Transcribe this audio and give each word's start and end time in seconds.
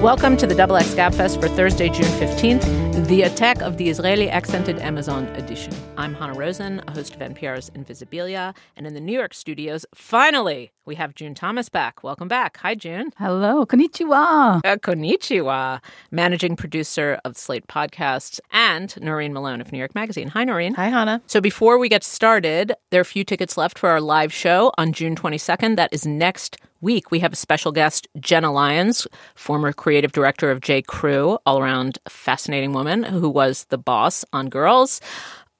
Welcome 0.00 0.38
to 0.38 0.46
the 0.46 0.54
Double 0.54 0.78
X 0.78 0.94
Gabfest 0.94 1.38
for 1.38 1.48
Thursday, 1.48 1.90
June 1.90 2.06
15th, 2.06 3.06
the 3.06 3.20
attack 3.20 3.60
of 3.60 3.76
the 3.76 3.90
Israeli 3.90 4.30
accented 4.30 4.78
Amazon 4.78 5.26
edition. 5.36 5.74
I'm 5.98 6.14
Hanna 6.14 6.32
Rosin, 6.32 6.82
a 6.88 6.92
host 6.92 7.14
of 7.14 7.20
NPR's 7.20 7.68
Invisibilia, 7.68 8.56
and 8.76 8.86
in 8.86 8.94
the 8.94 9.00
New 9.00 9.12
York 9.12 9.34
studios, 9.34 9.84
finally, 9.94 10.72
we 10.86 10.94
have 10.94 11.14
June 11.14 11.34
Thomas 11.34 11.68
back. 11.68 12.02
Welcome 12.02 12.28
back. 12.28 12.56
Hi, 12.62 12.74
June. 12.74 13.10
Hello, 13.18 13.66
konnichiwa. 13.66 14.62
Uh, 14.64 14.76
konnichiwa, 14.76 15.82
managing 16.10 16.56
producer 16.56 17.20
of 17.26 17.36
Slate 17.36 17.66
Podcasts, 17.66 18.40
and 18.50 18.98
Noreen 19.02 19.34
Malone 19.34 19.60
of 19.60 19.70
New 19.70 19.78
York 19.78 19.94
Magazine. 19.94 20.28
Hi, 20.28 20.44
Noreen. 20.44 20.72
Hi, 20.76 20.88
Hanna. 20.88 21.20
So 21.26 21.42
before 21.42 21.76
we 21.76 21.90
get 21.90 22.04
started, 22.04 22.72
there 22.88 23.00
are 23.00 23.02
a 23.02 23.04
few 23.04 23.22
tickets 23.22 23.58
left 23.58 23.78
for 23.78 23.90
our 23.90 24.00
live 24.00 24.32
show 24.32 24.72
on 24.78 24.94
June 24.94 25.14
22nd. 25.14 25.76
That 25.76 25.92
is 25.92 26.06
next 26.06 26.56
week. 26.80 27.10
We 27.10 27.20
have 27.20 27.32
a 27.32 27.36
special 27.36 27.72
guest, 27.72 28.08
Jenna 28.18 28.52
Lyons, 28.52 29.06
former 29.34 29.72
creative 29.72 30.12
director 30.12 30.50
of 30.50 30.60
J. 30.60 30.82
Crew, 30.82 31.38
all 31.46 31.58
around 31.58 31.98
fascinating 32.08 32.72
woman 32.72 33.02
who 33.02 33.28
was 33.28 33.64
the 33.70 33.78
boss 33.78 34.24
on 34.32 34.48
Girls 34.48 35.00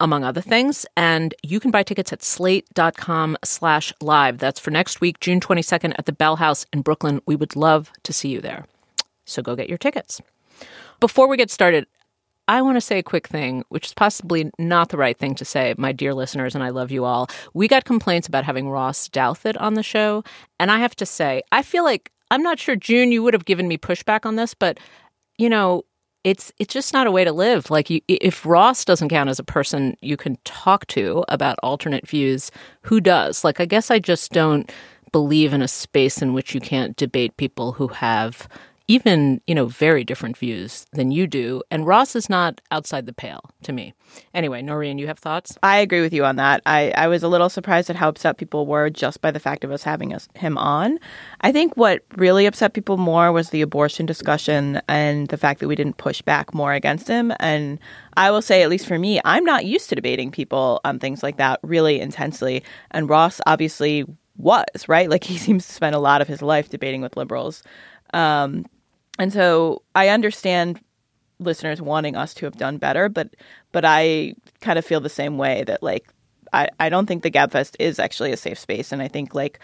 among 0.00 0.24
other 0.24 0.40
things. 0.40 0.86
And 0.96 1.34
you 1.42 1.60
can 1.60 1.70
buy 1.70 1.82
tickets 1.82 2.12
at 2.12 2.22
slate.com 2.22 3.36
slash 3.44 3.92
live. 4.00 4.38
That's 4.38 4.58
for 4.58 4.70
next 4.70 5.00
week, 5.00 5.20
June 5.20 5.40
22nd 5.40 5.94
at 5.98 6.06
the 6.06 6.12
Bell 6.12 6.36
House 6.36 6.66
in 6.72 6.82
Brooklyn. 6.82 7.20
We 7.26 7.36
would 7.36 7.54
love 7.54 7.92
to 8.02 8.12
see 8.12 8.30
you 8.30 8.40
there. 8.40 8.66
So 9.26 9.42
go 9.42 9.54
get 9.54 9.68
your 9.68 9.78
tickets. 9.78 10.20
Before 10.98 11.28
we 11.28 11.36
get 11.36 11.50
started, 11.50 11.86
I 12.50 12.62
want 12.62 12.74
to 12.76 12.80
say 12.80 12.98
a 12.98 13.02
quick 13.04 13.28
thing, 13.28 13.62
which 13.68 13.86
is 13.86 13.94
possibly 13.94 14.50
not 14.58 14.88
the 14.88 14.96
right 14.96 15.16
thing 15.16 15.36
to 15.36 15.44
say, 15.44 15.72
my 15.78 15.92
dear 15.92 16.12
listeners, 16.12 16.56
and 16.56 16.64
I 16.64 16.70
love 16.70 16.90
you 16.90 17.04
all. 17.04 17.28
We 17.54 17.68
got 17.68 17.84
complaints 17.84 18.26
about 18.26 18.42
having 18.42 18.68
Ross 18.68 19.08
Douthat 19.08 19.54
on 19.60 19.74
the 19.74 19.84
show. 19.84 20.24
And 20.58 20.68
I 20.68 20.80
have 20.80 20.96
to 20.96 21.06
say, 21.06 21.42
I 21.52 21.62
feel 21.62 21.84
like 21.84 22.10
I'm 22.32 22.42
not 22.42 22.58
sure, 22.58 22.74
June, 22.74 23.12
you 23.12 23.22
would 23.22 23.34
have 23.34 23.44
given 23.44 23.68
me 23.68 23.78
pushback 23.78 24.26
on 24.26 24.34
this, 24.34 24.52
but 24.52 24.80
you 25.38 25.48
know, 25.48 25.84
it's 26.24 26.52
it's 26.58 26.74
just 26.74 26.92
not 26.92 27.06
a 27.06 27.12
way 27.12 27.22
to 27.22 27.30
live. 27.30 27.70
Like 27.70 27.88
you, 27.88 28.00
if 28.08 28.44
Ross 28.44 28.84
doesn't 28.84 29.10
count 29.10 29.30
as 29.30 29.38
a 29.38 29.44
person 29.44 29.96
you 30.00 30.16
can 30.16 30.36
talk 30.44 30.88
to 30.88 31.24
about 31.28 31.56
alternate 31.62 32.08
views, 32.08 32.50
who 32.82 33.00
does? 33.00 33.44
Like 33.44 33.60
I 33.60 33.64
guess 33.64 33.92
I 33.92 34.00
just 34.00 34.32
don't 34.32 34.68
believe 35.12 35.52
in 35.52 35.62
a 35.62 35.68
space 35.68 36.20
in 36.20 36.34
which 36.34 36.52
you 36.52 36.60
can't 36.60 36.96
debate 36.96 37.36
people 37.36 37.70
who 37.70 37.86
have 37.88 38.48
even, 38.90 39.40
you 39.46 39.54
know, 39.54 39.66
very 39.66 40.02
different 40.02 40.36
views 40.36 40.84
than 40.92 41.12
you 41.12 41.28
do. 41.28 41.62
And 41.70 41.86
Ross 41.86 42.16
is 42.16 42.28
not 42.28 42.60
outside 42.72 43.06
the 43.06 43.12
pale 43.12 43.40
to 43.62 43.72
me. 43.72 43.94
Anyway, 44.34 44.62
Noreen, 44.62 44.98
you 44.98 45.06
have 45.06 45.20
thoughts? 45.20 45.56
I 45.62 45.76
agree 45.78 46.00
with 46.00 46.12
you 46.12 46.24
on 46.24 46.34
that. 46.36 46.60
I, 46.66 46.92
I 46.96 47.06
was 47.06 47.22
a 47.22 47.28
little 47.28 47.48
surprised 47.48 47.88
at 47.88 47.94
how 47.94 48.08
upset 48.08 48.36
people 48.36 48.66
were 48.66 48.90
just 48.90 49.20
by 49.20 49.30
the 49.30 49.38
fact 49.38 49.62
of 49.62 49.70
us 49.70 49.84
having 49.84 50.12
us, 50.12 50.28
him 50.34 50.58
on. 50.58 50.98
I 51.42 51.52
think 51.52 51.76
what 51.76 52.02
really 52.16 52.46
upset 52.46 52.72
people 52.72 52.96
more 52.96 53.30
was 53.30 53.50
the 53.50 53.62
abortion 53.62 54.06
discussion 54.06 54.80
and 54.88 55.28
the 55.28 55.38
fact 55.38 55.60
that 55.60 55.68
we 55.68 55.76
didn't 55.76 55.98
push 55.98 56.20
back 56.20 56.52
more 56.52 56.72
against 56.72 57.06
him. 57.06 57.32
And 57.38 57.78
I 58.16 58.32
will 58.32 58.42
say, 58.42 58.64
at 58.64 58.70
least 58.70 58.88
for 58.88 58.98
me, 58.98 59.20
I'm 59.24 59.44
not 59.44 59.66
used 59.66 59.88
to 59.90 59.94
debating 59.94 60.32
people 60.32 60.80
on 60.84 60.98
things 60.98 61.22
like 61.22 61.36
that 61.36 61.60
really 61.62 62.00
intensely. 62.00 62.64
And 62.90 63.08
Ross 63.08 63.40
obviously 63.46 64.04
was, 64.36 64.88
right? 64.88 65.08
Like 65.08 65.22
he 65.32 65.38
seems 65.38 65.64
to 65.68 65.72
spend 65.72 65.94
a 65.94 66.00
lot 66.00 66.20
of 66.20 66.26
his 66.26 66.42
life 66.42 66.70
debating 66.70 67.02
with 67.02 67.16
liberals. 67.16 67.62
Um, 68.12 68.66
and 69.20 69.32
so 69.32 69.82
I 69.94 70.08
understand 70.08 70.80
listeners 71.38 71.82
wanting 71.82 72.16
us 72.16 72.32
to 72.34 72.46
have 72.46 72.56
done 72.56 72.78
better, 72.78 73.10
but 73.10 73.36
but 73.70 73.84
I 73.84 74.34
kind 74.62 74.78
of 74.78 74.84
feel 74.84 75.00
the 75.00 75.10
same 75.10 75.36
way 75.36 75.62
that 75.64 75.82
like 75.82 76.08
I, 76.54 76.68
I 76.80 76.88
don't 76.88 77.04
think 77.04 77.22
the 77.22 77.30
Gabfest 77.30 77.76
is 77.78 77.98
actually 77.98 78.32
a 78.32 78.36
safe 78.36 78.58
space. 78.58 78.92
And 78.92 79.02
I 79.02 79.08
think 79.08 79.34
like 79.34 79.60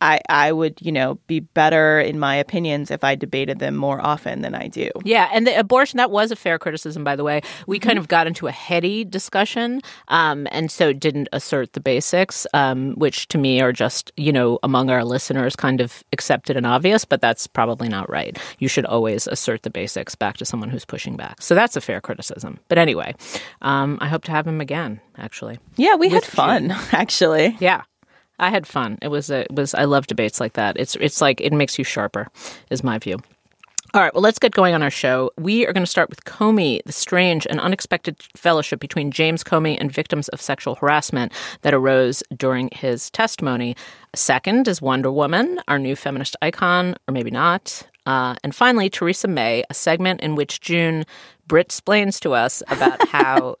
I, 0.00 0.20
I 0.28 0.52
would, 0.52 0.78
you 0.80 0.92
know, 0.92 1.18
be 1.26 1.40
better 1.40 2.00
in 2.00 2.18
my 2.18 2.34
opinions 2.36 2.90
if 2.90 3.02
I 3.04 3.14
debated 3.14 3.58
them 3.58 3.76
more 3.76 4.00
often 4.00 4.42
than 4.42 4.54
I 4.54 4.68
do. 4.68 4.90
Yeah, 5.04 5.28
and 5.32 5.46
the 5.46 5.58
abortion 5.58 5.96
that 5.96 6.10
was 6.10 6.30
a 6.30 6.36
fair 6.36 6.58
criticism, 6.58 7.04
by 7.04 7.16
the 7.16 7.24
way. 7.24 7.40
We 7.66 7.78
kind 7.78 7.98
of 7.98 8.08
got 8.08 8.26
into 8.26 8.46
a 8.46 8.52
heady 8.52 9.04
discussion, 9.04 9.80
um, 10.08 10.46
and 10.50 10.70
so 10.70 10.92
didn't 10.92 11.28
assert 11.32 11.72
the 11.72 11.80
basics, 11.80 12.46
um, 12.54 12.94
which 12.94 13.28
to 13.28 13.38
me 13.38 13.60
are 13.60 13.72
just, 13.72 14.12
you 14.16 14.32
know, 14.32 14.58
among 14.62 14.90
our 14.90 15.04
listeners, 15.04 15.56
kind 15.56 15.80
of 15.80 16.02
accepted 16.12 16.56
and 16.56 16.66
obvious. 16.66 17.04
But 17.04 17.20
that's 17.20 17.46
probably 17.46 17.88
not 17.88 18.08
right. 18.10 18.38
You 18.58 18.68
should 18.68 18.84
always 18.86 19.26
assert 19.26 19.62
the 19.62 19.70
basics 19.70 20.14
back 20.14 20.36
to 20.38 20.44
someone 20.44 20.70
who's 20.70 20.84
pushing 20.84 21.16
back. 21.16 21.42
So 21.42 21.54
that's 21.54 21.76
a 21.76 21.80
fair 21.80 22.00
criticism. 22.00 22.58
But 22.68 22.78
anyway, 22.78 23.14
um, 23.62 23.98
I 24.00 24.08
hope 24.08 24.24
to 24.24 24.30
have 24.32 24.46
him 24.46 24.60
again. 24.60 25.00
Actually, 25.16 25.58
Yeah, 25.76 25.96
we 25.96 26.08
had 26.08 26.24
fun, 26.24 26.70
actually. 26.92 27.56
yeah. 27.58 27.82
I 28.38 28.50
had 28.50 28.66
fun. 28.66 28.98
It 29.02 29.08
was 29.08 29.30
a, 29.30 29.40
it 29.40 29.52
was 29.52 29.74
I 29.74 29.84
love 29.84 30.06
debates 30.06 30.40
like 30.40 30.54
that. 30.54 30.76
It's 30.78 30.96
it's 30.96 31.20
like 31.20 31.40
it 31.40 31.52
makes 31.52 31.78
you 31.78 31.84
sharper, 31.84 32.28
is 32.70 32.84
my 32.84 32.98
view. 32.98 33.18
All 33.94 34.02
right, 34.02 34.12
well, 34.12 34.22
let's 34.22 34.38
get 34.38 34.52
going 34.52 34.74
on 34.74 34.82
our 34.82 34.90
show. 34.90 35.30
We 35.38 35.66
are 35.66 35.72
going 35.72 35.82
to 35.82 35.90
start 35.90 36.10
with 36.10 36.24
Comey, 36.24 36.82
the 36.84 36.92
strange 36.92 37.46
and 37.46 37.58
unexpected 37.58 38.22
fellowship 38.36 38.80
between 38.80 39.10
James 39.10 39.42
Comey 39.42 39.78
and 39.80 39.90
victims 39.90 40.28
of 40.28 40.42
sexual 40.42 40.74
harassment 40.74 41.32
that 41.62 41.72
arose 41.72 42.22
during 42.36 42.68
his 42.72 43.10
testimony. 43.10 43.74
Second 44.14 44.68
is 44.68 44.82
Wonder 44.82 45.10
Woman, 45.10 45.58
our 45.68 45.78
new 45.78 45.96
feminist 45.96 46.36
icon, 46.42 46.96
or 47.08 47.12
maybe 47.12 47.30
not. 47.30 47.82
Uh, 48.04 48.34
and 48.44 48.54
finally, 48.54 48.90
Theresa 48.90 49.26
May, 49.26 49.64
a 49.70 49.74
segment 49.74 50.20
in 50.20 50.34
which 50.34 50.60
June 50.60 51.06
Brit 51.46 51.68
explains 51.68 52.20
to 52.20 52.34
us 52.34 52.62
about 52.68 53.08
how 53.08 53.56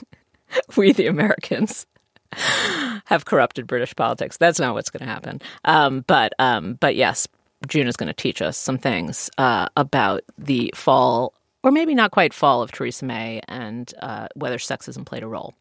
we, 0.76 0.90
the 0.90 1.06
Americans, 1.06 1.86
have 2.32 3.24
corrupted 3.24 3.66
British 3.66 3.94
politics. 3.96 4.36
That's 4.36 4.60
not 4.60 4.74
what's 4.74 4.90
going 4.90 5.06
to 5.06 5.12
happen. 5.12 5.40
Um, 5.64 6.04
but 6.06 6.32
um, 6.38 6.74
but 6.74 6.96
yes, 6.96 7.26
June 7.66 7.86
is 7.86 7.96
going 7.96 8.08
to 8.08 8.12
teach 8.12 8.42
us 8.42 8.56
some 8.56 8.78
things 8.78 9.30
uh, 9.38 9.68
about 9.76 10.22
the 10.36 10.72
fall, 10.74 11.32
or 11.62 11.70
maybe 11.70 11.94
not 11.94 12.10
quite 12.10 12.34
fall, 12.34 12.62
of 12.62 12.72
Theresa 12.72 13.04
May 13.04 13.40
and 13.48 13.92
uh, 14.00 14.28
whether 14.34 14.58
sexism 14.58 15.04
played 15.04 15.22
a 15.22 15.28
role. 15.28 15.54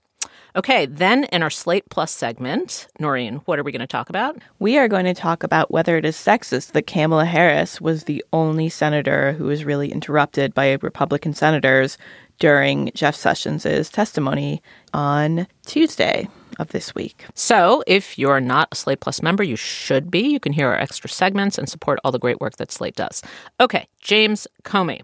Okay, 0.56 0.88
then 0.88 1.26
in 1.26 1.44
our 1.44 1.52
Slate 1.52 1.88
Plus 1.90 2.12
segment, 2.12 2.88
Noreen, 3.00 3.36
what 3.46 3.60
are 3.60 3.64
we 3.64 3.72
going 3.72 3.80
to 3.82 3.86
talk 3.86 4.10
about? 4.10 4.38
We 4.58 4.78
are 4.80 4.88
going 4.88 5.06
to 5.06 5.14
talk 5.14 5.44
about 5.44 5.70
whether 5.70 5.98
it 5.98 6.06
is 6.06 6.16
sexist 6.16 6.72
that 6.72 6.88
Kamala 6.88 7.26
Harris 7.26 7.80
was 7.80 8.06
the 8.06 8.26
only 8.34 8.68
senator 8.68 9.34
who 9.34 9.46
was 9.46 9.66
really 9.66 9.92
interrupted 9.92 10.56
by 10.56 10.80
Republican 10.82 11.34
senators 11.34 12.00
during 12.40 12.92
Jeff 12.94 13.16
Sessions' 13.16 13.90
testimony 13.90 14.62
on 14.94 15.48
Tuesday 15.66 16.28
of 16.60 16.70
this 16.70 16.96
week. 16.96 17.26
So, 17.36 17.84
if 17.88 18.18
you're 18.18 18.40
not 18.40 18.70
a 18.72 18.76
Slate 18.76 19.00
Plus 19.00 19.22
member, 19.22 19.44
you 19.44 19.56
should 19.56 20.10
be. 20.10 20.22
You 20.22 20.40
can 20.40 20.54
hear 20.54 20.68
our 20.68 20.78
extra 20.78 21.10
segments 21.10 21.58
and 21.58 21.70
support 21.70 22.00
all 22.04 22.12
the 22.12 22.20
great 22.20 22.40
work 22.40 22.58
that 22.58 22.72
Slate 22.72 22.96
does. 22.96 23.22
Okay, 23.60 23.88
James 24.02 24.48
Comey. 24.64 25.02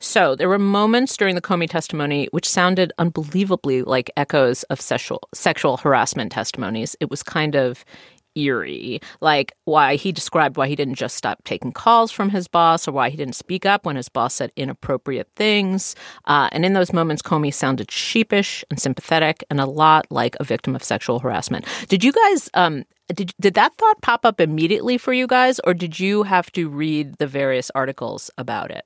So, 0.00 0.36
there 0.36 0.48
were 0.48 0.58
moments 0.58 1.16
during 1.16 1.34
the 1.34 1.40
Comey 1.40 1.68
testimony 1.68 2.28
which 2.30 2.48
sounded 2.48 2.92
unbelievably 2.98 3.82
like 3.82 4.10
echoes 4.16 4.62
of 4.64 4.80
sexual 4.80 5.28
sexual 5.34 5.76
harassment 5.76 6.32
testimonies. 6.32 6.96
It 7.00 7.10
was 7.10 7.22
kind 7.22 7.56
of 7.56 7.84
eerie, 8.38 9.00
like 9.20 9.52
why 9.64 9.96
he 9.96 10.12
described 10.12 10.56
why 10.56 10.68
he 10.68 10.76
didn't 10.76 10.94
just 10.94 11.16
stop 11.16 11.42
taking 11.44 11.72
calls 11.72 12.10
from 12.12 12.30
his 12.30 12.48
boss 12.48 12.86
or 12.86 12.92
why 12.92 13.10
he 13.10 13.16
didn't 13.16 13.34
speak 13.34 13.66
up 13.66 13.84
when 13.84 13.96
his 13.96 14.08
boss 14.08 14.34
said 14.34 14.52
inappropriate 14.56 15.28
things. 15.36 15.94
Uh, 16.26 16.48
and 16.52 16.64
in 16.64 16.72
those 16.72 16.92
moments, 16.92 17.22
Comey 17.22 17.52
sounded 17.52 17.90
sheepish 17.90 18.64
and 18.70 18.80
sympathetic 18.80 19.44
and 19.50 19.60
a 19.60 19.66
lot 19.66 20.06
like 20.10 20.36
a 20.40 20.44
victim 20.44 20.74
of 20.74 20.84
sexual 20.84 21.18
harassment. 21.18 21.64
Did 21.88 22.04
you 22.04 22.12
guys? 22.12 22.50
Um, 22.54 22.84
did, 23.14 23.32
did 23.40 23.54
that 23.54 23.74
thought 23.76 24.02
pop 24.02 24.26
up 24.26 24.38
immediately 24.38 24.98
for 24.98 25.14
you 25.14 25.26
guys, 25.26 25.60
or 25.60 25.72
did 25.72 25.98
you 25.98 26.24
have 26.24 26.52
to 26.52 26.68
read 26.68 27.16
the 27.16 27.26
various 27.26 27.70
articles 27.74 28.30
about 28.36 28.70
it? 28.70 28.84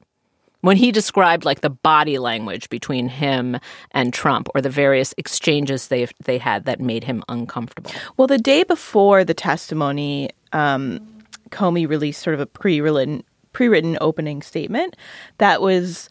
When 0.63 0.77
he 0.77 0.91
described 0.91 1.45
like 1.45 1.61
the 1.61 1.71
body 1.71 2.19
language 2.19 2.71
between 2.71 3.09
him 3.09 3.59
and 3.91 4.15
Trump 4.15 4.49
or 4.55 4.61
the 4.61 4.71
various 4.71 5.15
exchanges 5.19 5.89
they 5.89 6.09
they 6.25 6.39
had 6.39 6.65
that 6.65 6.81
made 6.81 7.05
him 7.05 7.23
uncomfortable. 7.29 7.91
Well, 8.17 8.27
the 8.27 8.39
day 8.39 8.63
before 8.63 9.25
the 9.25 9.35
testimony, 9.35 10.31
um, 10.53 11.01
Comey 11.51 11.87
released 11.87 12.23
sort 12.23 12.35
of 12.35 12.41
a 12.41 12.47
pre-written 12.47 13.25
pre-written 13.53 13.99
opening 14.01 14.41
statement 14.41 14.97
that 15.37 15.61
was 15.61 16.09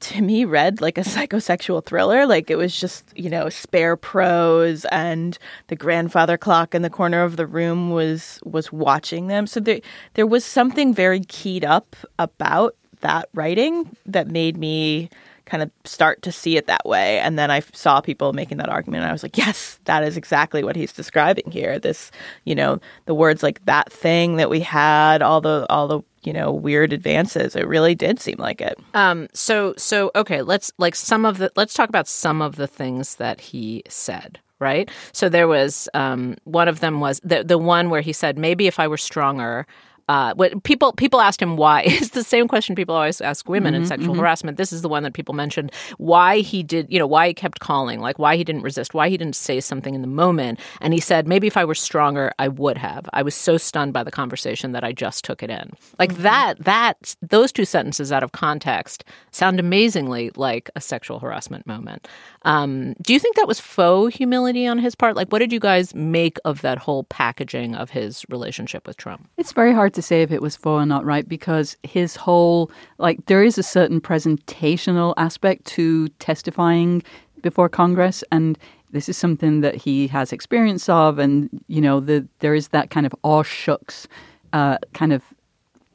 to 0.00 0.20
me 0.22 0.44
read 0.44 0.80
like 0.80 0.98
a 0.98 1.00
psychosexual 1.12 1.84
thriller 1.84 2.26
like 2.26 2.50
it 2.50 2.56
was 2.56 2.78
just 2.78 3.04
you 3.16 3.30
know 3.30 3.48
spare 3.48 3.96
prose 3.96 4.84
and 4.86 5.38
the 5.68 5.76
grandfather 5.76 6.36
clock 6.36 6.74
in 6.74 6.82
the 6.82 6.90
corner 6.90 7.22
of 7.22 7.36
the 7.36 7.46
room 7.46 7.90
was 7.90 8.40
was 8.44 8.72
watching 8.72 9.28
them 9.28 9.46
so 9.46 9.60
there 9.60 9.80
there 10.14 10.26
was 10.26 10.44
something 10.44 10.92
very 10.92 11.20
keyed 11.20 11.64
up 11.64 11.96
about 12.18 12.74
that 13.00 13.28
writing 13.34 13.96
that 14.06 14.28
made 14.28 14.56
me 14.56 15.10
kind 15.46 15.62
of 15.64 15.70
start 15.84 16.22
to 16.22 16.30
see 16.30 16.56
it 16.56 16.66
that 16.68 16.86
way. 16.86 17.18
And 17.18 17.36
then 17.36 17.50
I 17.50 17.58
saw 17.72 18.00
people 18.00 18.32
making 18.32 18.58
that 18.58 18.68
argument, 18.68 19.02
and 19.02 19.10
I 19.10 19.12
was 19.12 19.24
like, 19.24 19.36
yes, 19.36 19.80
that 19.84 20.04
is 20.04 20.16
exactly 20.16 20.62
what 20.62 20.76
he's 20.76 20.92
describing 20.92 21.50
here. 21.50 21.78
This, 21.80 22.12
you 22.44 22.54
know, 22.54 22.78
the 23.06 23.14
words 23.14 23.42
like 23.42 23.64
that 23.64 23.92
thing 23.92 24.36
that 24.36 24.48
we 24.48 24.60
had, 24.60 25.22
all 25.22 25.40
the 25.40 25.66
all 25.68 25.88
the 25.88 26.00
you 26.22 26.32
know 26.32 26.52
weird 26.52 26.92
advances. 26.92 27.56
It 27.56 27.66
really 27.66 27.96
did 27.96 28.20
seem 28.20 28.36
like 28.38 28.60
it. 28.60 28.78
Um. 28.94 29.26
So 29.34 29.74
so 29.76 30.12
okay. 30.14 30.42
Let's 30.42 30.70
like 30.78 30.94
some 30.94 31.24
of 31.24 31.38
the 31.38 31.50
let's 31.56 31.74
talk 31.74 31.88
about 31.88 32.06
some 32.06 32.40
of 32.42 32.54
the 32.56 32.68
things 32.68 33.16
that 33.16 33.40
he 33.40 33.82
said. 33.88 34.38
right? 34.60 34.90
So 35.12 35.28
there 35.28 35.48
was 35.48 35.88
um, 35.94 36.36
one 36.44 36.68
of 36.68 36.80
them 36.80 37.00
was 37.00 37.20
the 37.24 37.42
the 37.42 37.58
one 37.58 37.90
where 37.90 38.02
he 38.02 38.12
said 38.12 38.38
maybe 38.38 38.66
if 38.68 38.78
I 38.78 38.86
were 38.86 38.98
stronger, 38.98 39.66
uh, 40.10 40.34
what 40.34 40.50
people 40.64 40.92
people 40.94 41.20
asked 41.20 41.40
him 41.42 41.56
why. 41.56 41.82
It's 42.00 42.10
the 42.10 42.24
same 42.24 42.48
question 42.48 42.74
people 42.74 42.96
always 42.96 43.20
ask 43.20 43.48
women 43.48 43.74
Mm-hmm, 43.74 43.82
in 43.82 43.86
sexual 43.86 44.14
harassment. 44.20 44.56
This 44.58 44.72
is 44.72 44.82
the 44.82 44.88
one 44.96 45.04
that 45.04 45.14
people 45.14 45.34
mentioned. 45.34 45.70
Why 45.98 46.40
he 46.40 46.62
did, 46.64 46.84
you 46.92 46.98
know, 46.98 47.06
why 47.06 47.28
he 47.28 47.34
kept 47.34 47.60
calling, 47.60 48.00
like 48.00 48.18
why 48.18 48.36
he 48.36 48.44
didn't 48.44 48.62
resist, 48.70 48.94
why 48.94 49.08
he 49.08 49.16
didn't 49.16 49.36
say 49.36 49.60
something 49.60 49.94
in 49.94 50.02
the 50.02 50.08
moment. 50.24 50.60
And 50.82 50.92
he 50.94 51.00
said, 51.00 51.28
maybe 51.28 51.46
if 51.46 51.56
I 51.56 51.64
were 51.64 51.76
stronger, 51.76 52.32
I 52.38 52.48
would 52.48 52.78
have. 52.78 53.08
I 53.12 53.22
was 53.22 53.34
so 53.36 53.56
stunned 53.58 53.92
by 53.92 54.02
the 54.04 54.10
conversation 54.10 54.72
that 54.72 54.84
I 54.84 54.92
just 54.92 55.24
took 55.24 55.42
it 55.42 55.50
in. 55.50 55.70
Like 55.98 56.12
Mm-hmm. 56.12 56.22
that. 56.24 56.54
That 56.64 57.16
those 57.22 57.52
two 57.52 57.64
sentences 57.64 58.10
out 58.12 58.22
of 58.24 58.32
context 58.32 59.04
sound 59.30 59.60
amazingly 59.60 60.30
like 60.36 60.70
a 60.76 60.80
sexual 60.80 61.18
harassment 61.20 61.66
moment. 61.66 62.08
Um, 62.42 62.94
do 63.02 63.12
you 63.12 63.18
think 63.18 63.36
that 63.36 63.46
was 63.46 63.60
faux 63.60 64.16
humility 64.16 64.66
on 64.66 64.78
his 64.78 64.94
part? 64.94 65.14
Like, 65.14 65.28
what 65.28 65.40
did 65.40 65.52
you 65.52 65.60
guys 65.60 65.94
make 65.94 66.38
of 66.44 66.62
that 66.62 66.78
whole 66.78 67.04
packaging 67.04 67.74
of 67.74 67.90
his 67.90 68.24
relationship 68.30 68.86
with 68.86 68.96
Trump? 68.96 69.28
It's 69.36 69.52
very 69.52 69.74
hard 69.74 69.92
to 69.94 70.02
say 70.02 70.22
if 70.22 70.32
it 70.32 70.40
was 70.40 70.56
faux 70.56 70.82
or 70.82 70.86
not, 70.86 71.04
right? 71.04 71.28
Because 71.28 71.76
his 71.82 72.16
whole, 72.16 72.70
like, 72.98 73.26
there 73.26 73.42
is 73.42 73.58
a 73.58 73.62
certain 73.62 74.00
presentational 74.00 75.12
aspect 75.16 75.66
to 75.66 76.08
testifying 76.18 77.02
before 77.42 77.68
Congress. 77.68 78.24
And 78.32 78.58
this 78.92 79.08
is 79.08 79.16
something 79.16 79.60
that 79.60 79.74
he 79.74 80.06
has 80.08 80.32
experience 80.32 80.88
of. 80.88 81.18
And, 81.18 81.50
you 81.68 81.80
know, 81.80 82.00
the, 82.00 82.26
there 82.38 82.54
is 82.54 82.68
that 82.68 82.90
kind 82.90 83.04
of 83.04 83.14
aw 83.22 83.42
shucks 83.42 84.08
uh, 84.52 84.78
kind 84.94 85.12
of 85.12 85.22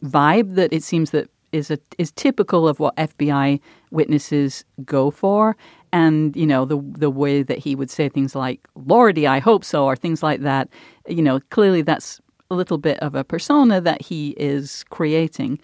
vibe 0.03 0.55
that 0.55 0.71
it 0.71 0.83
seems 0.83 1.09
that 1.11 1.29
is 1.51 1.71
a, 1.71 1.79
is 1.97 2.11
typical 2.11 2.67
of 2.67 2.79
what 2.79 2.95
FBI 2.97 3.59
witnesses 3.91 4.65
go 4.83 5.09
for, 5.09 5.55
and 5.95 6.35
you 6.35 6.45
know 6.45 6.65
the 6.65 6.77
the 6.99 7.09
way 7.09 7.41
that 7.41 7.57
he 7.57 7.73
would 7.73 7.89
say 7.89 8.09
things 8.09 8.35
like 8.35 8.59
"Lordy, 8.75 9.25
I 9.25 9.39
hope 9.39 9.63
so" 9.63 9.85
or 9.85 9.95
things 9.95 10.21
like 10.21 10.41
that. 10.41 10.67
You 11.07 11.23
know, 11.23 11.39
clearly 11.51 11.81
that's 11.81 12.19
a 12.51 12.55
little 12.55 12.77
bit 12.77 12.99
of 12.99 13.15
a 13.15 13.23
persona 13.23 13.79
that 13.79 14.01
he 14.01 14.31
is 14.31 14.83
creating. 14.89 15.57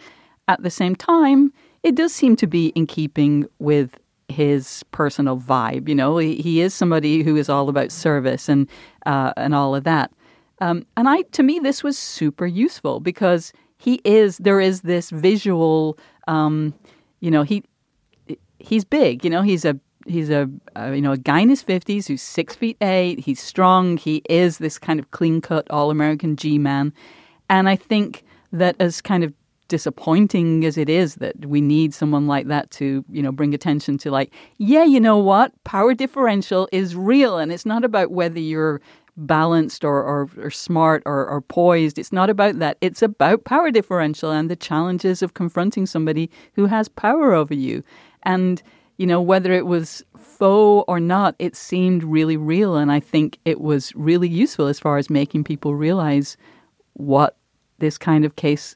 At 0.47 0.63
the 0.63 0.69
same 0.69 0.95
time, 0.95 1.51
it 1.83 1.95
does 1.95 2.13
seem 2.13 2.37
to 2.37 2.47
be 2.47 2.67
in 2.67 2.87
keeping 2.87 3.45
with 3.59 3.99
his 4.29 4.83
personal 4.91 5.37
vibe. 5.37 5.89
You 5.89 5.95
know, 5.95 6.17
he, 6.17 6.35
he 6.41 6.61
is 6.61 6.73
somebody 6.73 7.23
who 7.23 7.35
is 7.35 7.49
all 7.49 7.67
about 7.67 7.91
service 7.91 8.47
and 8.47 8.69
uh, 9.05 9.33
and 9.35 9.53
all 9.53 9.75
of 9.75 9.83
that. 9.83 10.11
Um, 10.61 10.85
and 10.95 11.09
I, 11.09 11.23
to 11.33 11.43
me, 11.43 11.59
this 11.59 11.83
was 11.83 11.97
super 11.97 12.45
useful 12.45 13.01
because 13.01 13.51
he 13.77 13.99
is. 14.05 14.37
There 14.37 14.61
is 14.61 14.81
this 14.81 15.09
visual. 15.09 15.99
Um, 16.29 16.73
you 17.19 17.31
know, 17.31 17.43
he 17.43 17.63
he's 18.59 18.85
big. 18.85 19.25
You 19.25 19.29
know, 19.29 19.41
he's 19.41 19.65
a 19.65 19.77
he's 20.05 20.29
a, 20.29 20.49
you 20.77 21.01
know 21.01 21.13
a 21.13 21.17
guy 21.17 21.39
in 21.39 21.49
his 21.49 21.61
fifties 21.61 22.07
who's 22.07 22.21
six 22.21 22.55
feet 22.55 22.77
eight. 22.81 23.19
He's 23.19 23.39
strong. 23.39 23.97
He 23.97 24.21
is 24.29 24.57
this 24.57 24.77
kind 24.77 24.99
of 24.99 25.11
clean 25.11 25.41
cut 25.41 25.69
all 25.69 25.91
American 25.91 26.35
G 26.35 26.57
man, 26.57 26.93
and 27.49 27.69
I 27.69 27.75
think 27.75 28.23
that 28.51 28.75
as 28.79 29.01
kind 29.01 29.23
of 29.23 29.33
disappointing 29.67 30.65
as 30.65 30.77
it 30.77 30.89
is 30.89 31.15
that 31.15 31.45
we 31.45 31.61
need 31.61 31.93
someone 31.93 32.27
like 32.27 32.47
that 32.47 32.69
to 32.71 33.05
you 33.09 33.23
know 33.23 33.31
bring 33.31 33.53
attention 33.53 33.97
to 33.97 34.11
like 34.11 34.33
yeah 34.57 34.83
you 34.83 34.99
know 34.99 35.17
what 35.17 35.53
power 35.63 35.93
differential 35.93 36.67
is 36.73 36.93
real 36.93 37.37
and 37.37 37.53
it's 37.53 37.65
not 37.65 37.85
about 37.85 38.11
whether 38.11 38.37
you're 38.37 38.81
balanced 39.17 39.83
or, 39.83 40.03
or, 40.03 40.29
or 40.37 40.49
smart 40.49 41.03
or, 41.05 41.27
or 41.27 41.41
poised. 41.41 41.99
It's 41.99 42.11
not 42.11 42.29
about 42.29 42.59
that. 42.59 42.77
It's 42.81 43.01
about 43.01 43.45
power 43.45 43.71
differential 43.71 44.31
and 44.31 44.49
the 44.49 44.55
challenges 44.55 45.21
of 45.21 45.33
confronting 45.33 45.85
somebody 45.85 46.29
who 46.53 46.65
has 46.65 46.87
power 46.87 47.33
over 47.33 47.53
you. 47.53 47.83
And, 48.23 48.61
you 49.01 49.07
know, 49.07 49.19
whether 49.19 49.51
it 49.51 49.65
was 49.65 50.03
faux 50.15 50.85
or 50.87 50.99
not, 50.99 51.33
it 51.39 51.55
seemed 51.55 52.03
really 52.03 52.37
real. 52.37 52.75
And 52.75 52.91
I 52.91 52.99
think 52.99 53.39
it 53.45 53.59
was 53.59 53.91
really 53.95 54.29
useful 54.29 54.67
as 54.67 54.79
far 54.79 54.99
as 54.99 55.09
making 55.09 55.43
people 55.43 55.73
realize 55.73 56.37
what 56.93 57.35
this 57.79 57.97
kind 57.97 58.25
of 58.25 58.35
case, 58.35 58.75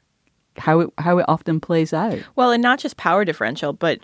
how 0.58 0.80
it, 0.80 0.90
how 0.98 1.20
it 1.20 1.26
often 1.28 1.60
plays 1.60 1.94
out. 1.94 2.18
Well, 2.36 2.50
and 2.50 2.64
not 2.64 2.80
just 2.80 2.98
power 2.98 3.24
differential, 3.24 3.72
but 3.72 4.00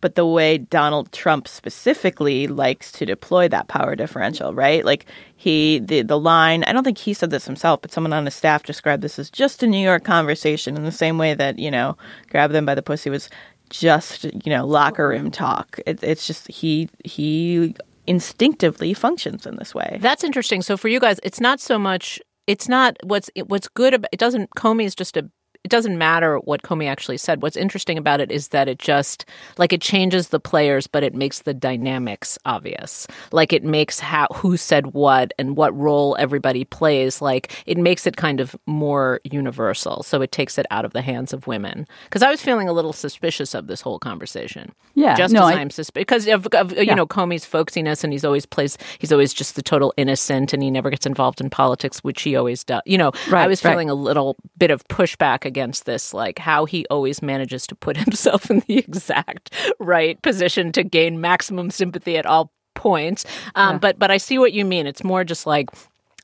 but 0.00 0.14
the 0.14 0.26
way 0.26 0.58
Donald 0.58 1.10
Trump 1.12 1.48
specifically 1.48 2.46
likes 2.46 2.92
to 2.92 3.06
deploy 3.06 3.48
that 3.48 3.68
power 3.68 3.96
differential, 3.96 4.54
right? 4.54 4.84
Like 4.84 5.04
he 5.36 5.80
the 5.80 6.02
the 6.02 6.18
line, 6.18 6.64
I 6.64 6.72
don't 6.72 6.84
think 6.84 6.98
he 6.98 7.12
said 7.12 7.30
this 7.30 7.44
himself, 7.44 7.82
but 7.82 7.92
someone 7.92 8.14
on 8.14 8.24
his 8.24 8.34
staff 8.34 8.62
described 8.62 9.02
this 9.02 9.18
as 9.18 9.28
just 9.28 9.62
a 9.62 9.66
New 9.66 9.82
York 9.82 10.04
conversation 10.04 10.76
in 10.76 10.84
the 10.84 10.92
same 10.92 11.18
way 11.18 11.34
that, 11.34 11.58
you 11.58 11.70
know, 11.70 11.98
grab 12.30 12.52
them 12.52 12.64
by 12.64 12.74
the 12.74 12.82
pussy 12.82 13.10
was 13.10 13.28
just, 13.70 14.24
you 14.24 14.50
know, 14.52 14.66
locker 14.66 15.08
room 15.08 15.30
talk. 15.30 15.78
It, 15.86 16.02
it's 16.02 16.26
just 16.26 16.48
he 16.48 16.88
he 17.04 17.74
instinctively 18.06 18.94
functions 18.94 19.46
in 19.46 19.56
this 19.56 19.74
way. 19.74 19.98
That's 20.00 20.24
interesting. 20.24 20.62
So 20.62 20.76
for 20.76 20.88
you 20.88 21.00
guys, 21.00 21.18
it's 21.22 21.40
not 21.40 21.60
so 21.60 21.78
much. 21.78 22.20
It's 22.46 22.68
not 22.68 22.96
what's 23.02 23.30
what's 23.46 23.68
good 23.68 23.94
about 23.94 24.10
it. 24.12 24.18
Doesn't 24.18 24.50
Comey 24.56 24.84
is 24.84 24.94
just 24.94 25.16
a. 25.16 25.30
It 25.66 25.70
doesn't 25.70 25.98
matter 25.98 26.36
what 26.38 26.62
Comey 26.62 26.86
actually 26.88 27.16
said. 27.16 27.42
What's 27.42 27.56
interesting 27.56 27.98
about 27.98 28.20
it 28.20 28.30
is 28.30 28.48
that 28.50 28.68
it 28.68 28.78
just 28.78 29.24
like 29.58 29.72
it 29.72 29.80
changes 29.80 30.28
the 30.28 30.38
players, 30.38 30.86
but 30.86 31.02
it 31.02 31.12
makes 31.12 31.40
the 31.42 31.52
dynamics 31.52 32.38
obvious. 32.46 33.08
Like 33.32 33.52
it 33.52 33.64
makes 33.64 33.98
how 33.98 34.28
who 34.32 34.56
said 34.56 34.92
what 34.94 35.32
and 35.40 35.56
what 35.56 35.76
role 35.76 36.14
everybody 36.20 36.64
plays. 36.64 37.20
Like 37.20 37.50
it 37.66 37.78
makes 37.78 38.06
it 38.06 38.16
kind 38.16 38.38
of 38.38 38.54
more 38.66 39.20
universal. 39.24 40.04
So 40.04 40.22
it 40.22 40.30
takes 40.30 40.56
it 40.56 40.66
out 40.70 40.84
of 40.84 40.92
the 40.92 41.02
hands 41.02 41.32
of 41.32 41.48
women. 41.48 41.88
Because 42.04 42.22
I 42.22 42.30
was 42.30 42.40
feeling 42.40 42.68
a 42.68 42.72
little 42.72 42.92
suspicious 42.92 43.52
of 43.52 43.66
this 43.66 43.80
whole 43.80 43.98
conversation. 43.98 44.70
Yeah, 44.94 45.16
just 45.16 45.34
no, 45.34 45.48
as 45.48 45.56
I- 45.56 45.60
I'm 45.60 45.70
suspicious 45.70 45.90
because 46.00 46.28
of, 46.28 46.46
of 46.54 46.70
you 46.78 46.84
Yeah. 46.84 46.94
know 46.94 47.06
Comey's 47.08 47.44
folksiness, 47.44 48.04
and 48.04 48.12
he's 48.12 48.24
always 48.24 48.46
plays. 48.46 48.78
He's 49.00 49.10
always 49.10 49.34
just 49.34 49.56
the 49.56 49.62
total 49.62 49.92
innocent, 49.96 50.52
and 50.52 50.62
he 50.62 50.70
never 50.70 50.90
gets 50.90 51.06
involved 51.06 51.40
in 51.40 51.50
politics, 51.50 51.98
which 52.04 52.22
he 52.22 52.36
always 52.36 52.62
does. 52.62 52.82
You 52.86 52.98
know, 52.98 53.10
I 53.26 53.30
Right, 53.32 53.48
was 53.48 53.64
right. 53.64 53.72
feeling 53.72 53.90
a 53.90 53.94
little 53.94 54.36
bit 54.56 54.70
of 54.70 54.86
pushback 54.86 55.44
against 55.56 55.86
this, 55.86 56.12
like 56.12 56.38
how 56.38 56.66
he 56.66 56.84
always 56.90 57.22
manages 57.22 57.66
to 57.66 57.74
put 57.74 57.96
himself 58.06 58.50
in 58.50 58.60
the 58.66 58.76
exact 58.76 59.54
right 59.80 60.20
position 60.20 60.70
to 60.72 60.84
gain 60.84 61.18
maximum 61.20 61.70
sympathy 61.70 62.18
at 62.18 62.26
all 62.26 62.52
points. 62.74 63.24
Um, 63.54 63.78
But 63.78 63.98
but 63.98 64.10
I 64.10 64.18
see 64.18 64.38
what 64.38 64.52
you 64.52 64.64
mean. 64.66 64.86
It's 64.86 65.02
more 65.02 65.24
just 65.24 65.46
like. 65.46 65.70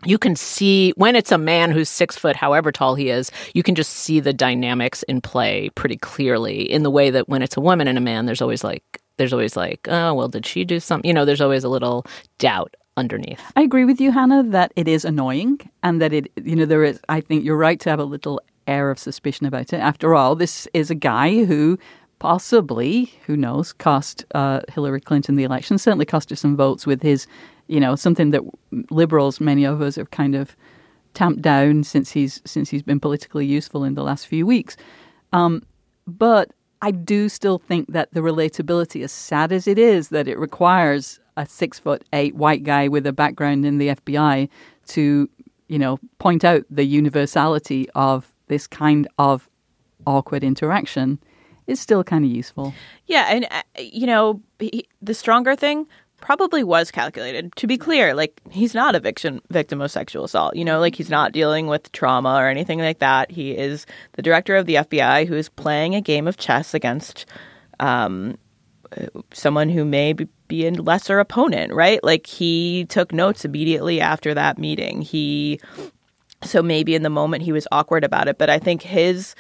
You 0.04 0.18
can 0.18 0.34
see 0.34 0.92
when 0.96 1.14
it's 1.14 1.30
a 1.30 1.38
man 1.38 1.70
who's 1.70 1.88
six 1.88 2.18
foot, 2.18 2.34
however 2.34 2.72
tall 2.72 2.96
he 2.96 3.08
is, 3.08 3.30
you 3.54 3.62
can 3.62 3.76
just 3.76 3.92
see 3.92 4.18
the 4.18 4.32
dynamics 4.32 5.04
in 5.04 5.20
play 5.20 5.70
pretty 5.76 5.96
clearly 5.96 6.62
in 6.62 6.82
the 6.82 6.90
way 6.90 7.10
that 7.10 7.28
when 7.28 7.40
it's 7.40 7.56
a 7.56 7.60
woman 7.60 7.86
and 7.86 7.96
a 7.96 8.00
man, 8.00 8.26
there's 8.26 8.42
always 8.42 8.64
like, 8.64 8.82
there's 9.16 9.32
always 9.32 9.54
like, 9.56 9.86
oh, 9.88 10.12
well, 10.12 10.26
did 10.26 10.44
she 10.44 10.64
do 10.64 10.80
something? 10.80 11.06
You 11.08 11.14
know, 11.14 11.24
there's 11.24 11.40
always 11.40 11.62
a 11.62 11.68
little 11.68 12.04
doubt 12.38 12.74
underneath. 12.96 13.40
I 13.54 13.62
agree 13.62 13.84
with 13.84 14.00
you, 14.00 14.10
Hanna, 14.10 14.42
that 14.42 14.72
it 14.74 14.88
is 14.88 15.04
annoying 15.04 15.60
and 15.84 16.02
that 16.02 16.12
it, 16.12 16.32
you 16.42 16.56
know, 16.56 16.66
there 16.66 16.82
is, 16.82 16.98
I 17.08 17.20
think 17.20 17.44
you're 17.44 17.56
right 17.56 17.78
to 17.78 17.88
have 17.90 18.00
a 18.00 18.04
little 18.04 18.40
air 18.66 18.90
of 18.90 18.98
suspicion 18.98 19.46
about 19.46 19.72
it. 19.72 19.78
After 19.78 20.14
all, 20.14 20.34
this 20.34 20.68
is 20.74 20.90
a 20.90 20.94
guy 20.94 21.44
who 21.44 21.78
possibly, 22.18 23.12
who 23.26 23.36
knows, 23.36 23.72
cost 23.72 24.24
uh, 24.34 24.60
Hillary 24.72 25.00
Clinton 25.00 25.34
the 25.34 25.44
election, 25.44 25.78
certainly 25.78 26.06
cost 26.06 26.30
her 26.30 26.36
some 26.36 26.56
votes 26.56 26.86
with 26.86 27.02
his, 27.02 27.26
you 27.66 27.80
know, 27.80 27.96
something 27.96 28.30
that 28.30 28.42
liberals, 28.90 29.40
many 29.40 29.64
of 29.64 29.82
us, 29.82 29.96
have 29.96 30.10
kind 30.10 30.34
of 30.34 30.56
tamped 31.14 31.42
down 31.42 31.82
since 31.84 32.10
he's 32.10 32.40
since 32.44 32.70
he's 32.70 32.82
been 32.82 33.00
politically 33.00 33.44
useful 33.44 33.84
in 33.84 33.94
the 33.94 34.02
last 34.02 34.26
few 34.26 34.46
weeks. 34.46 34.76
Um, 35.32 35.62
but 36.06 36.52
I 36.80 36.90
do 36.90 37.28
still 37.28 37.58
think 37.58 37.92
that 37.92 38.12
the 38.12 38.20
relatability, 38.20 39.04
as 39.04 39.12
sad 39.12 39.52
as 39.52 39.66
it 39.66 39.78
is, 39.78 40.08
that 40.08 40.28
it 40.28 40.38
requires 40.38 41.20
a 41.36 41.46
six 41.46 41.78
foot 41.78 42.04
eight 42.12 42.34
white 42.34 42.64
guy 42.64 42.88
with 42.88 43.06
a 43.06 43.12
background 43.12 43.64
in 43.64 43.78
the 43.78 43.88
FBI 43.88 44.48
to, 44.88 45.30
you 45.68 45.78
know, 45.78 45.98
point 46.18 46.44
out 46.44 46.64
the 46.70 46.84
universality 46.84 47.88
of 47.94 48.31
this 48.52 48.66
kind 48.66 49.08
of 49.16 49.48
awkward 50.06 50.44
interaction 50.44 51.18
is 51.66 51.80
still 51.80 52.04
kind 52.04 52.22
of 52.22 52.30
useful. 52.30 52.74
Yeah, 53.06 53.28
and 53.30 53.46
uh, 53.50 53.62
you 53.78 54.06
know, 54.06 54.42
he, 54.58 54.86
the 55.00 55.14
stronger 55.14 55.56
thing 55.56 55.86
probably 56.20 56.62
was 56.62 56.90
calculated. 56.90 57.56
To 57.56 57.66
be 57.66 57.78
clear, 57.78 58.14
like 58.14 58.38
he's 58.50 58.74
not 58.74 58.94
a 58.94 59.00
victim 59.00 59.40
victim 59.48 59.80
of 59.80 59.90
sexual 59.90 60.24
assault. 60.24 60.54
You 60.54 60.66
know, 60.66 60.80
like 60.80 60.94
he's 60.94 61.08
not 61.08 61.32
dealing 61.32 61.66
with 61.66 61.90
trauma 61.92 62.34
or 62.34 62.46
anything 62.46 62.78
like 62.78 62.98
that. 62.98 63.30
He 63.30 63.52
is 63.56 63.86
the 64.12 64.22
director 64.22 64.54
of 64.54 64.66
the 64.66 64.74
FBI 64.74 65.26
who 65.26 65.34
is 65.34 65.48
playing 65.48 65.94
a 65.94 66.02
game 66.02 66.28
of 66.28 66.36
chess 66.36 66.74
against 66.74 67.24
um, 67.80 68.36
uh, 68.94 69.06
someone 69.32 69.70
who 69.70 69.86
may 69.86 70.12
be 70.12 70.28
be 70.48 70.66
a 70.66 70.72
lesser 70.72 71.18
opponent, 71.20 71.72
right? 71.72 72.04
Like 72.04 72.26
he 72.26 72.84
took 72.90 73.14
notes 73.14 73.46
immediately 73.46 74.02
after 74.02 74.34
that 74.34 74.58
meeting. 74.58 75.00
He 75.00 75.58
so 76.44 76.62
maybe 76.62 76.94
in 76.94 77.02
the 77.02 77.10
moment 77.10 77.42
he 77.42 77.52
was 77.52 77.66
awkward 77.72 78.04
about 78.04 78.28
it, 78.28 78.38
but 78.38 78.50
I 78.50 78.58
think 78.58 78.82
his 78.82 79.34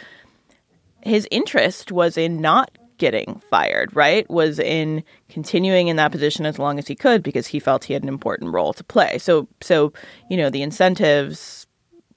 his 1.02 1.26
interest 1.30 1.90
was 1.90 2.16
in 2.16 2.40
not 2.40 2.70
getting 2.98 3.42
fired, 3.50 3.94
right? 3.96 4.28
Was 4.30 4.58
in 4.58 5.02
continuing 5.28 5.88
in 5.88 5.96
that 5.96 6.12
position 6.12 6.46
as 6.46 6.58
long 6.58 6.78
as 6.78 6.86
he 6.86 6.94
could 6.94 7.22
because 7.22 7.46
he 7.46 7.58
felt 7.58 7.84
he 7.84 7.94
had 7.94 8.02
an 8.02 8.08
important 8.08 8.52
role 8.52 8.72
to 8.74 8.84
play. 8.84 9.18
So 9.18 9.48
so, 9.60 9.92
you 10.30 10.36
know, 10.36 10.50
the 10.50 10.62
incentives 10.62 11.66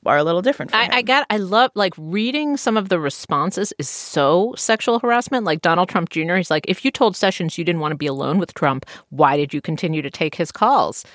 are 0.05 0.17
a 0.17 0.23
little 0.23 0.41
different. 0.41 0.73
I, 0.73 0.97
I 0.97 1.01
got. 1.01 1.25
I 1.29 1.37
love 1.37 1.71
like 1.75 1.93
reading 1.97 2.57
some 2.57 2.77
of 2.77 2.89
the 2.89 2.99
responses 2.99 3.73
is 3.79 3.89
so 3.89 4.53
sexual 4.57 4.99
harassment. 4.99 5.45
Like 5.45 5.61
Donald 5.61 5.89
Trump 5.89 6.09
Jr. 6.09 6.35
He's 6.35 6.51
like, 6.51 6.65
if 6.67 6.85
you 6.85 6.91
told 6.91 7.15
Sessions 7.15 7.57
you 7.57 7.63
didn't 7.63 7.81
want 7.81 7.91
to 7.91 7.97
be 7.97 8.05
alone 8.05 8.37
with 8.37 8.53
Trump, 8.53 8.85
why 9.09 9.37
did 9.37 9.53
you 9.53 9.61
continue 9.61 10.01
to 10.01 10.11
take 10.11 10.35
his 10.35 10.51
calls? 10.51 11.05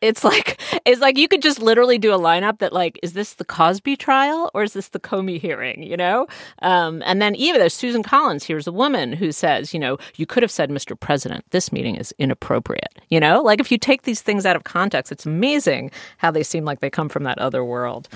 It's 0.00 0.24
like 0.24 0.60
it's 0.84 1.00
like 1.00 1.18
you 1.18 1.28
could 1.28 1.42
just 1.42 1.60
literally 1.60 1.98
do 1.98 2.12
a 2.12 2.18
lineup 2.18 2.58
that 2.58 2.72
like 2.72 2.98
is 3.02 3.12
this 3.12 3.34
the 3.34 3.44
Cosby 3.44 3.96
trial 3.96 4.50
or 4.54 4.62
is 4.62 4.72
this 4.72 4.88
the 4.88 5.00
Comey 5.00 5.40
hearing? 5.40 5.82
You 5.82 5.96
know, 5.96 6.26
um, 6.62 7.02
and 7.04 7.20
then 7.20 7.34
even 7.34 7.60
there's 7.60 7.74
Susan 7.74 8.02
Collins. 8.02 8.44
Here's 8.44 8.66
a 8.66 8.72
woman 8.72 9.12
who 9.12 9.32
says, 9.32 9.72
you 9.74 9.80
know, 9.80 9.98
you 10.16 10.26
could 10.26 10.42
have 10.42 10.52
said, 10.52 10.70
Mr. 10.70 10.98
President, 10.98 11.44
this 11.50 11.72
meeting 11.72 11.96
is 11.96 12.14
inappropriate. 12.18 12.98
You 13.08 13.20
know, 13.20 13.42
like 13.42 13.60
if 13.60 13.72
you 13.72 13.78
take 13.78 14.02
these 14.02 14.22
things 14.22 14.46
out 14.46 14.56
of 14.56 14.64
context, 14.64 15.12
it's 15.12 15.26
amazing 15.26 15.90
how 16.18 16.30
they 16.30 16.42
seem 16.42 16.64
like 16.64 16.80
they 16.80 16.90
come 16.90 17.08
from 17.08 17.24
that 17.24 17.38
other 17.38 17.64
world. 17.64 18.08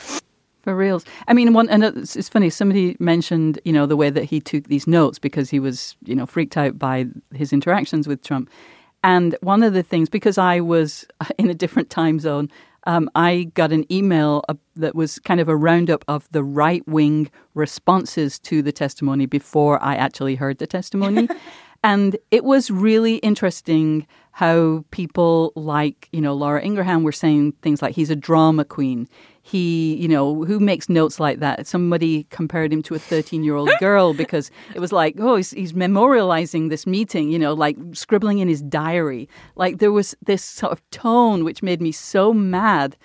For 0.63 0.77
reals. 0.77 1.05
I 1.27 1.33
mean, 1.33 1.55
one, 1.55 1.69
and 1.69 1.83
it's, 1.83 2.15
it's 2.15 2.29
funny. 2.29 2.49
Somebody 2.49 2.97
mentioned, 3.01 3.59
you 3.65 3.73
know, 3.73 3.85
the 3.85 3.97
way 3.97 4.11
that 4.11 4.23
he 4.23 4.39
took 4.39 4.69
these 4.69 4.87
notes 4.87 5.19
because 5.19 5.51
he 5.51 5.59
was, 5.59 5.97
you 6.05 6.15
know, 6.15 6.25
freaked 6.25 6.57
out 6.57 6.79
by 6.79 7.07
his 7.35 7.53
interactions 7.53 8.07
with 8.07 8.23
Trump. 8.23 8.49
And 9.03 9.37
one 9.41 9.63
of 9.63 9.73
the 9.73 9.83
things, 9.83 10.09
because 10.09 10.39
I 10.39 10.61
was 10.61 11.07
in 11.39 11.51
a 11.51 11.55
different 11.55 11.91
time 11.91 12.21
zone, 12.21 12.51
um, 12.85 13.09
I 13.15 13.51
got 13.55 13.73
an 13.73 13.91
email 13.93 14.43
that 14.75 14.95
was 14.95 15.19
kind 15.21 15.41
of 15.41 15.49
a 15.49 15.57
roundup 15.57 16.05
of 16.09 16.29
the 16.33 16.43
right 16.43 16.87
wing 16.89 17.31
responses 17.55 18.39
to 18.41 18.61
the 18.61 18.73
testimony 18.73 19.27
before 19.27 19.81
I 19.83 19.95
actually 19.95 20.35
heard 20.35 20.59
the 20.59 20.67
testimony. 20.67 21.29
and 21.85 22.17
it 22.31 22.45
was 22.45 22.71
really 22.71 23.17
interesting 23.17 24.07
how 24.33 24.85
people 24.91 25.53
like, 25.55 26.09
you 26.13 26.21
know, 26.21 26.35
Laura 26.35 26.63
Ingraham 26.65 27.03
were 27.03 27.13
saying 27.13 27.53
things 27.63 27.83
like 27.83 27.95
he's 27.95 28.11
a 28.11 28.17
drama 28.17 28.65
queen 28.65 29.09
he, 29.43 29.97
you 29.97 30.07
know, 30.07 30.45
who 30.45 30.61
makes 30.61 30.89
notes 30.89 31.19
like 31.19 31.41
that? 31.41 31.67
Somebody 31.67 32.25
compared 32.31 32.73
him 32.73 32.81
to 32.85 32.95
a 32.95 32.99
13 32.99 33.43
year 33.43 33.57
old 33.57 33.71
girl 33.81 34.15
because 34.15 34.51
it 34.75 34.79
was 34.79 34.93
like, 34.93 35.17
oh, 35.19 35.37
he's, 35.37 35.51
he's, 35.51 35.73
memorializing 35.73 36.69
this 36.69 36.87
meeting, 36.87 37.31
you 37.31 37.39
know, 37.39 37.53
like 37.53 37.77
scribbling 37.93 38.39
in 38.39 38.47
his 38.47 38.63
diary. 38.63 39.29
Like 39.57 39.79
there 39.79 39.91
was 39.91 40.15
this 40.25 40.45
sort 40.45 40.71
of 40.71 40.91
tone 40.91 41.45
which 41.45 41.63
made 41.63 41.83
me 41.83 41.91
so 41.91 42.33
mad, 42.33 42.97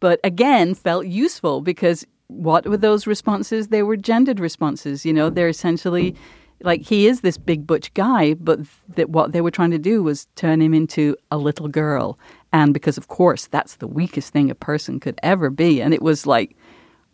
but 0.00 0.18
again 0.24 0.74
felt 0.74 1.06
useful 1.06 1.60
because 1.60 2.04
what 2.26 2.66
were 2.66 2.76
those 2.76 3.06
responses? 3.06 3.68
They 3.68 3.84
were 3.84 3.96
gendered 3.96 4.40
responses. 4.40 5.06
You 5.06 5.12
know, 5.12 5.30
they're 5.30 5.48
essentially 5.48 6.16
like 6.62 6.82
he 6.82 7.06
is 7.06 7.20
this 7.20 7.36
big 7.36 7.66
butch 7.66 7.92
guy, 7.94 8.34
but 8.34 8.60
that 8.94 9.10
what 9.10 9.32
they 9.32 9.40
were 9.40 9.50
trying 9.50 9.70
to 9.72 9.78
do 9.78 10.02
was 10.02 10.26
turn 10.36 10.60
him 10.60 10.74
into 10.74 11.16
a 11.30 11.38
little 11.38 11.68
girl. 11.68 12.18
And 12.52 12.72
because, 12.72 12.96
of 12.96 13.08
course, 13.08 13.46
that's 13.46 13.76
the 13.76 13.86
weakest 13.86 14.32
thing 14.32 14.50
a 14.50 14.54
person 14.54 15.00
could 15.00 15.18
ever 15.22 15.50
be. 15.50 15.82
And 15.82 15.92
it 15.92 16.02
was 16.02 16.26
like, 16.26 16.56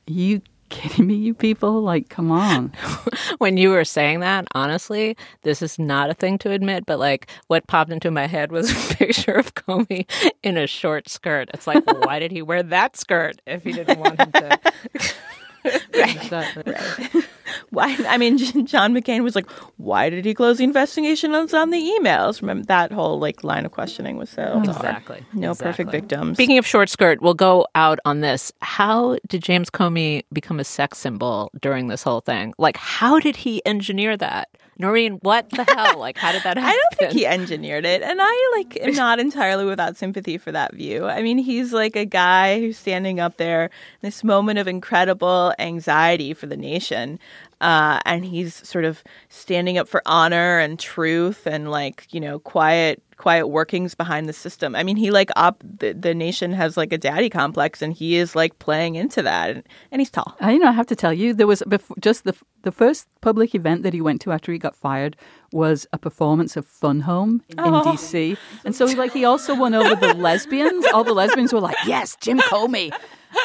you 0.06 0.42
kidding 0.72 1.06
me, 1.06 1.14
you 1.14 1.34
people? 1.34 1.82
Like, 1.82 2.08
come 2.08 2.30
on. 2.30 2.72
when 3.38 3.56
you 3.56 3.70
were 3.70 3.84
saying 3.84 4.20
that, 4.20 4.46
honestly, 4.54 5.16
this 5.42 5.62
is 5.62 5.78
not 5.78 6.11
a 6.11 6.14
thing 6.14 6.38
to 6.38 6.50
admit, 6.50 6.87
but 6.87 6.99
like 6.99 7.28
what 7.49 7.66
popped 7.66 7.92
into 7.92 8.11
my 8.11 8.26
head 8.26 8.50
was 8.50 8.70
a 8.92 8.94
picture 8.94 9.32
of 9.32 9.54
Comey 9.54 10.08
in 10.42 10.56
a 10.56 10.66
short 10.66 11.08
skirt. 11.08 11.50
It's 11.54 11.66
like, 11.66 11.84
why 12.04 12.18
did 12.18 12.32
he 12.32 12.42
wear 12.42 12.62
that 12.62 12.96
skirt 12.96 13.40
if 13.46 13.64
he 13.64 13.72
didn't 13.72 13.99
want 13.99 14.20
him 14.20 14.32
to? 14.32 14.61
right. 15.95 16.66
right. 16.66 17.25
Why? 17.71 17.97
I 18.09 18.19
mean, 18.19 18.38
John 18.66 18.95
McCain 18.95 19.23
was 19.23 19.35
like, 19.35 19.49
"Why 19.76 20.11
did 20.11 20.25
he 20.25 20.35
close 20.35 20.59
the 20.59 20.64
investigation 20.64 21.35
on 21.35 21.47
the 21.47 21.99
emails?" 22.00 22.40
Remember 22.40 22.64
that 22.66 22.92
whole 22.92 23.19
like 23.19 23.45
line 23.45 23.64
of 23.64 23.73
questioning 23.73 24.16
was 24.16 24.31
so 24.31 24.61
exactly 24.62 25.25
no 25.33 25.52
exactly. 25.52 25.85
perfect 25.85 25.90
victims. 25.90 26.37
Speaking 26.37 26.59
of 26.59 26.66
short 26.66 26.88
skirt, 26.88 27.23
we'll 27.23 27.35
go 27.35 27.66
out 27.75 27.99
on 28.04 28.21
this. 28.21 28.52
How 28.61 29.19
did 29.28 29.42
James 29.42 29.71
Comey 29.71 30.25
become 30.33 30.61
a 30.61 30.64
sex 30.64 30.99
symbol 30.99 31.50
during 31.61 31.87
this 31.87 32.02
whole 32.02 32.21
thing? 32.21 32.54
Like, 32.59 32.76
how 32.76 33.19
did 33.19 33.37
he 33.37 33.64
engineer 33.64 34.16
that? 34.16 34.49
Noreen, 34.79 35.19
what 35.23 35.50
the 35.50 35.64
hell? 35.64 35.99
Like, 35.99 36.17
how 36.17 36.33
did 36.33 36.43
that 36.45 36.57
happen? 36.57 36.64
I 36.64 36.73
don't 36.73 36.99
think 36.99 37.12
he 37.12 37.26
engineered 37.26 37.85
it, 37.85 38.02
and 38.02 38.19
I 38.21 38.52
like 38.57 38.79
am 38.81 38.95
not 38.95 39.21
entirely 39.21 39.64
without 39.64 39.97
sympathy 39.97 40.38
for 40.38 40.52
that 40.52 40.75
view. 40.75 41.07
I 41.07 41.23
mean, 41.23 41.38
he's 41.38 41.73
like 41.73 41.95
a 41.97 42.05
guy 42.05 42.59
who's 42.61 42.79
standing 42.79 43.21
up 43.21 43.37
there, 43.37 43.71
this 44.00 44.25
moment 44.25 44.59
of 44.59 44.67
incredible 44.67 45.55
anxiety 45.59 46.35
for 46.35 46.47
the 46.47 46.57
nation, 46.57 47.19
uh, 47.61 48.00
and 48.05 48.25
he's 48.25 48.67
sort 48.67 48.85
of 48.85 49.05
standing 49.29 49.79
up 49.79 49.88
for 49.88 50.02
honor 50.07 50.59
and 50.59 50.79
truth 50.79 51.47
and 51.47 51.71
like 51.71 52.07
you 52.11 52.21
know 52.21 52.38
quiet 52.38 53.02
quiet 53.23 53.47
workings 53.47 53.95
behind 53.95 54.29
the 54.29 54.33
system. 54.33 54.75
I 54.75 54.83
mean, 54.83 54.97
he 54.97 55.12
like 55.12 55.31
op 55.37 55.62
the, 55.62 55.93
the 55.93 56.12
nation 56.12 56.52
has 56.52 56.76
like 56.76 56.93
a 56.93 56.99
daddy 56.99 57.31
complex, 57.31 57.81
and 57.81 57.93
he 57.93 58.17
is 58.17 58.35
like 58.35 58.59
playing 58.59 58.97
into 58.97 59.23
that, 59.23 59.50
and, 59.50 59.62
and 59.93 60.00
he's 60.00 60.11
tall. 60.11 60.37
I, 60.41 60.52
you 60.52 60.59
know, 60.59 60.69
I 60.69 60.73
have 60.73 60.88
to 60.88 60.97
tell 60.97 61.12
you, 61.12 61.33
there 61.33 61.47
was 61.47 61.62
before, 61.69 61.97
just 62.00 62.25
the 62.25 62.35
the 62.62 62.73
first 62.73 63.07
public 63.21 63.55
event 63.55 63.85
that 63.85 63.95
he 63.95 64.00
went 64.00 64.21
to 64.23 64.33
after 64.33 64.50
he 64.50 64.59
got 64.59 64.75
fired 64.75 65.17
was 65.52 65.87
a 65.93 65.99
performance 65.99 66.57
of 66.57 66.67
Fun 66.67 67.00
Home 67.00 67.43
in, 67.49 67.61
oh. 67.61 67.83
DC, 67.87 68.37
and 68.64 68.75
so 68.75 68.87
like 68.87 69.12
he 69.12 69.25
also 69.25 69.55
won 69.55 69.73
over 69.73 69.95
the 69.95 70.14
lesbians. 70.14 70.85
All 70.93 71.05
the 71.05 71.14
lesbians 71.14 71.52
were 71.52 71.61
like, 71.61 71.76
"Yes, 71.87 72.17
Jim 72.21 72.38
Comey." 72.41 72.91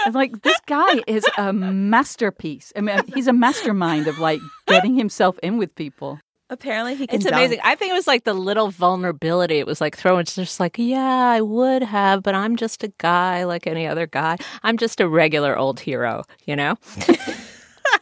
I'm 0.06 0.14
like, 0.14 0.42
this 0.42 0.60
guy 0.66 1.02
is 1.08 1.26
a 1.38 1.54
masterpiece. 1.54 2.74
I 2.76 2.82
mean, 2.82 3.00
he's 3.14 3.28
a 3.28 3.34
mastermind 3.34 4.08
of 4.08 4.20
like 4.20 4.42
getting 4.68 4.96
himself 4.96 5.40
in 5.40 5.58
with 5.58 5.74
people. 5.76 6.20
Apparently, 6.50 6.96
he 6.96 7.08
can. 7.08 7.18
It's 7.18 7.26
dunk. 7.26 7.36
amazing. 7.36 7.60
I 7.64 7.76
think 7.76 7.92
it 7.92 7.96
was 7.96 8.08
like 8.08 8.24
the 8.24 8.34
little 8.34 8.70
vulnerability. 8.70 9.60
It 9.60 9.68
was 9.68 9.82
like 9.82 9.98
throwing. 9.98 10.22
It's 10.22 10.36
just 10.36 10.60
like, 10.60 10.78
yeah, 10.78 11.30
I 11.30 11.42
would 11.42 11.84
have, 11.84 12.24
but 12.24 12.36
I'm 12.36 12.56
just 12.56 12.84
a 12.84 12.94
guy 13.00 13.44
like 13.44 13.68
any 13.68 13.86
other 13.86 14.08
guy. 14.08 14.38
I'm 14.64 14.78
just 14.78 15.02
a 15.02 15.08
regular 15.10 15.58
old 15.58 15.80
hero, 15.80 16.24
you 16.46 16.56
know. 16.56 16.76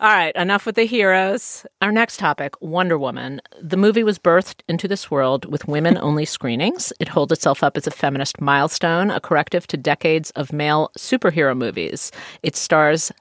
All 0.02 0.10
right, 0.12 0.36
enough 0.36 0.66
with 0.66 0.76
the 0.76 0.84
heroes. 0.84 1.66
Our 1.82 1.92
next 1.92 2.18
topic 2.18 2.54
Wonder 2.62 2.98
Woman. 2.98 3.42
The 3.62 3.78
movie 3.78 4.04
was 4.04 4.20
birthed 4.20 4.62
into 4.68 4.88
this 4.88 5.10
world 5.10 5.46
with 5.46 5.68
women 5.68 5.98
only 5.98 6.26
screenings. 6.26 6.92
It 7.00 7.08
holds 7.08 7.32
itself 7.32 7.64
up 7.64 7.78
as 7.78 7.88
a 7.88 7.92
feminist 7.92 8.42
milestone, 8.42 9.10
a 9.10 9.20
corrective 9.20 9.68
to 9.68 9.78
decades 9.78 10.32
of 10.32 10.52
male 10.52 10.92
superhero 10.98 11.56
movies. 11.56 12.12
It 12.44 12.56
stars 12.56 13.12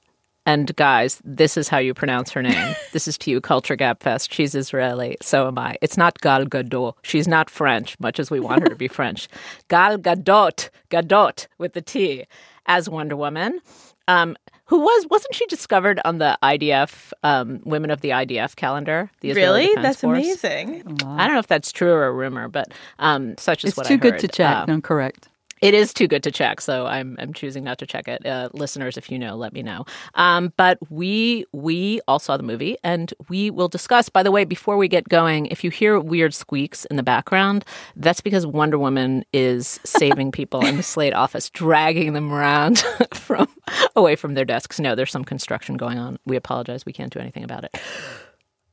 and 0.45 0.75
guys, 0.75 1.21
this 1.23 1.57
is 1.57 1.67
how 1.67 1.77
you 1.77 1.93
pronounce 1.93 2.31
her 2.31 2.41
name. 2.41 2.75
this 2.93 3.07
is 3.07 3.17
to 3.19 3.31
you, 3.31 3.41
Culture 3.41 3.75
Gabfest. 3.75 4.31
She's 4.31 4.55
Israeli. 4.55 5.17
So 5.21 5.47
am 5.47 5.57
I. 5.57 5.77
It's 5.81 5.97
not 5.97 6.19
Gal 6.21 6.45
Gadot. 6.45 6.93
She's 7.01 7.27
not 7.27 7.49
French, 7.49 7.99
much 7.99 8.19
as 8.19 8.29
we 8.29 8.39
want 8.39 8.61
her 8.61 8.69
to 8.69 8.75
be 8.75 8.87
French. 8.99 9.27
Gal 9.69 9.97
Gadot, 9.97 10.69
Gadot 10.89 11.47
with 11.57 11.73
the 11.73 11.81
T, 11.81 12.25
as 12.65 12.89
Wonder 12.89 13.15
Woman. 13.15 13.59
Um, 14.07 14.37
who 14.65 14.79
was 14.79 15.07
wasn't 15.09 15.35
she 15.35 15.45
discovered 15.45 15.99
on 16.05 16.17
the 16.17 16.37
IDF 16.41 17.13
um, 17.23 17.61
Women 17.65 17.91
of 17.91 18.01
the 18.01 18.09
IDF 18.09 18.55
calendar? 18.55 19.11
The 19.21 19.31
Israeli 19.31 19.67
really, 19.67 19.81
that's 19.81 20.01
Force? 20.01 20.17
amazing. 20.17 20.83
I 21.05 21.25
don't 21.25 21.33
know 21.33 21.39
if 21.39 21.47
that's 21.47 21.71
true 21.71 21.91
or 21.91 22.05
a 22.05 22.11
rumor, 22.11 22.47
but 22.47 22.73
um, 22.97 23.37
such 23.37 23.63
is 23.63 23.69
it's 23.69 23.77
what 23.77 23.85
too 23.85 23.95
I 23.95 23.97
good 23.97 24.19
to 24.19 24.27
check. 24.27 24.55
Um, 24.55 24.65
no, 24.67 24.81
correct. 24.81 25.29
It 25.65 25.73
is 25.73 25.95
too 25.95 26.07
good 26.07 26.21
to 26.21 26.29
check, 26.29 26.61
so 26.61 26.85
I'm 26.85 27.15
I'm 27.17 27.33
choosing 27.33 27.63
not 27.63 27.79
to 27.79 27.87
check 27.87 28.07
it. 28.07 28.23
Uh, 28.23 28.49
listeners, 28.53 28.97
if 28.97 29.09
you 29.09 29.17
know, 29.17 29.35
let 29.35 29.51
me 29.51 29.63
know. 29.63 29.83
Um, 30.13 30.53
but 30.57 30.77
we 30.91 31.43
we 31.53 32.01
all 32.07 32.19
saw 32.19 32.37
the 32.37 32.43
movie, 32.43 32.77
and 32.83 33.11
we 33.29 33.49
will 33.49 33.67
discuss. 33.67 34.07
By 34.07 34.21
the 34.21 34.29
way, 34.29 34.45
before 34.45 34.77
we 34.77 34.87
get 34.87 35.09
going, 35.09 35.47
if 35.47 35.63
you 35.63 35.71
hear 35.71 35.99
weird 35.99 36.35
squeaks 36.35 36.85
in 36.85 36.97
the 36.97 37.03
background, 37.03 37.65
that's 37.95 38.21
because 38.21 38.45
Wonder 38.45 38.77
Woman 38.77 39.25
is 39.33 39.79
saving 39.83 40.31
people 40.31 40.63
in 40.63 40.77
the 40.77 40.83
Slate 40.95 41.15
office, 41.15 41.49
dragging 41.49 42.13
them 42.13 42.31
around 42.31 42.77
from 43.15 43.47
away 43.95 44.15
from 44.15 44.35
their 44.35 44.45
desks. 44.45 44.79
No, 44.79 44.93
there's 44.93 45.11
some 45.11 45.25
construction 45.25 45.77
going 45.77 45.97
on. 45.97 46.19
We 46.27 46.35
apologize. 46.35 46.85
We 46.85 46.93
can't 46.93 47.11
do 47.11 47.17
anything 47.17 47.43
about 47.43 47.63
it. 47.63 47.75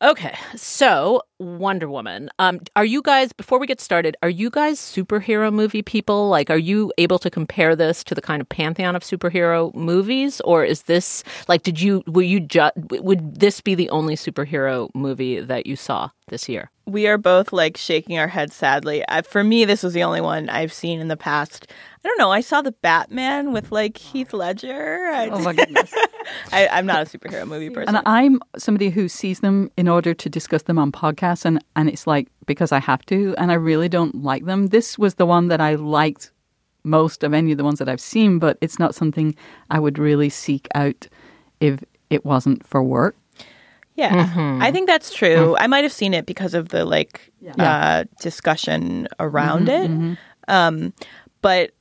Okay, 0.03 0.37
so 0.57 1.23
Wonder 1.39 1.89
Woman. 1.89 2.29
Um, 2.41 2.59
are 2.75 2.85
you 2.85 3.03
guys 3.03 3.33
before 3.33 3.61
we 3.61 3.69
get 3.69 3.81
started? 3.81 4.17
Are 4.21 4.29
you 4.29 4.51
guys 4.51 4.81
superhero 4.81 5.53
movie 5.53 5.83
people? 5.83 6.29
Like, 6.29 6.51
are 6.51 6.59
you 6.59 6.93
able 6.99 7.21
to 7.21 7.31
compare 7.31 7.77
this 7.77 8.03
to 8.05 8.15
the 8.17 8.21
kind 8.21 8.41
of 8.41 8.49
pantheon 8.49 8.97
of 8.97 9.05
superhero 9.05 9.73
movies, 9.77 10.41
or 10.41 10.65
is 10.65 10.83
this 10.83 11.23
like? 11.47 11.63
Did 11.63 11.81
you 11.81 12.03
were 12.09 12.23
you 12.23 12.41
just 12.41 12.73
would 12.91 13.39
this 13.39 13.61
be 13.61 13.77
the 13.77 13.91
only 13.91 14.17
superhero 14.17 14.91
movie 14.93 15.39
that 15.39 15.69
you 15.69 15.77
saw 15.77 16.11
this 16.27 16.49
year? 16.49 16.69
We 16.85 17.07
are 17.07 17.19
both 17.19 17.53
like 17.53 17.77
shaking 17.77 18.19
our 18.19 18.27
heads 18.27 18.57
sadly. 18.57 19.05
I, 19.09 19.23
for 19.23 19.45
me, 19.45 19.65
this 19.65 19.85
was 19.85 19.93
the 19.93 20.03
only 20.03 20.21
one 20.21 20.49
I've 20.49 20.73
seen 20.73 20.99
in 20.99 21.07
the 21.07 21.17
past. 21.17 21.69
I 22.05 22.09
don't 22.09 22.19
know. 22.19 22.33
I 22.33 22.41
saw 22.41 22.63
the 22.63 22.73
Batman 22.73 23.53
with 23.53 23.71
like 23.71 23.97
Heath 23.97 24.33
Ledger. 24.33 25.11
I, 25.13 25.29
oh 25.29 25.41
my 25.41 25.53
goodness! 25.53 25.95
I, 26.53 26.67
am 26.79 26.85
not 26.85 27.03
a 27.03 27.19
superhero 27.19 27.47
movie 27.47 27.71
person, 27.71 27.95
and 27.95 28.07
I'm 28.09 28.41
somebody 28.57 28.91
who 28.91 29.09
sees 29.09 29.39
them 29.39 29.71
in 29.77 29.87
order 29.87 30.13
to 30.13 30.29
discuss 30.29 30.63
them 30.63 30.79
on 30.79 30.91
podcasts, 30.91 31.45
and 31.45 31.65
and 31.77 31.89
it's 31.89 32.07
like 32.07 32.29
because 32.47 32.73
I 32.73 32.81
have 32.81 33.07
to, 33.07 33.37
and 33.39 33.53
I 33.53 33.55
really 33.55 33.89
don't 33.89 34.23
like 34.23 34.47
them. 34.47 34.69
This 34.69 34.99
was 34.99 35.15
the 35.15 35.27
one 35.27 35.47
that 35.49 35.61
I 35.61 35.77
liked 35.77 36.33
most 36.83 37.23
of 37.23 37.33
any 37.33 37.53
of 37.53 37.59
the 37.59 37.65
ones 37.65 37.79
that 37.79 37.89
I've 37.89 38.01
seen, 38.01 38.41
but 38.41 38.59
it's 38.61 38.81
not 38.81 38.97
something 38.97 39.37
I 39.71 39.79
would 39.79 39.97
really 39.99 40.29
seek 40.29 40.67
out 40.75 41.07
if 41.61 41.85
it 42.11 42.25
wasn't 42.25 42.67
for 42.67 42.83
work. 42.83 43.17
Yeah, 43.95 44.27
mm-hmm. 44.27 44.63
I 44.63 44.73
think 44.73 44.89
that's 44.89 45.15
true. 45.15 45.37
Mm-hmm. 45.37 45.63
I 45.63 45.67
might 45.69 45.85
have 45.85 45.93
seen 45.93 46.15
it 46.15 46.27
because 46.27 46.55
of 46.55 46.71
the 46.71 46.85
like 46.85 47.31
yeah. 47.41 47.53
uh, 47.59 48.05
discussion 48.21 49.07
around 49.21 49.69
mm-hmm, 49.69 49.85
it. 49.85 49.91
Mm-hmm. 49.91 50.15
Um, 50.49 50.93
but 51.43 51.73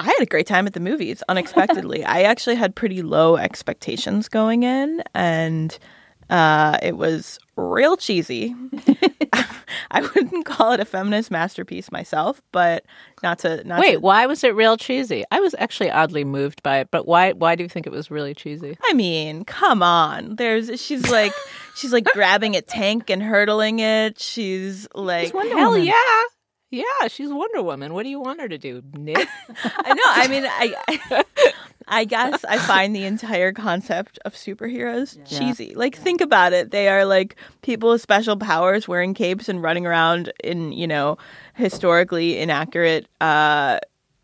I 0.00 0.04
had 0.06 0.20
a 0.20 0.26
great 0.26 0.46
time 0.46 0.66
at 0.66 0.72
the 0.72 0.80
movies 0.80 1.22
unexpectedly. 1.28 2.04
I 2.04 2.22
actually 2.22 2.56
had 2.56 2.74
pretty 2.74 3.02
low 3.02 3.36
expectations 3.36 4.28
going 4.28 4.62
in, 4.64 5.02
and 5.14 5.76
Uh, 6.30 6.78
it 6.82 6.96
was 6.96 7.38
real 7.56 7.96
cheesy. 7.96 8.54
I 9.90 10.00
wouldn't 10.00 10.46
call 10.46 10.72
it 10.72 10.80
a 10.80 10.84
feminist 10.86 11.30
masterpiece 11.30 11.92
myself, 11.92 12.40
but 12.52 12.84
not 13.22 13.40
to 13.40 13.62
not 13.64 13.80
Wait, 13.80 13.92
to, 13.94 14.00
why 14.00 14.24
was 14.26 14.42
it 14.42 14.54
real 14.54 14.78
cheesy? 14.78 15.24
I 15.30 15.40
was 15.40 15.54
actually 15.58 15.90
oddly 15.90 16.24
moved 16.24 16.62
by 16.62 16.78
it, 16.78 16.88
but 16.90 17.06
why 17.06 17.32
why 17.32 17.54
do 17.56 17.62
you 17.64 17.68
think 17.68 17.86
it 17.86 17.92
was 17.92 18.10
really 18.10 18.34
cheesy? 18.34 18.78
I 18.82 18.94
mean, 18.94 19.44
come 19.44 19.82
on. 19.82 20.36
There's 20.36 20.80
she's 20.80 21.10
like 21.10 21.32
she's 21.76 21.92
like 21.92 22.04
grabbing 22.04 22.56
a 22.56 22.62
tank 22.62 23.10
and 23.10 23.22
hurtling 23.22 23.80
it. 23.80 24.18
She's 24.18 24.88
like 24.94 25.32
Hell 25.32 25.72
Woman. 25.72 25.84
yeah. 25.84 26.22
Yeah, 26.72 27.06
she's 27.08 27.30
Wonder 27.30 27.62
Woman. 27.62 27.92
What 27.92 28.02
do 28.04 28.08
you 28.08 28.18
want 28.18 28.40
her 28.40 28.48
to 28.48 28.56
do? 28.56 28.82
Knit? 28.94 29.18
I 29.64 29.92
know. 29.92 30.02
I 30.06 30.26
mean, 30.28 30.44
I, 30.46 31.24
I 31.86 32.04
guess 32.06 32.44
I 32.48 32.56
find 32.56 32.96
the 32.96 33.04
entire 33.04 33.52
concept 33.52 34.18
of 34.24 34.32
superheroes 34.34 35.18
Yeah. 35.18 35.38
cheesy. 35.38 35.74
Like, 35.74 35.94
think 35.96 36.22
about 36.22 36.54
it. 36.54 36.70
They 36.70 36.88
are 36.88 37.04
like 37.04 37.36
people 37.60 37.90
with 37.90 38.00
special 38.00 38.38
powers 38.38 38.88
wearing 38.88 39.12
capes 39.12 39.50
and 39.50 39.62
running 39.62 39.86
around 39.86 40.32
in, 40.42 40.72
you 40.72 40.86
know, 40.86 41.18
historically 41.54 42.38
inaccurate, 42.38 43.06
uh, 43.20 43.78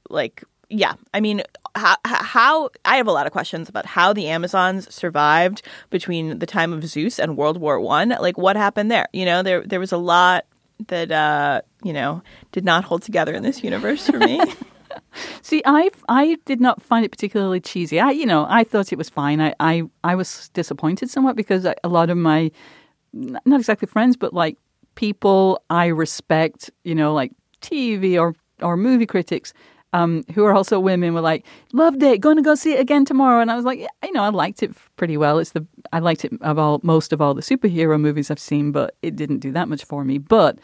like, 0.08 0.42
yeah. 0.70 0.94
I 1.12 1.20
mean, 1.20 1.42
how, 1.74 1.96
how 2.04 2.70
I 2.86 2.96
have 2.96 3.06
a 3.08 3.12
lot 3.12 3.26
of 3.26 3.32
questions 3.32 3.68
about 3.68 3.84
how 3.84 4.14
the 4.14 4.28
Amazons 4.28 4.92
survived 4.92 5.60
between 5.90 6.38
the 6.38 6.46
time 6.46 6.72
of 6.72 6.82
Zeus 6.86 7.18
and 7.18 7.36
World 7.36 7.58
War 7.58 7.78
One. 7.78 8.08
Like, 8.20 8.38
what 8.38 8.56
happened 8.56 8.90
there? 8.90 9.06
You 9.12 9.26
know, 9.26 9.42
there 9.42 9.60
there 9.62 9.80
was 9.80 9.92
a 9.92 9.98
lot 9.98 10.46
that 10.86 11.10
uh, 11.10 11.62
you 11.82 11.92
know 11.92 12.22
did 12.52 12.64
not 12.64 12.84
hold 12.84 13.02
together 13.02 13.32
in 13.32 13.42
this 13.42 13.64
universe 13.64 14.06
for 14.06 14.18
me. 14.18 14.40
See, 15.42 15.62
I 15.64 15.90
I 16.08 16.38
did 16.44 16.60
not 16.60 16.82
find 16.82 17.04
it 17.04 17.10
particularly 17.10 17.60
cheesy. 17.60 18.00
I, 18.00 18.10
you 18.10 18.26
know, 18.26 18.46
I 18.48 18.64
thought 18.64 18.92
it 18.92 18.98
was 18.98 19.08
fine. 19.08 19.40
I 19.40 19.54
I, 19.60 19.82
I 20.04 20.14
was 20.14 20.50
disappointed 20.50 21.10
somewhat 21.10 21.36
because 21.36 21.66
I, 21.66 21.74
a 21.84 21.88
lot 21.88 22.10
of 22.10 22.16
my 22.16 22.50
not 23.12 23.60
exactly 23.60 23.86
friends, 23.86 24.16
but 24.16 24.34
like 24.34 24.56
people 24.94 25.62
I 25.70 25.86
respect, 25.86 26.70
you 26.84 26.94
know, 26.94 27.14
like 27.14 27.32
TV 27.60 28.20
or 28.20 28.34
or 28.60 28.76
movie 28.76 29.06
critics. 29.06 29.52
Um, 29.94 30.22
who 30.34 30.44
are 30.44 30.54
also 30.54 30.78
women 30.78 31.14
were 31.14 31.22
like, 31.22 31.46
loved 31.72 32.02
it, 32.02 32.20
going 32.20 32.36
to 32.36 32.42
go 32.42 32.54
see 32.54 32.74
it 32.74 32.80
again 32.80 33.06
tomorrow, 33.06 33.40
and 33.40 33.50
I 33.50 33.56
was 33.56 33.64
like, 33.64 33.78
yeah, 33.78 33.88
you 34.04 34.12
know, 34.12 34.22
I 34.22 34.28
liked 34.28 34.62
it 34.62 34.72
pretty 34.96 35.16
well. 35.16 35.38
It's 35.38 35.52
the 35.52 35.66
I 35.92 35.98
liked 36.00 36.26
it 36.26 36.32
of 36.42 36.58
all 36.58 36.80
most 36.82 37.12
of 37.12 37.22
all 37.22 37.32
the 37.32 37.40
superhero 37.40 37.98
movies 37.98 38.30
I've 38.30 38.38
seen, 38.38 38.70
but 38.70 38.96
it 39.00 39.16
didn't 39.16 39.38
do 39.38 39.50
that 39.52 39.68
much 39.68 39.84
for 39.84 40.04
me. 40.04 40.18
But 40.18 40.58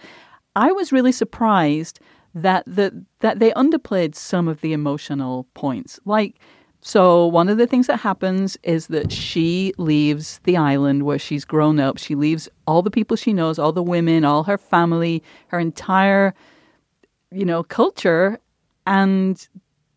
I 0.56 0.72
was 0.72 0.92
really 0.92 1.12
surprised 1.12 2.00
that 2.34 2.64
the 2.66 3.04
that 3.20 3.38
they 3.38 3.52
underplayed 3.52 4.14
some 4.14 4.46
of 4.46 4.60
the 4.60 4.72
emotional 4.74 5.46
points. 5.54 5.98
Like 6.04 6.38
so 6.86 7.26
one 7.26 7.48
of 7.48 7.56
the 7.56 7.66
things 7.66 7.86
that 7.86 8.00
happens 8.00 8.58
is 8.62 8.88
that 8.88 9.10
she 9.10 9.72
leaves 9.78 10.38
the 10.44 10.58
island 10.58 11.04
where 11.04 11.18
she's 11.18 11.46
grown 11.46 11.80
up. 11.80 11.96
She 11.96 12.14
leaves 12.14 12.46
all 12.66 12.82
the 12.82 12.90
people 12.90 13.16
she 13.16 13.32
knows, 13.32 13.58
all 13.58 13.72
the 13.72 13.82
women, 13.82 14.22
all 14.22 14.42
her 14.44 14.58
family, 14.58 15.22
her 15.48 15.58
entire 15.58 16.34
you 17.32 17.44
know, 17.44 17.64
culture 17.64 18.38
and 18.86 19.48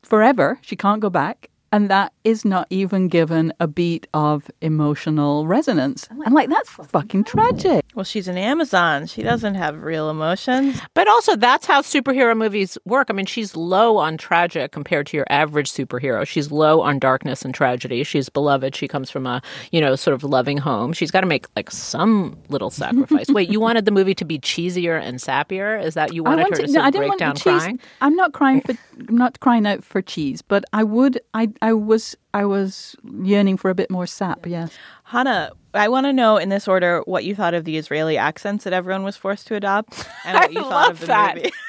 forever. 0.03 0.59
She 0.61 0.75
can't 0.75 1.01
go 1.01 1.09
back. 1.09 1.49
And 1.71 1.89
that 1.89 2.13
is 2.23 2.45
not 2.45 2.65
even 2.69 3.09
given 3.09 3.51
a 3.59 3.67
beat 3.67 4.07
of 4.13 4.49
emotional 4.61 5.45
resonance. 5.47 6.07
And 6.25 6.33
like, 6.33 6.49
that's 6.49 6.69
fucking 6.69 7.25
tragic. 7.25 7.83
Well, 7.93 8.05
she's 8.05 8.27
an 8.27 8.37
Amazon. 8.37 9.05
She 9.07 9.21
doesn't 9.21 9.55
have 9.55 9.83
real 9.83 10.09
emotions. 10.09 10.79
But 10.93 11.07
also, 11.09 11.35
that's 11.35 11.65
how 11.65 11.81
superhero 11.81 12.37
movies 12.37 12.77
work. 12.85 13.07
I 13.09 13.13
mean, 13.13 13.25
she's 13.25 13.55
low 13.55 13.97
on 13.97 14.17
tragic 14.17 14.71
compared 14.71 15.07
to 15.07 15.17
your 15.17 15.25
average 15.29 15.69
superhero. 15.71 16.25
She's 16.25 16.51
low 16.51 16.81
on 16.81 16.99
darkness 16.99 17.43
and 17.43 17.53
tragedy. 17.53 18.03
She's 18.03 18.29
beloved. 18.29 18.75
She 18.75 18.87
comes 18.87 19.09
from 19.09 19.25
a, 19.25 19.41
you 19.71 19.81
know, 19.81 19.95
sort 19.95 20.13
of 20.13 20.23
loving 20.23 20.57
home. 20.57 20.93
She's 20.93 21.11
got 21.11 21.21
to 21.21 21.27
make 21.27 21.47
like 21.55 21.69
some 21.69 22.37
little 22.49 22.69
sacrifice. 22.69 23.27
Wait, 23.29 23.49
you 23.49 23.59
wanted 23.59 23.83
the 23.85 23.91
movie 23.91 24.15
to 24.15 24.25
be 24.25 24.39
cheesier 24.39 25.01
and 25.01 25.19
sappier? 25.19 25.83
Is 25.83 25.95
that 25.95 26.13
you 26.13 26.23
wanted 26.23 26.49
her 26.49 26.55
to 26.55 26.61
no, 26.67 26.73
sort 26.73 26.83
I 26.83 26.87
of 26.87 26.93
didn't 26.93 27.01
break 27.01 27.09
want 27.09 27.19
down 27.19 27.35
cheese. 27.35 27.43
crying? 27.43 27.79
I'm 27.99 28.15
not 28.15 28.31
crying 28.31 28.61
for. 28.61 28.73
I'm 29.07 29.17
not 29.17 29.39
crying 29.39 29.65
out 29.67 29.83
for 29.83 30.01
cheese, 30.01 30.41
but 30.41 30.63
I 30.73 30.83
would. 30.83 31.21
I. 31.33 31.49
I 31.61 31.73
was. 31.73 32.15
I 32.33 32.45
was 32.45 32.95
yearning 33.21 33.57
for 33.57 33.69
a 33.69 33.75
bit 33.75 33.89
more 33.89 34.07
sap. 34.07 34.45
Yes. 34.45 34.71
Hanna, 35.03 35.51
I 35.73 35.87
want 35.89 36.05
to 36.05 36.13
know 36.13 36.37
in 36.37 36.49
this 36.49 36.67
order 36.67 37.01
what 37.05 37.23
you 37.23 37.35
thought 37.35 37.53
of 37.53 37.65
the 37.65 37.77
Israeli 37.77 38.17
accents 38.17 38.63
that 38.63 38.73
everyone 38.73 39.03
was 39.03 39.15
forced 39.17 39.47
to 39.47 39.55
adopt, 39.55 40.07
and 40.25 40.35
what 40.39 40.53
you 40.53 40.61
thought 40.61 40.91
of 40.91 40.99
the 41.01 41.05
that. 41.07 41.35
movie. 41.35 41.51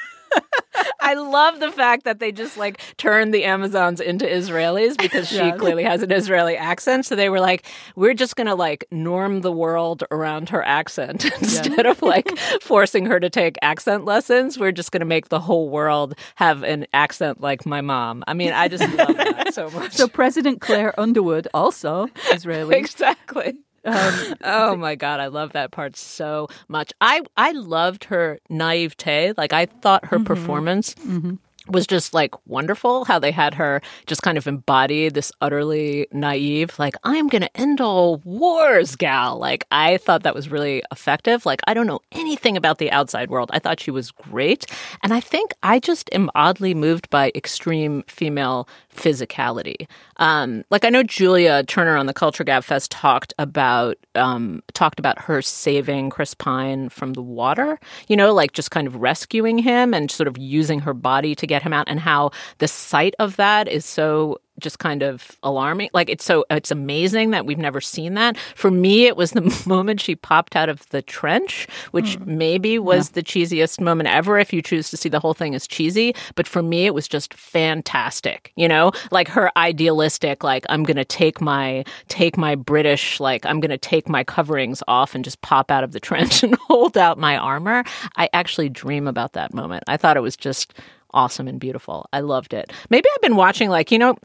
I 1.01 1.13
love 1.13 1.59
the 1.59 1.71
fact 1.71 2.03
that 2.05 2.19
they 2.19 2.31
just 2.31 2.57
like 2.57 2.79
turned 2.97 3.33
the 3.33 3.43
Amazons 3.45 3.99
into 4.01 4.25
Israelis 4.25 4.97
because 4.97 5.27
she 5.27 5.35
Yes. 5.49 5.57
clearly 5.59 5.83
has 5.83 6.03
an 6.03 6.11
Israeli 6.11 6.57
accent. 6.57 7.05
So 7.05 7.15
they 7.15 7.29
were 7.29 7.39
like, 7.39 7.65
we're 7.95 8.13
just 8.13 8.35
going 8.35 8.47
to 8.47 8.55
like 8.55 8.85
norm 8.91 9.41
the 9.41 9.51
world 9.51 10.03
around 10.11 10.49
her 10.49 10.63
accent 10.65 11.25
instead 11.41 11.85
of 11.85 12.01
like 12.01 12.27
forcing 12.61 13.05
her 13.05 13.19
to 13.19 13.29
take 13.29 13.57
accent 13.61 14.05
lessons. 14.05 14.59
We're 14.59 14.71
just 14.73 14.91
going 14.91 14.99
to 15.01 15.05
make 15.05 15.29
the 15.29 15.39
whole 15.39 15.69
world 15.69 16.15
have 16.35 16.63
an 16.63 16.85
accent 16.93 17.39
like 17.41 17.65
my 17.65 17.81
mom. 17.81 18.23
I 18.27 18.33
mean, 18.33 18.51
I 18.51 18.67
just 18.67 18.83
love 18.95 19.15
that 19.17 19.53
so 19.53 19.69
much. 19.69 19.93
So 19.93 20.07
President 20.07 20.59
Claire 20.61 20.99
Underwood, 20.99 21.47
also 21.53 22.07
Israeli. 22.31 22.75
exactly. 22.75 23.53
Um, 23.85 24.35
oh 24.43 24.75
my 24.75 24.95
god, 24.95 25.19
I 25.19 25.27
love 25.27 25.53
that 25.53 25.71
part 25.71 25.95
so 25.95 26.47
much. 26.67 26.93
I 27.01 27.21
I 27.37 27.51
loved 27.51 28.05
her 28.05 28.39
naivete. 28.49 29.33
Like 29.37 29.53
I 29.53 29.65
thought 29.65 30.05
her 30.05 30.17
mm-hmm. 30.17 30.25
performance 30.25 30.95
mm-hmm. 30.95 31.35
was 31.69 31.85
just 31.87 32.13
like 32.13 32.33
wonderful 32.47 33.05
how 33.05 33.19
they 33.19 33.31
had 33.31 33.53
her 33.53 33.81
just 34.07 34.21
kind 34.21 34.37
of 34.37 34.47
embody 34.47 35.09
this 35.09 35.31
utterly 35.41 36.07
naive 36.11 36.77
like 36.79 36.95
i'm 37.03 37.27
going 37.27 37.41
to 37.41 37.57
end 37.57 37.79
all 37.79 38.17
wars 38.23 38.95
gal. 38.95 39.37
Like 39.37 39.65
i 39.71 39.97
thought 39.97 40.23
that 40.23 40.35
was 40.35 40.49
really 40.49 40.83
effective. 40.91 41.45
Like 41.45 41.61
i 41.67 41.73
don't 41.73 41.87
know 41.87 42.01
anything 42.11 42.57
about 42.57 42.79
the 42.79 42.91
outside 42.91 43.29
world. 43.29 43.49
I 43.53 43.59
thought 43.59 43.79
she 43.79 43.91
was 43.91 44.11
great. 44.11 44.65
And 45.03 45.13
i 45.13 45.19
think 45.19 45.53
i 45.63 45.79
just 45.79 46.09
am 46.13 46.29
oddly 46.35 46.73
moved 46.73 47.09
by 47.09 47.31
extreme 47.35 48.03
female 48.07 48.67
physicality 48.95 49.87
um, 50.19 50.63
like 50.69 50.85
i 50.85 50.89
know 50.89 51.03
julia 51.03 51.63
turner 51.63 51.97
on 51.97 52.05
the 52.05 52.13
culture 52.13 52.43
gab 52.43 52.63
fest 52.63 52.91
talked 52.91 53.33
about 53.39 53.97
um, 54.15 54.61
talked 54.73 54.99
about 54.99 55.19
her 55.19 55.41
saving 55.41 56.09
chris 56.09 56.33
pine 56.33 56.89
from 56.89 57.13
the 57.13 57.21
water 57.21 57.79
you 58.07 58.15
know 58.15 58.33
like 58.33 58.53
just 58.53 58.71
kind 58.71 58.87
of 58.87 58.95
rescuing 58.97 59.57
him 59.57 59.93
and 59.93 60.11
sort 60.11 60.27
of 60.27 60.37
using 60.37 60.79
her 60.79 60.93
body 60.93 61.33
to 61.35 61.47
get 61.47 61.63
him 61.63 61.73
out 61.73 61.89
and 61.89 61.99
how 61.99 62.29
the 62.59 62.67
sight 62.67 63.15
of 63.19 63.35
that 63.37 63.67
is 63.67 63.85
so 63.85 64.37
just 64.59 64.79
kind 64.79 65.03
of 65.03 65.37
alarming. 65.43 65.89
Like 65.93 66.09
it's 66.09 66.25
so 66.25 66.45
it's 66.49 66.71
amazing 66.71 67.31
that 67.31 67.45
we've 67.45 67.57
never 67.57 67.81
seen 67.81 68.13
that. 68.15 68.37
For 68.55 68.71
me 68.71 69.05
it 69.05 69.17
was 69.17 69.31
the 69.31 69.63
moment 69.65 70.01
she 70.01 70.15
popped 70.15 70.55
out 70.55 70.69
of 70.69 70.87
the 70.89 71.01
trench 71.01 71.67
which 71.91 72.15
hmm. 72.15 72.37
maybe 72.37 72.79
was 72.79 73.09
the 73.09 73.23
cheesiest 73.23 73.79
moment 73.79 74.09
ever 74.09 74.37
if 74.37 74.53
you 74.53 74.61
choose 74.61 74.89
to 74.89 74.97
see 74.97 75.09
the 75.09 75.19
whole 75.19 75.33
thing 75.33 75.55
as 75.55 75.67
cheesy. 75.67 76.15
But 76.35 76.47
for 76.47 76.61
me 76.61 76.85
it 76.85 76.93
was 76.93 77.07
just 77.07 77.33
fantastic 77.33 78.51
you 78.55 78.67
know? 78.67 78.91
Like 79.11 79.27
her 79.29 79.51
idealistic 79.57 80.43
like 80.43 80.65
i'm 80.69 80.83
gonna 80.83 81.05
take 81.05 81.41
my 81.41 81.83
take 82.07 82.37
my 82.37 82.55
british 82.55 83.19
like 83.19 83.45
i'm 83.45 83.59
gonna 83.59 83.77
take 83.77 84.09
my 84.09 84.23
coverings 84.23 84.81
off 84.87 85.15
and 85.15 85.23
just 85.23 85.41
pop 85.41 85.71
out 85.71 85.83
of 85.83 85.91
the 85.91 85.99
trench 86.09 86.43
and 86.43 86.55
hold 86.55 86.97
out 86.97 87.17
my 87.17 87.37
armor. 87.37 87.83
I 88.15 88.29
actually 88.33 88.69
dream 88.69 89.07
about 89.07 89.33
that 89.33 89.53
moment. 89.53 89.83
I 89.87 89.97
thought 89.97 90.17
it 90.17 90.21
was 90.21 90.37
just 90.37 90.73
awesome 91.11 91.47
and 91.47 91.59
beautiful. 91.59 92.07
I 92.13 92.19
loved 92.19 92.53
it. 92.53 92.71
Maybe 92.89 93.07
i've 93.13 93.21
been 93.21 93.35
watching 93.35 93.69
like 93.69 93.91
you 93.91 93.97
know 93.99 94.17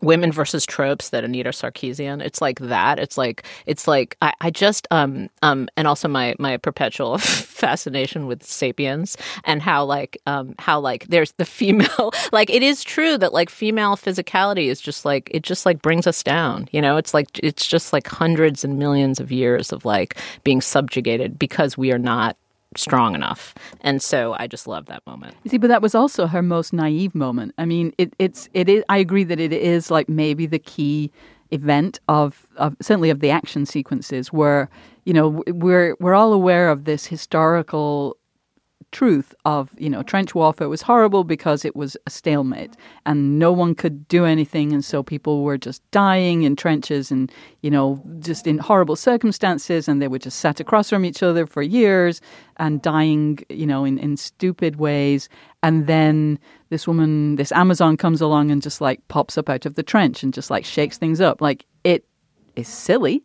women 0.00 0.32
versus 0.32 0.66
tropes 0.66 1.10
that 1.10 1.24
Anita 1.24 1.50
Sarkeesian. 1.50 2.22
It's 2.22 2.40
like 2.40 2.58
that. 2.60 2.98
It's 2.98 3.16
like 3.16 3.44
it's 3.66 3.88
like 3.88 4.16
I, 4.22 4.32
I 4.40 4.50
just 4.50 4.86
um 4.90 5.28
um 5.42 5.68
and 5.76 5.88
also 5.88 6.08
my 6.08 6.34
my 6.38 6.56
perpetual 6.56 7.18
fascination 7.18 8.26
with 8.26 8.42
sapiens 8.42 9.16
and 9.44 9.62
how 9.62 9.84
like 9.84 10.18
um 10.26 10.54
how 10.58 10.78
like 10.80 11.06
there's 11.06 11.32
the 11.32 11.44
female 11.44 12.12
like 12.32 12.50
it 12.50 12.62
is 12.62 12.84
true 12.84 13.16
that 13.18 13.32
like 13.32 13.50
female 13.50 13.96
physicality 13.96 14.66
is 14.66 14.80
just 14.80 15.04
like 15.04 15.30
it 15.32 15.42
just 15.42 15.66
like 15.66 15.82
brings 15.82 16.06
us 16.06 16.22
down. 16.22 16.68
You 16.72 16.82
know, 16.82 16.96
it's 16.96 17.14
like 17.14 17.28
it's 17.42 17.66
just 17.66 17.92
like 17.92 18.06
hundreds 18.06 18.64
and 18.64 18.78
millions 18.78 19.20
of 19.20 19.32
years 19.32 19.72
of 19.72 19.84
like 19.84 20.16
being 20.44 20.60
subjugated 20.60 21.38
because 21.38 21.78
we 21.78 21.92
are 21.92 21.98
not 21.98 22.36
strong 22.76 23.14
enough. 23.14 23.54
And 23.80 24.02
so 24.02 24.34
I 24.38 24.46
just 24.46 24.66
love 24.66 24.86
that 24.86 25.06
moment. 25.06 25.36
You 25.44 25.50
see, 25.50 25.58
but 25.58 25.68
that 25.68 25.82
was 25.82 25.94
also 25.94 26.26
her 26.26 26.42
most 26.42 26.72
naive 26.72 27.14
moment. 27.14 27.54
I 27.58 27.64
mean, 27.64 27.92
it, 27.98 28.14
it's 28.18 28.48
it 28.54 28.68
is. 28.68 28.84
I 28.88 28.98
agree 28.98 29.24
that 29.24 29.40
it 29.40 29.52
is 29.52 29.90
like 29.90 30.08
maybe 30.08 30.46
the 30.46 30.58
key 30.58 31.10
event 31.50 32.00
of, 32.08 32.46
of 32.56 32.76
certainly 32.80 33.10
of 33.10 33.20
the 33.20 33.30
action 33.30 33.64
sequences 33.64 34.32
where 34.32 34.68
you 35.04 35.12
know 35.12 35.42
we're 35.48 35.96
we're 36.00 36.14
all 36.14 36.32
aware 36.32 36.68
of 36.68 36.84
this 36.84 37.06
historical 37.06 38.16
truth 38.94 39.34
of 39.44 39.70
you 39.76 39.90
know 39.90 40.04
trench 40.04 40.36
warfare 40.36 40.68
was 40.68 40.80
horrible 40.80 41.24
because 41.24 41.64
it 41.64 41.74
was 41.74 41.96
a 42.06 42.10
stalemate 42.10 42.76
and 43.04 43.40
no 43.40 43.50
one 43.50 43.74
could 43.74 44.06
do 44.06 44.24
anything 44.24 44.72
and 44.72 44.84
so 44.84 45.02
people 45.02 45.42
were 45.42 45.58
just 45.58 45.82
dying 45.90 46.44
in 46.44 46.54
trenches 46.54 47.10
and 47.10 47.32
you 47.62 47.70
know 47.72 48.00
just 48.20 48.46
in 48.46 48.56
horrible 48.56 48.94
circumstances 48.94 49.88
and 49.88 50.00
they 50.00 50.06
were 50.06 50.18
just 50.18 50.38
sat 50.38 50.60
across 50.60 50.88
from 50.88 51.04
each 51.04 51.24
other 51.24 51.44
for 51.44 51.60
years 51.60 52.20
and 52.58 52.82
dying 52.82 53.40
you 53.48 53.66
know 53.66 53.84
in, 53.84 53.98
in 53.98 54.16
stupid 54.16 54.76
ways 54.76 55.28
and 55.64 55.88
then 55.88 56.38
this 56.70 56.86
woman 56.86 57.34
this 57.34 57.50
amazon 57.50 57.96
comes 57.96 58.20
along 58.20 58.48
and 58.52 58.62
just 58.62 58.80
like 58.80 59.06
pops 59.08 59.36
up 59.36 59.48
out 59.48 59.66
of 59.66 59.74
the 59.74 59.82
trench 59.82 60.22
and 60.22 60.32
just 60.32 60.50
like 60.50 60.64
shakes 60.64 60.98
things 60.98 61.20
up 61.20 61.40
like 61.40 61.66
it 61.82 62.04
is 62.54 62.68
silly 62.68 63.24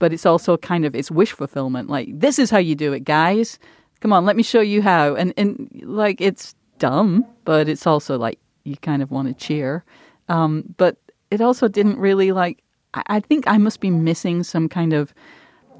but 0.00 0.12
it's 0.12 0.26
also 0.26 0.56
kind 0.56 0.84
of 0.84 0.94
it's 0.94 1.10
wish 1.10 1.32
fulfillment. 1.32 1.90
Like 1.90 2.08
this 2.12 2.38
is 2.38 2.50
how 2.50 2.58
you 2.58 2.74
do 2.74 2.92
it, 2.92 3.04
guys. 3.04 3.58
Come 4.00 4.12
on, 4.12 4.24
let 4.24 4.36
me 4.36 4.42
show 4.42 4.60
you 4.60 4.82
how. 4.82 5.14
And 5.14 5.34
and 5.36 5.68
like 5.84 6.20
it's 6.20 6.54
dumb, 6.78 7.26
but 7.44 7.68
it's 7.68 7.86
also 7.86 8.18
like 8.18 8.38
you 8.64 8.76
kind 8.76 9.02
of 9.02 9.10
want 9.10 9.28
to 9.28 9.34
cheer. 9.34 9.84
Um, 10.28 10.74
but 10.76 10.96
it 11.30 11.40
also 11.40 11.68
didn't 11.68 11.98
really 11.98 12.32
like. 12.32 12.62
I, 12.94 13.02
I 13.06 13.20
think 13.20 13.44
I 13.46 13.58
must 13.58 13.80
be 13.80 13.90
missing 13.90 14.42
some 14.42 14.68
kind 14.68 14.92
of. 14.92 15.12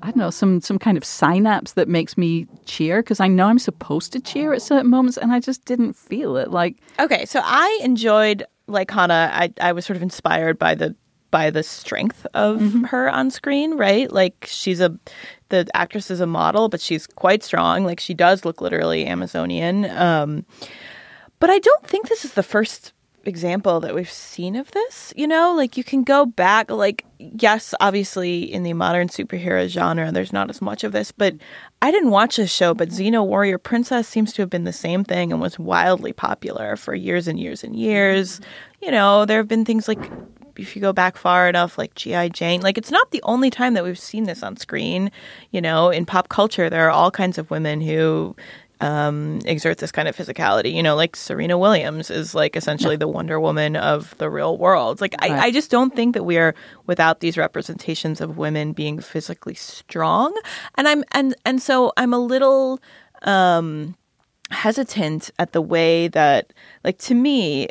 I 0.00 0.06
don't 0.06 0.16
know, 0.18 0.30
some 0.30 0.60
some 0.60 0.78
kind 0.78 0.96
of 0.96 1.04
synapse 1.04 1.72
that 1.72 1.88
makes 1.88 2.16
me 2.16 2.46
cheer 2.66 3.02
because 3.02 3.18
I 3.18 3.26
know 3.26 3.46
I'm 3.46 3.58
supposed 3.58 4.12
to 4.12 4.20
cheer 4.20 4.52
at 4.52 4.62
certain 4.62 4.88
moments, 4.88 5.18
and 5.18 5.32
I 5.32 5.40
just 5.40 5.64
didn't 5.64 5.94
feel 5.94 6.36
it. 6.36 6.52
Like, 6.52 6.76
Okay, 7.00 7.24
so 7.24 7.40
I 7.42 7.80
enjoyed 7.82 8.44
like 8.68 8.92
Hanna. 8.92 9.30
I 9.32 9.52
I 9.60 9.72
was 9.72 9.84
sort 9.84 9.96
of 9.96 10.02
inspired 10.04 10.56
by 10.56 10.76
the 10.76 10.94
by 11.32 11.50
the 11.50 11.64
strength 11.64 12.26
of 12.34 12.60
her 12.90 13.10
on 13.10 13.32
screen, 13.32 13.76
right? 13.76 14.10
Like 14.10 14.46
she's 14.48 14.80
a 14.80 14.96
the 15.48 15.66
actress 15.74 16.10
is 16.10 16.20
a 16.20 16.26
model, 16.26 16.68
but 16.68 16.80
she's 16.80 17.06
quite 17.06 17.42
strong. 17.42 17.84
Like 17.84 18.00
she 18.00 18.14
does 18.14 18.44
look 18.44 18.60
literally 18.60 19.06
Amazonian. 19.06 19.84
Um, 19.86 20.44
but 21.40 21.50
I 21.50 21.58
don't 21.58 21.86
think 21.86 22.08
this 22.08 22.24
is 22.24 22.34
the 22.34 22.42
first 22.42 22.92
example 23.24 23.80
that 23.80 23.94
we've 23.94 24.10
seen 24.10 24.56
of 24.56 24.70
this. 24.72 25.12
You 25.16 25.26
know, 25.26 25.54
like 25.54 25.76
you 25.76 25.84
can 25.84 26.02
go 26.02 26.26
back, 26.26 26.70
like, 26.70 27.04
yes, 27.18 27.74
obviously 27.80 28.42
in 28.42 28.62
the 28.62 28.72
modern 28.72 29.08
superhero 29.08 29.68
genre, 29.68 30.10
there's 30.10 30.32
not 30.32 30.50
as 30.50 30.60
much 30.60 30.82
of 30.82 30.92
this, 30.92 31.12
but 31.12 31.34
I 31.82 31.90
didn't 31.90 32.10
watch 32.10 32.36
this 32.36 32.52
show, 32.52 32.74
but 32.74 32.88
Xena 32.88 33.24
Warrior 33.24 33.58
Princess 33.58 34.08
seems 34.08 34.32
to 34.32 34.42
have 34.42 34.50
been 34.50 34.64
the 34.64 34.72
same 34.72 35.04
thing 35.04 35.32
and 35.32 35.40
was 35.40 35.58
wildly 35.58 36.12
popular 36.12 36.76
for 36.76 36.94
years 36.94 37.28
and 37.28 37.38
years 37.38 37.62
and 37.62 37.76
years. 37.76 38.40
You 38.80 38.90
know, 38.90 39.24
there 39.24 39.38
have 39.38 39.48
been 39.48 39.64
things 39.64 39.86
like 39.86 40.10
if 40.58 40.74
you 40.74 40.82
go 40.82 40.92
back 40.92 41.16
far 41.16 41.48
enough, 41.48 41.78
like 41.78 41.94
G.I. 41.94 42.28
Jane, 42.28 42.60
like 42.60 42.76
it's 42.76 42.90
not 42.90 43.10
the 43.10 43.22
only 43.22 43.50
time 43.50 43.74
that 43.74 43.84
we've 43.84 43.98
seen 43.98 44.24
this 44.24 44.42
on 44.42 44.56
screen. 44.56 45.10
You 45.50 45.60
know, 45.60 45.90
in 45.90 46.04
pop 46.04 46.28
culture, 46.28 46.68
there 46.68 46.86
are 46.86 46.90
all 46.90 47.10
kinds 47.10 47.38
of 47.38 47.50
women 47.50 47.80
who 47.80 48.34
um, 48.80 49.40
exert 49.44 49.78
this 49.78 49.90
kind 49.92 50.08
of 50.08 50.16
physicality. 50.16 50.72
You 50.72 50.82
know, 50.82 50.94
like 50.94 51.16
Serena 51.16 51.58
Williams 51.58 52.10
is 52.10 52.34
like 52.34 52.56
essentially 52.56 52.96
the 52.96 53.08
Wonder 53.08 53.40
Woman 53.40 53.76
of 53.76 54.16
the 54.18 54.30
real 54.30 54.56
world. 54.56 55.00
Like, 55.00 55.14
I, 55.20 55.30
Right. 55.30 55.42
I 55.44 55.50
just 55.50 55.70
don't 55.70 55.94
think 55.94 56.14
that 56.14 56.24
we 56.24 56.38
are 56.38 56.54
without 56.86 57.20
these 57.20 57.36
representations 57.36 58.20
of 58.20 58.38
women 58.38 58.72
being 58.72 59.00
physically 59.00 59.54
strong. 59.54 60.34
And 60.76 60.86
I'm 60.86 61.04
and 61.12 61.34
and 61.44 61.60
so 61.60 61.92
I'm 61.96 62.12
a 62.12 62.18
little 62.18 62.80
um, 63.22 63.96
hesitant 64.50 65.30
at 65.38 65.52
the 65.52 65.62
way 65.62 66.08
that, 66.08 66.52
like, 66.84 66.98
to 66.98 67.14
me, 67.14 67.68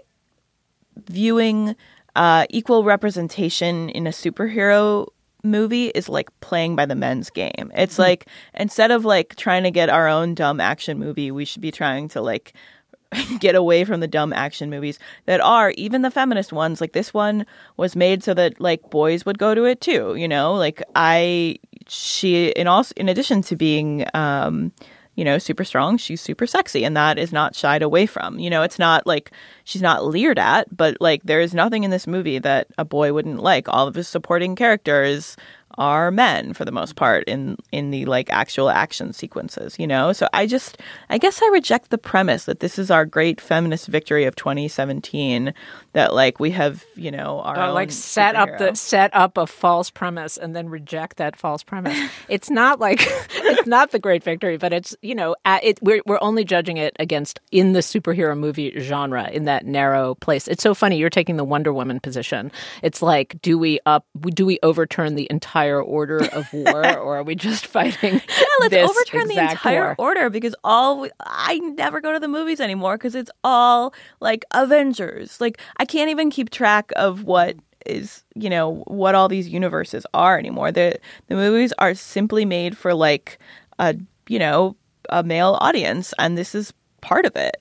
viewing 1.06 1.76
uh, 2.18 2.46
equal 2.50 2.84
representation 2.84 3.90
in 3.90 4.08
a 4.08 4.10
superhero 4.10 5.08
movie 5.44 5.88
is 5.90 6.10
like 6.10 6.28
playing 6.42 6.76
by 6.76 6.86
the 6.86 6.96
men's 6.96 7.30
game. 7.30 7.72
It's 7.76 8.00
like 8.00 8.28
instead 8.56 8.90
of 8.92 9.06
like 9.06 9.36
trying 9.36 9.64
to 9.64 9.72
get 9.72 9.90
our 9.90 10.08
own 10.08 10.34
dumb 10.34 10.60
action 10.60 10.98
movie, 10.98 11.30
we 11.32 11.46
should 11.46 11.62
be 11.62 11.72
trying 11.72 12.08
to 12.10 12.22
like 12.22 12.54
get 13.40 13.54
away 13.54 13.86
from 13.86 14.00
the 14.00 14.08
dumb 14.08 14.34
action 14.34 14.70
movies 14.70 14.98
that 15.28 15.40
are 15.42 15.72
even 15.78 16.02
the 16.02 16.12
feminist 16.12 16.52
ones. 16.52 16.82
Like 16.82 16.94
this 16.94 17.14
one 17.14 17.46
was 17.78 17.96
made 17.96 18.24
so 18.24 18.34
that 18.34 18.60
like 18.60 18.90
boys 18.90 19.24
would 19.26 19.38
go 19.38 19.54
to 19.54 19.66
it 19.66 19.80
too. 19.80 20.16
You 20.16 20.28
know, 20.28 20.56
like 20.56 20.82
I 20.96 21.58
she 21.88 22.50
in 22.50 22.66
also 22.66 22.94
in 22.98 23.10
addition 23.10 23.44
to 23.44 23.56
being 23.56 24.06
um 24.16 24.72
you 25.18 25.26
know, 25.26 25.40
super 25.40 25.64
strong. 25.64 25.98
She's 25.98 26.22
super 26.22 26.46
sexy, 26.46 26.86
and 26.86 26.96
that 26.96 27.18
is 27.18 27.34
not 27.34 27.56
shied 27.56 27.82
away 27.82 28.06
from. 28.06 28.38
You 28.38 28.52
know, 28.52 28.62
it's 28.62 28.78
not 28.78 29.08
like 29.08 29.32
she's 29.64 29.82
not 29.82 30.06
leered 30.06 30.38
at, 30.38 30.76
but 30.76 30.96
like 31.02 31.24
there 31.24 31.42
is 31.42 31.56
nothing 31.56 31.84
in 31.84 31.90
this 31.90 32.06
movie 32.06 32.38
that 32.38 32.68
a 32.78 32.86
boy 32.86 33.12
wouldn't 33.12 33.42
like. 33.42 33.68
All 33.68 33.88
of 33.88 33.96
his 33.96 34.08
supporting 34.08 34.56
characters 34.56 35.36
are 35.78 36.12
men 36.12 36.54
for 36.54 36.66
the 36.66 36.72
most 36.72 36.96
part 36.96 37.24
in 37.26 37.58
in 37.72 37.92
the 37.92 38.06
like 38.06 38.30
actual 38.32 38.70
action 38.70 39.14
sequences. 39.14 39.78
You 39.78 39.88
know, 39.88 40.14
so 40.14 40.28
I 40.34 40.48
just 40.48 40.80
I 41.10 41.18
guess 41.18 41.42
I 41.42 41.48
reject 41.48 41.90
the 41.90 41.98
premise 41.98 42.46
that 42.46 42.60
this 42.60 42.80
is 42.80 42.90
our 42.90 43.06
great 43.06 43.40
feminist 43.40 43.88
victory 43.88 44.26
of 44.26 44.36
2017. 44.36 45.54
That 45.94 46.14
like 46.14 46.40
we 46.40 46.52
have 46.52 46.84
you 46.96 47.12
know 47.12 47.42
our 47.42 47.58
Uh, 47.58 47.74
like 47.74 47.92
set 47.92 48.36
up 48.36 48.58
the 48.58 48.76
set 48.76 49.16
up 49.16 49.38
a 49.38 49.46
false 49.46 49.90
premise 49.90 50.38
and 50.38 50.56
then 50.56 50.70
reject 50.70 51.18
that 51.18 51.36
false 51.36 51.64
premise. 51.64 51.98
it's 52.30 52.50
not 52.50 52.80
like 52.80 53.00
it's 53.32 53.68
not 53.68 53.92
the 53.92 54.00
great 54.00 54.24
victory, 54.24 54.58
but 54.58 54.74
it's 54.74 54.96
you 55.02 55.16
know 55.16 55.36
it, 55.46 55.80
we're 55.82 56.02
we're 56.06 56.20
only 56.22 56.44
judging 56.44 56.78
it 56.78 56.96
against 57.00 57.40
in 57.52 57.74
the 57.74 57.80
superhero 57.80 58.38
movie 58.38 58.74
genre 58.80 59.30
in 59.30 59.46
that 59.46 59.66
narrow 59.66 60.16
place. 60.16 60.48
It's 60.48 60.64
so 60.64 60.74
funny 60.74 60.98
you're 60.98 61.10
taking 61.10 61.38
the 61.38 61.44
Wonder 61.44 61.74
Woman 61.74 62.00
position. 62.00 62.52
It's 62.82 63.02
like 63.02 63.40
do 63.42 63.58
we 63.58 63.80
up 63.86 64.06
do 64.34 64.46
we 64.46 64.60
overturn 64.64 65.16
the 65.16 65.28
entire 65.30 65.67
order 65.76 66.20
of 66.20 66.52
war 66.54 66.98
or 66.98 67.18
are 67.18 67.24
we 67.24 67.36
just 67.36 67.68
fighting? 67.68 68.16
Yeah, 68.38 68.46
let's 68.62 68.72
this 68.72 68.90
overturn 68.90 69.28
the 69.28 69.40
entire 69.52 69.82
war? 69.82 69.96
order 69.98 70.30
because 70.30 70.56
all 70.64 71.02
we- 71.02 71.12
I 71.22 71.60
never 71.60 72.02
go 72.02 72.12
to 72.14 72.20
the 72.20 72.28
movies 72.28 72.60
anymore 72.60 72.98
because 72.98 73.16
it's 73.16 73.32
all 73.44 73.94
like 74.20 74.46
Avengers. 74.54 75.40
Like 75.42 75.60
I 75.78 75.86
can't 75.86 76.10
even 76.10 76.30
keep 76.30 76.50
track 76.50 76.92
of 76.96 77.24
what 77.24 77.56
is 77.86 78.24
you 78.36 78.50
know 78.50 78.84
what 78.88 79.16
all 79.16 79.28
these 79.30 79.48
universes 79.48 80.06
are 80.14 80.38
anymore. 80.38 80.72
The 80.72 81.00
the 81.28 81.36
movies 81.36 81.74
are 81.80 81.94
simply 81.94 82.46
made 82.46 82.78
for 82.78 82.94
like 82.94 83.38
a 83.80 83.96
you 84.28 84.40
know 84.40 84.76
a 85.10 85.24
male 85.24 85.58
audience, 85.62 86.14
and 86.20 86.38
this 86.38 86.54
is 86.56 86.74
part 87.02 87.26
of 87.26 87.36
it. 87.36 87.56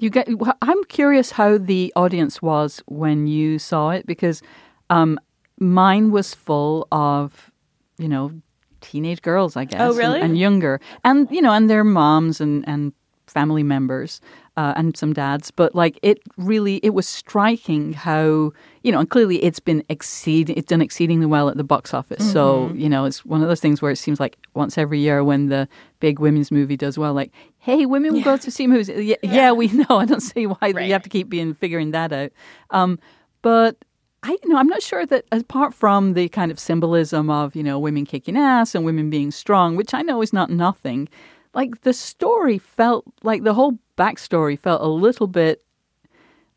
You 0.00 0.10
get. 0.10 0.28
I'm 0.62 0.84
curious 0.84 1.30
how 1.32 1.58
the 1.58 1.92
audience 1.96 2.40
was 2.40 2.82
when 2.86 3.26
you 3.26 3.58
saw 3.58 3.90
it 3.90 4.06
because 4.06 4.42
um, 4.90 5.18
mine 5.60 6.10
was 6.10 6.34
full 6.34 6.86
of, 6.92 7.50
you 7.98 8.08
know, 8.08 8.32
teenage 8.80 9.22
girls, 9.22 9.56
I 9.56 9.64
guess. 9.64 9.80
Oh, 9.80 9.88
and- 9.90 9.98
really? 9.98 10.20
And, 10.20 10.38
younger, 10.38 10.80
and 11.04 11.28
you 11.30 11.42
know, 11.42 11.52
and 11.52 11.68
their 11.68 11.84
moms 11.84 12.40
and 12.40 12.64
and 12.68 12.92
family 13.26 13.62
members 13.62 14.22
uh, 14.56 14.72
and 14.74 14.96
some 14.96 15.12
dads. 15.12 15.50
But 15.50 15.74
like, 15.74 15.98
it 16.02 16.18
really, 16.38 16.76
it 16.76 16.94
was 16.94 17.06
striking 17.06 17.92
how 17.92 18.52
you 18.82 18.90
know, 18.92 19.00
and 19.00 19.10
clearly 19.10 19.36
it's 19.44 19.60
been 19.60 19.84
exceed, 19.90 20.48
it's 20.50 20.68
done 20.68 20.80
exceedingly 20.80 21.26
well 21.26 21.50
at 21.50 21.56
the 21.58 21.64
box 21.64 21.92
office. 21.92 22.32
So 22.32 22.68
Mm-hmm. 22.68 22.78
you 22.80 22.88
know, 22.88 23.04
it's 23.04 23.24
one 23.26 23.42
of 23.42 23.48
those 23.48 23.60
things 23.60 23.82
where 23.82 23.90
it 23.90 23.96
seems 23.96 24.18
like 24.18 24.38
once 24.54 24.78
every 24.78 24.98
year 25.00 25.22
when 25.22 25.48
the 25.48 25.68
big 26.00 26.20
women's 26.20 26.50
movie 26.50 26.76
does 26.76 26.96
well, 26.96 27.12
like, 27.12 27.32
hey, 27.58 27.84
women 27.84 28.14
will 28.14 28.22
go 28.22 28.36
to 28.38 28.50
see 28.50 28.66
movies. 28.66 28.88
Yeah, 28.96 29.16
yeah. 29.22 29.52
we 29.52 29.66
know. 29.68 29.98
I 29.98 30.06
don't 30.06 30.20
see 30.22 30.46
why 30.46 30.56
Right. 30.62 30.86
you 30.86 30.92
have 30.94 31.02
to 31.02 31.10
keep 31.10 31.28
being 31.28 31.52
figuring 31.52 31.90
that 31.90 32.12
out. 32.14 32.30
Um, 32.70 32.98
but 33.42 33.76
I 34.22 34.36
you 34.42 34.48
know 34.48 34.56
I'm 34.56 34.68
not 34.68 34.82
sure 34.82 35.06
that 35.06 35.24
apart 35.32 35.74
from 35.74 36.14
the 36.14 36.28
kind 36.28 36.50
of 36.50 36.58
symbolism 36.58 37.30
of 37.30 37.54
you 37.54 37.62
know 37.62 37.78
women 37.78 38.04
kicking 38.04 38.36
ass 38.36 38.74
and 38.74 38.84
women 38.84 39.10
being 39.10 39.30
strong, 39.30 39.76
which 39.76 39.94
I 39.94 40.02
know 40.02 40.22
is 40.22 40.32
not 40.32 40.50
nothing, 40.50 41.08
like 41.54 41.82
the 41.82 41.92
story 41.92 42.58
felt 42.58 43.04
like 43.22 43.44
the 43.44 43.54
whole 43.54 43.78
backstory 43.96 44.58
felt 44.58 44.82
a 44.82 44.86
little 44.86 45.26
bit 45.26 45.62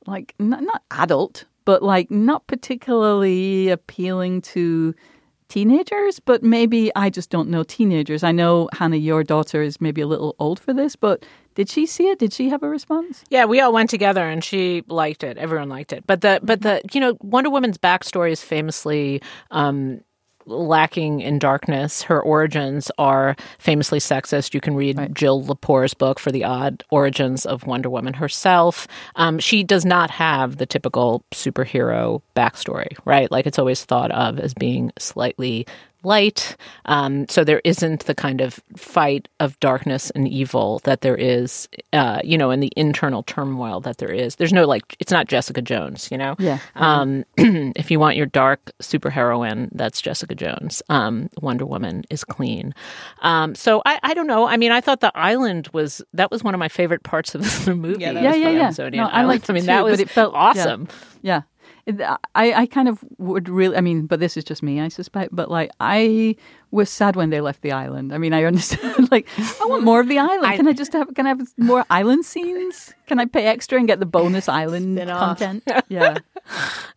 like 0.08 0.34
not, 0.40 0.64
not 0.64 0.84
adult, 0.92 1.46
but 1.66 1.84
like 1.84 2.10
not 2.10 2.46
particularly 2.48 3.70
appealing 3.70 4.42
to 4.42 4.96
teenagers. 5.48 6.20
But 6.20 6.44
maybe 6.44 6.92
I 6.96 7.10
just 7.10 7.30
don't 7.30 7.50
know 7.50 7.64
teenagers. 7.64 8.24
I 8.24 8.32
know 8.32 8.70
Hanna, 8.74 8.98
your 8.98 9.24
daughter 9.24 9.62
is 9.62 9.80
maybe 9.80 10.02
a 10.02 10.08
little 10.08 10.36
old 10.40 10.60
for 10.60 10.74
this, 10.74 10.96
but 10.96 11.26
did 11.56 11.70
she 11.70 11.86
see 11.86 12.08
it? 12.08 12.20
Did 12.20 12.34
she 12.34 12.50
have 12.50 12.64
a 12.64 12.70
response? 12.70 13.24
Yeah, 13.30 13.46
we 13.46 13.60
all 13.60 13.74
went 13.74 13.90
together 13.90 14.28
and 14.28 14.44
she 14.44 14.84
liked 14.88 15.24
it. 15.24 15.38
Everyone 15.38 15.70
liked 15.70 15.94
it. 15.94 16.06
But 16.08 16.22
the 16.22 16.40
but 16.44 16.62
the 16.62 16.82
you 16.94 17.00
know 17.02 17.18
Wonder 17.22 17.50
Woman's 17.50 17.78
backstory 17.78 18.32
is 18.32 18.42
famously 18.42 19.22
um, 19.52 20.02
lacking 20.46 21.22
in 21.22 21.40
darkness. 21.40 22.04
Her 22.04 22.22
origins 22.22 22.92
are 22.98 23.36
famously 23.60 24.00
sexist. 24.00 24.54
You 24.54 24.62
can 24.62 24.76
read 24.76 25.14
Jill 25.14 25.44
Lepore's 25.44 25.94
book 25.94 26.20
for 26.20 26.32
the 26.32 26.44
odd 26.44 26.84
origins 26.90 27.46
of 27.46 27.66
Wonder 27.66 27.90
Woman 27.90 28.14
herself. 28.14 28.88
Um, 29.16 29.40
she 29.40 29.64
does 29.64 29.86
not 29.86 30.10
have 30.12 30.58
the 30.58 30.66
typical 30.66 31.24
superhero 31.32 32.22
backstory, 32.36 32.98
right? 33.06 33.32
Like 33.32 33.46
it's 33.46 33.60
always 33.60 33.84
thought 33.84 34.12
of 34.12 34.40
as 34.40 34.54
being 34.54 34.92
slightly 34.98 35.68
light. 36.04 36.56
Um, 36.86 37.28
so 37.30 37.44
there 37.44 37.62
isn't 37.64 38.06
the 38.06 38.16
kind 38.16 38.42
of 38.42 38.60
fight 38.76 39.28
of 39.40 39.60
darkness 39.60 40.10
and 40.12 40.28
evil 40.28 40.80
that 40.84 41.02
there 41.02 41.16
is, 41.16 41.68
uh, 41.94 42.20
you 42.24 42.38
know, 42.38 42.52
in 42.52 42.60
the 42.60 42.72
internal 42.76 43.24
turmoil 43.24 43.80
that 43.82 43.98
there 43.98 44.12
is. 44.12 44.36
There's 44.36 44.54
no 44.54 44.66
like, 44.66 44.96
it's 45.00 45.12
not 45.12 45.28
Jessica 45.28 45.62
Jones, 45.62 46.10
you 46.12 46.18
know? 46.18 46.36
Yeah. 46.40 46.60
Um, 46.76 47.24
if 47.38 47.92
you 47.92 48.00
want 48.00 48.16
your 48.18 48.26
dark 48.26 48.72
superheroine, 48.82 49.70
that's 49.74 50.02
Jessica 50.02 50.36
Jones. 50.36 50.82
Um, 50.90 51.30
Wonder 51.42 51.66
Woman 51.66 52.04
is 52.10 52.24
clean. 52.24 52.74
Um, 53.22 53.56
so 53.56 53.82
I, 53.86 54.00
I 54.04 54.14
don't 54.14 54.28
know. 54.28 54.46
I 54.48 54.58
mean, 54.58 54.72
I 54.72 54.82
thought 54.82 55.02
the 55.02 55.12
island 55.18 55.70
was, 55.74 56.02
that 56.14 56.32
was 56.32 56.44
one 56.44 56.54
of 56.54 56.60
my 56.60 56.70
favorite 56.70 57.04
parts 57.04 57.36
of 57.36 57.42
the 57.66 57.76
movie. 57.76 58.02
Yeah, 58.02 58.14
that 58.14 58.24
Yeah, 58.24 58.30
was 58.32 58.40
yeah, 58.80 58.90
yeah. 58.90 58.90
No, 58.90 59.04
I 59.08 59.20
island. 59.20 59.28
liked 59.28 59.50
I 59.50 59.54
mean, 59.54 59.64
it 59.64 59.68
that 59.68 59.84
was 59.84 59.94
but 59.94 60.00
it 60.02 60.10
felt 60.10 60.34
awesome. 60.34 60.88
Yeah. 61.22 61.38
It- 61.40 61.44
I, 61.88 62.54
I 62.54 62.66
kind 62.66 62.88
of 62.88 63.04
would 63.18 63.50
really, 63.50 63.76
I 63.76 63.82
mean, 63.82 64.06
but 64.06 64.20
this 64.20 64.38
is 64.38 64.44
just 64.44 64.62
me, 64.64 64.80
I 64.80 64.88
suspect. 64.88 65.36
But 65.36 65.50
like, 65.50 65.72
I 65.80 66.36
was 66.72 66.90
sad 66.90 67.16
when 67.16 67.30
they 67.30 67.42
left 67.42 67.62
the 67.62 67.72
island. 67.72 68.14
I 68.14 68.18
mean, 68.18 68.34
I 68.34 68.44
understand. 68.52 69.12
like, 69.12 69.28
I 69.40 69.66
want 69.66 69.84
more 69.84 70.00
of 70.00 70.08
the 70.08 70.20
island. 70.20 70.56
Can 70.56 70.68
I 70.68 70.74
just 70.74 70.94
have? 70.94 71.14
Can 71.16 71.26
I 71.26 71.30
have 71.30 71.42
more 71.58 71.86
island 71.90 72.26
scenes? 72.26 72.94
Can 73.12 73.20
I 73.20 73.26
pay 73.26 73.46
extra 73.46 73.78
and 73.78 73.88
get 73.90 74.00
the 74.00 74.06
bonus 74.06 74.48
island 74.64 74.98
Spin-off. 74.98 75.38
content? 75.38 75.64
Yeah. 75.90 76.20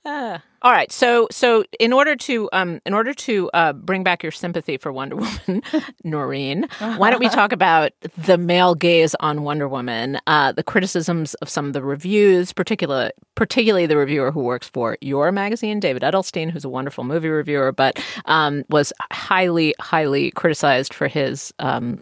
Ah. 0.04 0.40
All 0.62 0.70
right, 0.70 0.92
so 0.92 1.26
so 1.32 1.64
in 1.80 1.92
order 1.92 2.14
to 2.14 2.48
um 2.52 2.80
in 2.86 2.94
order 2.94 3.12
to 3.12 3.50
uh, 3.52 3.72
bring 3.72 4.04
back 4.04 4.22
your 4.22 4.30
sympathy 4.30 4.76
for 4.76 4.92
Wonder 4.92 5.16
Woman, 5.16 5.62
Noreen, 6.04 6.68
why 6.78 7.10
don't 7.10 7.18
we 7.18 7.28
talk 7.28 7.50
about 7.50 7.90
the 8.16 8.38
male 8.38 8.76
gaze 8.76 9.16
on 9.18 9.42
Wonder 9.42 9.66
Woman, 9.68 10.20
uh, 10.28 10.52
the 10.52 10.62
criticisms 10.62 11.34
of 11.34 11.48
some 11.48 11.66
of 11.66 11.72
the 11.72 11.82
reviews, 11.82 12.52
particular 12.52 13.10
particularly 13.34 13.86
the 13.86 13.96
reviewer 13.96 14.30
who 14.30 14.40
works 14.44 14.68
for 14.68 14.96
your 15.00 15.32
magazine, 15.32 15.80
David 15.80 16.02
Edelstein, 16.02 16.48
who's 16.50 16.64
a 16.64 16.68
wonderful 16.70 17.02
movie 17.02 17.28
reviewer, 17.28 17.72
but 17.72 17.98
um, 18.26 18.62
was 18.70 18.92
highly 19.10 19.74
highly 19.80 20.30
criticized 20.30 20.94
for 20.94 21.08
his 21.08 21.52
um, 21.58 22.00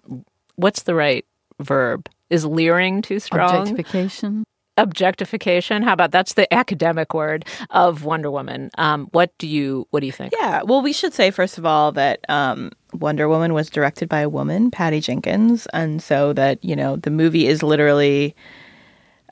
what's 0.57 0.83
the 0.83 0.95
right 0.95 1.25
verb? 1.61 2.09
Is 2.33 2.47
leering 2.47 3.03
too 3.03 3.21
strong? 3.21 3.69
Objectification. 3.69 4.45
objectification. 4.79 5.83
How 5.83 5.93
about 5.93 6.13
that's 6.13 6.33
the 6.33 6.53
academic 6.53 7.13
word 7.13 7.45
of 7.69 8.05
Wonder 8.05 8.31
Woman? 8.31 8.71
Um, 8.79 9.09
what 9.13 9.37
do 9.37 9.47
you 9.47 9.87
what 9.91 10.01
do 10.01 10.07
you 10.07 10.13
think? 10.13 10.33
Yeah, 10.33 10.63
well, 10.63 10.81
we 10.81 10.95
should 10.95 11.13
say 11.13 11.31
first 11.31 11.59
of 11.59 11.67
all 11.67 11.93
that 11.93 12.21
um, 12.31 12.71
Wonder 12.95 13.29
Woman 13.29 13.53
was 13.53 13.69
directed 13.69 14.09
by 14.09 14.21
a 14.21 14.31
woman, 14.31 14.71
Patty 14.71 15.01
Jenkins, 15.01 15.67
and 15.75 16.03
so 16.03 16.33
that 16.33 16.65
you 16.65 16.75
know 16.75 16.97
the 16.97 17.11
movie 17.11 17.47
is 17.47 17.63
literally 17.63 18.35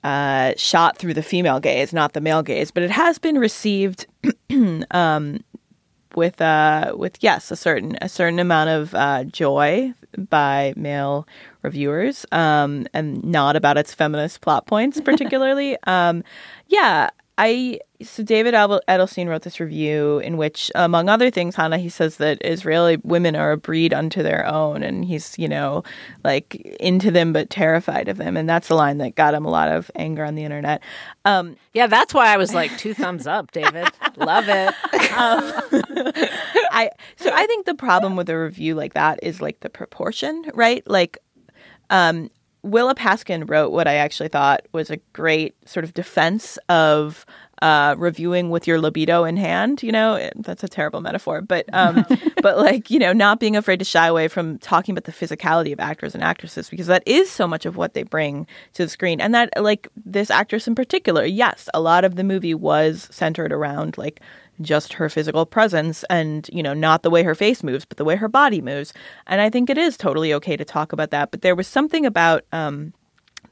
uh, 0.05 0.53
shot 0.59 0.99
through 0.99 1.15
the 1.15 1.23
female 1.23 1.59
gaze, 1.59 1.95
not 1.95 2.13
the 2.13 2.21
male 2.21 2.43
gaze, 2.43 2.71
but 2.71 2.83
it 2.83 2.91
has 2.91 3.19
been 3.19 3.39
received 3.39 4.07
um, 4.91 5.43
with 6.15 6.41
uh, 6.41 6.93
with 6.97 7.17
yes 7.21 7.51
a 7.51 7.57
certain 7.57 7.97
a 8.03 8.09
certain 8.09 8.39
amount 8.39 8.71
of 8.71 8.95
uh, 8.95 9.25
joy 9.25 9.93
by 10.29 10.75
male 10.77 11.27
reviewers, 11.63 12.27
um, 12.33 12.87
and 12.93 13.23
not 13.25 13.57
about 13.57 13.77
its 13.79 13.95
feminist 13.95 14.41
plot 14.41 14.67
points 14.67 15.01
particularly. 15.05 15.77
um, 15.87 16.23
yeah, 16.69 17.11
I 17.41 17.81
so 18.03 18.23
David 18.23 18.53
Edelstein 18.53 19.27
wrote 19.27 19.43
this 19.43 19.61
review 19.61 20.19
in 20.19 20.37
which, 20.37 20.71
among 20.75 21.09
other 21.09 21.31
things, 21.31 21.57
Hanna 21.57 21.79
he 21.79 21.89
says 21.89 22.19
that 22.19 22.39
Israeli 22.45 22.99
women 22.99 23.35
are 23.35 23.53
a 23.53 23.57
breed 23.57 23.95
unto 23.95 24.23
their 24.23 24.47
own, 24.47 24.83
and 24.83 25.07
he's 25.07 25.39
you 25.39 25.49
know 25.49 25.83
like 26.23 26.55
into 26.79 27.11
them 27.11 27.33
but 27.33 27.49
terrified 27.49 28.09
of 28.09 28.19
them, 28.19 28.37
and 28.37 28.47
that's 28.47 28.69
a 28.69 28.75
line 28.75 28.99
that 28.99 29.15
got 29.15 29.33
him 29.33 29.47
a 29.47 29.51
lot 29.51 29.69
of 29.71 29.91
anger 29.97 30.23
on 30.23 30.35
the 30.35 30.45
internet. 30.45 30.83
Um, 31.25 31.57
Yeah, 31.73 31.87
that's 31.87 32.13
why 32.13 32.27
I 32.27 32.37
was 32.37 32.53
like 32.53 32.77
two 32.77 32.93
thumbs 32.93 33.27
up, 33.27 33.53
David. 33.53 33.89
Love 34.17 34.45
it. 34.49 34.69
Um, 35.17 35.53
I 36.73 36.91
so 37.17 37.31
I 37.33 37.47
think 37.47 37.65
the 37.65 37.75
problem 37.75 38.17
with 38.17 38.29
a 38.29 38.39
review 38.39 38.75
like 38.75 38.93
that 38.93 39.19
is 39.23 39.41
like 39.41 39.61
the 39.61 39.71
proportion, 39.71 40.45
right? 40.53 40.87
Like 40.87 41.17
um 41.91 42.31
Willa 42.63 42.95
Paskin 42.95 43.49
wrote 43.49 43.73
what 43.73 43.89
I 43.89 43.95
actually 43.95 44.29
thought 44.29 44.67
was 44.73 44.91
a 44.91 44.99
great 45.15 45.55
sort 45.67 45.83
of 45.83 45.95
defense 45.95 46.59
of 46.69 47.25
uh, 47.63 47.95
reviewing 47.99 48.51
with 48.51 48.67
your 48.67 48.79
libido 48.81 49.25
in 49.25 49.37
hand. 49.39 49.83
You 49.83 49.93
know, 49.93 50.15
It- 50.15 50.35
that's 50.37 50.63
a 50.63 50.69
terrible 50.69 51.01
metaphor, 51.01 51.41
but 51.41 51.65
um, 51.73 52.05
but 52.43 52.59
like 52.59 52.91
you 52.91 52.99
know, 52.99 53.15
not 53.15 53.41
being 53.41 53.57
afraid 53.57 53.79
to 53.79 53.85
shy 53.87 54.07
away 54.07 54.29
from 54.29 54.59
talking 54.59 54.93
about 54.93 55.05
the 55.05 55.13
physicality 55.13 55.73
of 55.73 55.81
actors 55.81 56.15
and 56.15 56.23
actresses 56.23 56.69
because 56.69 56.87
that 56.87 57.03
is 57.07 57.31
so 57.31 57.47
much 57.49 57.65
of 57.65 57.77
what 57.77 57.95
they 57.95 58.03
bring 58.03 58.47
to 58.75 58.85
the 58.85 58.89
screen, 58.91 59.23
and 59.23 59.35
that 59.35 59.51
like 59.63 59.89
this 60.05 60.31
actress 60.31 60.69
in 60.69 60.75
particular, 60.75 61.25
yes, 61.25 61.67
a 61.73 61.81
lot 61.81 62.05
of 62.05 62.17
the 62.17 62.25
movie 62.25 62.55
was 62.55 63.09
centered 63.11 63.53
around 63.53 63.97
like 63.97 64.21
just 64.61 64.93
her 64.95 65.09
physical 65.09 65.47
presence 65.47 66.05
and 66.11 66.49
you 66.53 66.63
know 66.63 66.75
not 66.75 67.03
the 67.03 67.11
way 67.11 67.23
her 67.23 67.35
face 67.35 67.63
moves 67.63 67.85
but 67.85 67.97
the 67.97 68.05
way 68.05 68.17
her 68.17 68.29
body 68.29 68.61
moves 68.61 68.93
and 69.27 69.41
i 69.41 69.49
think 69.49 69.71
it 69.71 69.79
is 69.79 69.97
totally 69.97 70.33
okay 70.35 70.57
to 70.57 70.65
talk 70.65 70.93
about 70.93 71.11
that 71.11 71.31
but 71.31 71.43
there 71.43 71.55
was 71.55 71.67
something 71.67 72.05
about 72.05 72.45
um 72.53 72.93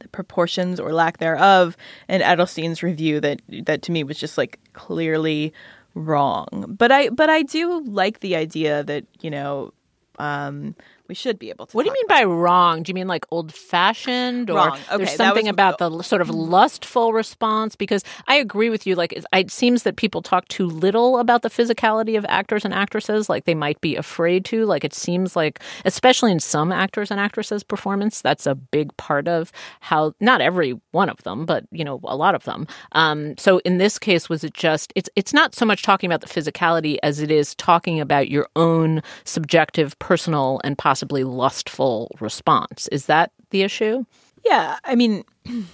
the 0.00 0.08
proportions 0.08 0.78
or 0.78 0.92
lack 0.92 1.18
thereof 1.18 1.76
in 2.08 2.20
Edelstein's 2.20 2.82
review 2.82 3.20
that 3.20 3.40
that 3.48 3.82
to 3.82 3.92
me 3.92 4.04
was 4.04 4.18
just 4.18 4.38
like 4.38 4.58
clearly 4.72 5.52
wrong. 5.94 6.66
But 6.68 6.92
I 6.92 7.08
but 7.10 7.30
I 7.30 7.42
do 7.42 7.80
like 7.84 8.20
the 8.20 8.36
idea 8.36 8.84
that, 8.84 9.04
you 9.20 9.30
know, 9.30 9.72
um 10.18 10.74
we 11.08 11.14
should 11.14 11.38
be 11.38 11.48
able 11.50 11.66
to 11.66 11.76
What 11.76 11.84
do 11.84 11.88
you 11.88 11.94
mean 11.94 12.06
by 12.08 12.24
wrong? 12.24 12.82
Do 12.82 12.90
you 12.90 12.94
mean 12.94 13.08
like 13.08 13.26
old 13.30 13.52
fashioned 13.52 14.50
or 14.50 14.56
Wrong. 14.56 14.78
Okay, 14.92 15.04
there's 15.04 15.16
something 15.16 15.46
was- 15.46 15.50
about 15.50 15.78
the 15.78 16.02
sort 16.02 16.20
of 16.20 16.30
lustful 16.30 17.12
response? 17.12 17.74
Because 17.76 18.04
I 18.26 18.36
agree 18.36 18.68
with 18.68 18.86
you. 18.86 18.94
Like 18.94 19.12
it, 19.14 19.24
it 19.32 19.50
seems 19.50 19.84
that 19.84 19.96
people 19.96 20.22
talk 20.22 20.46
too 20.48 20.66
little 20.66 21.18
about 21.18 21.42
the 21.42 21.48
physicality 21.48 22.16
of 22.18 22.26
actors 22.28 22.64
and 22.64 22.74
actresses. 22.74 23.28
Like 23.28 23.44
they 23.44 23.54
might 23.54 23.80
be 23.80 23.96
afraid 23.96 24.44
to. 24.46 24.66
Like 24.66 24.84
it 24.84 24.92
seems 24.94 25.34
like, 25.34 25.60
especially 25.84 26.30
in 26.30 26.40
some 26.40 26.72
actors 26.72 27.10
and 27.10 27.18
actresses' 27.18 27.62
performance, 27.62 28.20
that's 28.20 28.46
a 28.46 28.54
big 28.54 28.94
part 28.96 29.28
of 29.28 29.50
how. 29.80 30.12
Not 30.20 30.40
every 30.40 30.78
one 30.90 31.08
of 31.08 31.22
them, 31.22 31.46
but 31.46 31.64
you 31.70 31.84
know, 31.84 32.00
a 32.04 32.16
lot 32.16 32.34
of 32.34 32.44
them. 32.44 32.66
Um, 32.92 33.36
so 33.38 33.58
in 33.58 33.78
this 33.78 33.98
case, 33.98 34.28
was 34.28 34.44
it 34.44 34.52
just? 34.52 34.92
It's 34.94 35.08
it's 35.16 35.32
not 35.32 35.54
so 35.54 35.64
much 35.64 35.82
talking 35.82 36.10
about 36.10 36.20
the 36.20 36.26
physicality 36.26 36.98
as 37.02 37.20
it 37.20 37.30
is 37.30 37.54
talking 37.54 38.00
about 38.00 38.28
your 38.28 38.48
own 38.56 39.02
subjective, 39.24 39.98
personal, 39.98 40.60
and 40.64 40.76
possibly 40.98 41.22
lustful 41.22 42.10
response. 42.18 42.88
Is 42.90 43.06
that 43.06 43.30
the 43.50 43.62
issue? 43.62 44.04
Yeah, 44.44 44.78
I 44.82 44.96
mean, 44.96 45.22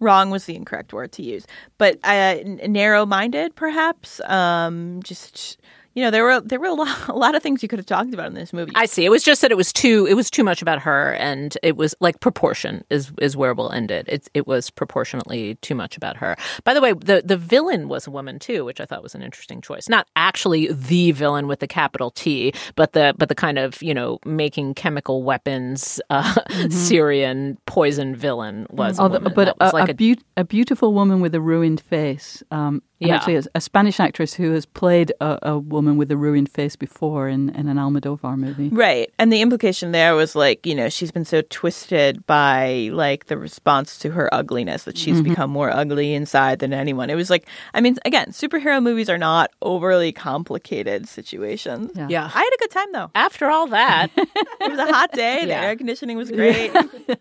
wrong 0.00 0.30
was 0.30 0.46
the 0.46 0.56
incorrect 0.56 0.92
word 0.92 1.12
to 1.12 1.22
use, 1.22 1.46
but 1.78 2.00
uh, 2.02 2.38
narrow-minded, 2.66 3.54
perhaps. 3.54 4.20
Um, 4.22 5.00
just 5.04 5.60
you 5.94 6.02
know, 6.04 6.10
there 6.10 6.24
were 6.24 6.40
there 6.40 6.58
were 6.60 6.66
a 6.66 6.74
lot, 6.74 7.08
a 7.08 7.12
lot 7.16 7.34
of 7.34 7.42
things 7.42 7.62
you 7.62 7.68
could 7.68 7.78
have 7.78 7.86
talked 7.86 8.12
about 8.12 8.26
in 8.26 8.34
this 8.34 8.52
movie. 8.52 8.72
I 8.74 8.86
see. 8.86 9.04
It 9.04 9.10
was 9.10 9.22
just 9.22 9.40
that 9.42 9.50
it 9.50 9.56
was 9.56 9.72
too 9.72 10.06
it 10.08 10.14
was 10.14 10.30
too 10.30 10.44
much 10.44 10.60
about 10.62 10.80
her, 10.82 11.14
and 11.14 11.56
it 11.62 11.76
was 11.76 11.94
like 12.00 12.20
proportion 12.20 12.84
is 12.90 13.12
is 13.20 13.36
where 13.36 13.54
we'll 13.54 13.70
end 13.72 13.90
it. 13.90 14.06
It 14.08 14.28
it 14.34 14.46
was 14.46 14.70
proportionately 14.70 15.54
too 15.56 15.74
much 15.74 15.96
about 15.96 16.16
her. 16.18 16.36
By 16.64 16.74
the 16.74 16.80
way, 16.80 16.92
the 16.92 17.22
the 17.24 17.36
villain 17.36 17.88
was 17.88 18.06
a 18.06 18.10
woman 18.10 18.38
too, 18.38 18.64
which 18.64 18.80
I 18.80 18.84
thought 18.84 19.02
was 19.02 19.14
an 19.14 19.22
interesting 19.22 19.60
choice. 19.60 19.88
Not 19.88 20.06
actually 20.16 20.72
the 20.72 21.12
villain 21.12 21.46
with 21.46 21.60
the 21.60 21.68
capital 21.68 22.10
T, 22.10 22.52
but 22.76 22.92
the 22.92 23.14
but 23.16 23.28
the 23.28 23.34
kind 23.34 23.58
of 23.58 23.82
you 23.82 23.94
know 23.94 24.18
making 24.26 24.74
chemical 24.74 25.22
weapons 25.22 26.00
uh, 26.10 26.34
Syrian 26.70 27.56
poison 27.66 28.14
villain 28.14 28.66
was. 28.70 28.98
a 28.98 29.02
the- 29.02 29.08
woman. 29.20 29.32
but 29.34 29.56
was 29.60 29.72
a, 29.72 29.76
like 29.76 29.88
a, 29.90 29.94
beau- 29.94 30.22
a 30.36 30.44
beautiful 30.44 30.92
woman 30.92 31.20
with 31.20 31.34
a 31.34 31.40
ruined 31.40 31.80
face. 31.80 32.42
Um, 32.50 32.82
Yeah. 32.98 33.16
actually, 33.16 33.36
a, 33.36 33.42
a 33.56 33.60
Spanish 33.60 34.00
actress 34.00 34.34
who 34.34 34.52
has 34.52 34.66
played 34.66 35.12
a, 35.20 35.38
a 35.42 35.58
woman 35.58 35.96
with 35.96 36.10
a 36.10 36.16
ruined 36.16 36.50
face 36.50 36.76
before 36.76 37.28
in, 37.28 37.50
in 37.50 37.68
an 37.68 37.76
Almodovar 37.76 38.36
movie. 38.36 38.68
Right. 38.68 39.12
And 39.18 39.32
the 39.32 39.42
implication 39.42 39.92
there 39.92 40.14
was 40.14 40.34
like, 40.34 40.64
you 40.64 40.74
know, 40.74 40.88
she's 40.88 41.10
been 41.10 41.24
so 41.24 41.42
twisted 41.50 42.26
by 42.26 42.90
like 42.92 43.26
the 43.26 43.36
response 43.36 43.98
to 43.98 44.10
her 44.10 44.32
ugliness 44.32 44.84
that 44.84 44.96
she's 44.96 45.16
mm-hmm. 45.16 45.30
become 45.30 45.50
more 45.50 45.70
ugly 45.70 46.14
inside 46.14 46.60
than 46.60 46.72
anyone. 46.72 47.10
It 47.10 47.14
was 47.14 47.30
like, 47.30 47.48
I 47.74 47.80
mean, 47.80 47.96
again, 48.04 48.28
superhero 48.28 48.82
movies 48.82 49.10
are 49.10 49.18
not 49.18 49.50
overly 49.60 50.12
complicated 50.12 51.08
situations. 51.08 51.92
Yeah. 51.94 52.06
Yeah. 52.08 52.30
I 52.32 52.38
had 52.38 52.50
a 52.54 52.58
good 52.58 52.70
time 52.70 52.92
though. 52.92 53.10
After 53.14 53.50
all 53.50 53.66
that, 53.68 54.10
It 54.60 54.70
was 54.70 54.78
a 54.78 54.86
hot 54.92 55.12
day. 55.12 55.44
The 55.44 55.54
air 55.54 55.76
conditioning 55.76 56.16
was 56.16 56.30
great. 56.30 56.72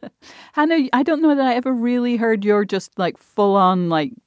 Hanna, 0.53 0.87
I 0.93 1.03
don't 1.03 1.21
know 1.21 1.35
that 1.35 1.45
I 1.45 1.55
ever 1.55 1.73
really 1.73 2.15
heard 2.15 2.45
your 2.45 2.65
just 2.65 2.97
like 2.97 3.17
full 3.17 3.55
on 3.55 3.89
like 3.89 4.11
j- 4.11 4.21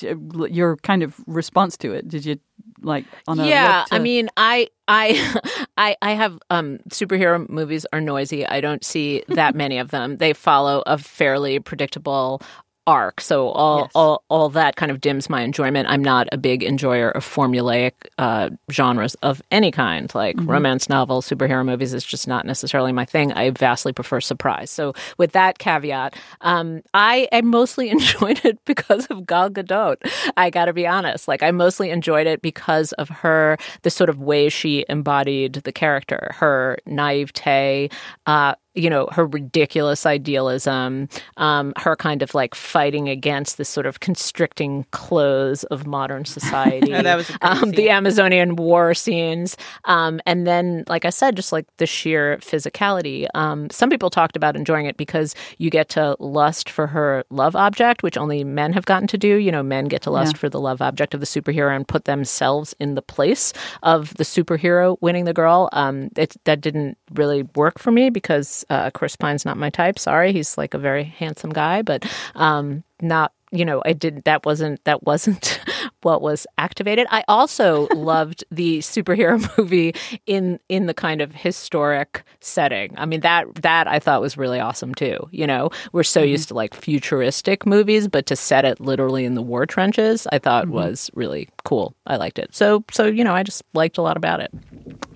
your 0.00 0.76
kind 0.78 1.02
of 1.02 1.16
response 1.26 1.76
to 1.78 1.92
it. 1.92 2.08
Did 2.08 2.24
you 2.24 2.38
like 2.82 3.04
on 3.28 3.38
a 3.38 3.46
yeah 3.46 3.84
to- 3.88 3.94
i 3.94 3.98
mean 3.98 4.28
i 4.36 4.66
i 4.88 5.64
i 5.76 5.96
i 6.02 6.12
have 6.12 6.38
um 6.50 6.78
superhero 6.90 7.48
movies 7.48 7.86
are 7.92 8.00
noisy 8.00 8.44
i 8.46 8.60
don't 8.60 8.84
see 8.84 9.22
that 9.28 9.54
many 9.54 9.78
of 9.78 9.90
them 9.90 10.16
they 10.16 10.32
follow 10.32 10.82
a 10.86 10.98
fairly 10.98 11.60
predictable 11.60 12.40
arc. 12.86 13.20
So 13.20 13.48
all 13.50 13.82
Yes. 13.82 13.90
all 13.94 14.24
all 14.28 14.48
that 14.50 14.76
kind 14.76 14.90
of 14.90 15.00
dims 15.00 15.30
my 15.30 15.42
enjoyment. 15.42 15.88
I'm 15.88 16.02
not 16.02 16.28
a 16.32 16.36
big 16.36 16.62
enjoyer 16.64 17.10
of 17.10 17.24
formulaic 17.24 17.92
uh 18.18 18.50
genres 18.70 19.14
of 19.22 19.40
any 19.50 19.70
kind 19.70 20.12
like 20.14 20.34
romance 20.40 20.88
novels 20.88 21.28
superhero 21.28 21.64
movies. 21.64 21.94
Is 21.94 22.04
just 22.04 22.26
not 22.26 22.44
necessarily 22.44 22.90
my 22.92 23.04
thing. 23.04 23.32
I 23.32 23.50
vastly 23.50 23.92
prefer 23.92 24.20
surprise. 24.20 24.70
So 24.70 24.94
with 25.18 25.32
that 25.32 25.58
caveat 25.58 26.16
um 26.40 26.82
i 26.94 27.28
i 27.32 27.40
mostly 27.40 27.88
enjoyed 27.96 28.44
it 28.44 28.58
because 28.64 29.06
of 29.06 29.26
gal 29.26 29.48
gadot 29.48 29.96
i 30.36 30.50
gotta 30.50 30.72
be 30.72 30.86
honest. 30.86 31.28
Like 31.28 31.42
i 31.42 31.50
mostly 31.52 31.90
enjoyed 31.90 32.26
it 32.26 32.42
because 32.42 32.92
of 32.94 33.08
her 33.08 33.56
the 33.82 33.90
sort 33.90 34.10
of 34.10 34.18
way 34.20 34.48
she 34.48 34.84
embodied 34.88 35.54
the 35.54 35.72
character 35.72 36.32
her 36.34 36.78
naivete 36.86 37.88
uh 38.26 38.54
you 38.74 38.88
know 38.88 39.06
her 39.12 39.26
ridiculous 39.26 40.06
idealism 40.06 41.08
um 41.36 41.72
her 41.76 41.94
kind 41.96 42.22
of 42.22 42.34
like 42.34 42.54
fighting 42.54 43.08
against 43.08 43.58
this 43.58 43.68
sort 43.68 43.86
of 43.86 44.00
constricting 44.00 44.84
clothes 44.92 45.64
of 45.64 45.86
modern 45.86 46.24
society 46.38 46.94
Oh, 46.94 47.02
that 47.02 47.16
was 47.16 47.30
a 47.30 47.36
um, 47.46 47.70
the 47.72 47.90
amazonian 47.90 48.56
war 48.56 48.94
scenes 48.94 49.56
um 49.84 50.20
and 50.26 50.46
then 50.46 50.84
like 50.88 51.04
i 51.04 51.10
said 51.10 51.36
just 51.36 51.52
like 51.52 51.66
the 51.78 51.86
sheer 51.86 52.38
physicality. 52.38 53.26
Um 53.34 53.68
some 53.70 53.90
people 53.90 54.10
talked 54.10 54.36
about 54.36 54.56
enjoying 54.56 54.86
it 54.86 54.96
because 54.96 55.34
you 55.58 55.70
get 55.70 55.88
to 55.90 56.16
lust 56.18 56.70
for 56.70 56.86
her 56.86 57.24
love 57.30 57.54
object 57.56 58.02
which 58.02 58.16
only 58.16 58.44
men 58.44 58.72
have 58.72 58.84
gotten 58.86 59.06
to 59.08 59.18
do. 59.18 59.36
You 59.36 59.52
know 59.52 59.62
men 59.62 59.86
get 59.86 60.02
to 60.02 60.10
lust 60.10 60.34
Yeah. 60.34 60.38
for 60.40 60.48
the 60.48 60.60
love 60.60 60.80
object 60.82 61.14
of 61.14 61.20
the 61.20 61.26
superhero 61.26 61.74
and 61.74 61.86
put 61.86 62.04
themselves 62.04 62.74
in 62.80 62.94
the 62.94 63.02
place 63.02 63.52
of 63.82 64.14
the 64.14 64.24
superhero 64.24 64.96
winning 65.00 65.24
the 65.24 65.32
girl. 65.34 65.68
Um 65.72 66.08
it 66.16 66.36
that 66.44 66.60
didn't 66.60 66.96
really 67.12 67.42
work 67.54 67.78
for 67.78 67.90
me 67.90 68.10
because 68.10 68.61
uh, 68.70 68.90
chris 68.90 69.16
pine's 69.16 69.44
not 69.44 69.56
my 69.56 69.70
type 69.70 69.98
sorry 69.98 70.32
he's 70.32 70.56
like 70.58 70.74
a 70.74 70.78
very 70.78 71.04
handsome 71.04 71.50
guy 71.50 71.82
but 71.82 72.04
um 72.34 72.82
not 73.00 73.32
you 73.52 73.66
know, 73.66 73.82
I 73.84 73.92
didn't. 73.92 74.24
that 74.24 74.46
wasn't 74.46 74.82
that 74.84 75.04
wasn't 75.04 75.60
what 76.02 76.22
was 76.22 76.46
activated. 76.56 77.06
I 77.10 77.22
also 77.28 77.86
loved 77.94 78.44
the 78.50 78.78
superhero 78.78 79.46
movie 79.58 79.94
in 80.26 80.58
in 80.68 80.86
the 80.86 80.94
kind 80.94 81.20
of 81.20 81.34
historic 81.34 82.24
setting. 82.40 82.94
I 82.96 83.04
mean 83.04 83.20
that 83.20 83.54
that 83.56 83.86
I 83.86 83.98
thought 83.98 84.22
was 84.22 84.38
really 84.38 84.58
awesome 84.58 84.94
too. 84.94 85.28
You 85.30 85.46
know, 85.46 85.70
we're 85.92 86.02
so 86.02 86.22
used 86.22 86.48
to 86.48 86.54
like 86.54 86.74
futuristic 86.74 87.66
movies, 87.66 88.08
but 88.08 88.24
to 88.26 88.36
set 88.36 88.64
it 88.64 88.80
literally 88.80 89.26
in 89.26 89.34
the 89.34 89.42
war 89.42 89.66
trenches, 89.66 90.26
I 90.32 90.38
thought 90.38 90.68
was 90.68 91.10
really 91.12 91.48
cool. 91.64 91.94
I 92.06 92.16
liked 92.16 92.38
it. 92.38 92.54
So 92.54 92.82
so 92.90 93.04
you 93.04 93.22
know, 93.22 93.34
I 93.34 93.42
just 93.42 93.62
liked 93.74 93.98
a 93.98 94.02
lot 94.02 94.16
about 94.16 94.40
it. 94.40 94.50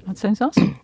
That 0.07 0.19
sounds 0.19 0.43
awesome. 0.43 0.79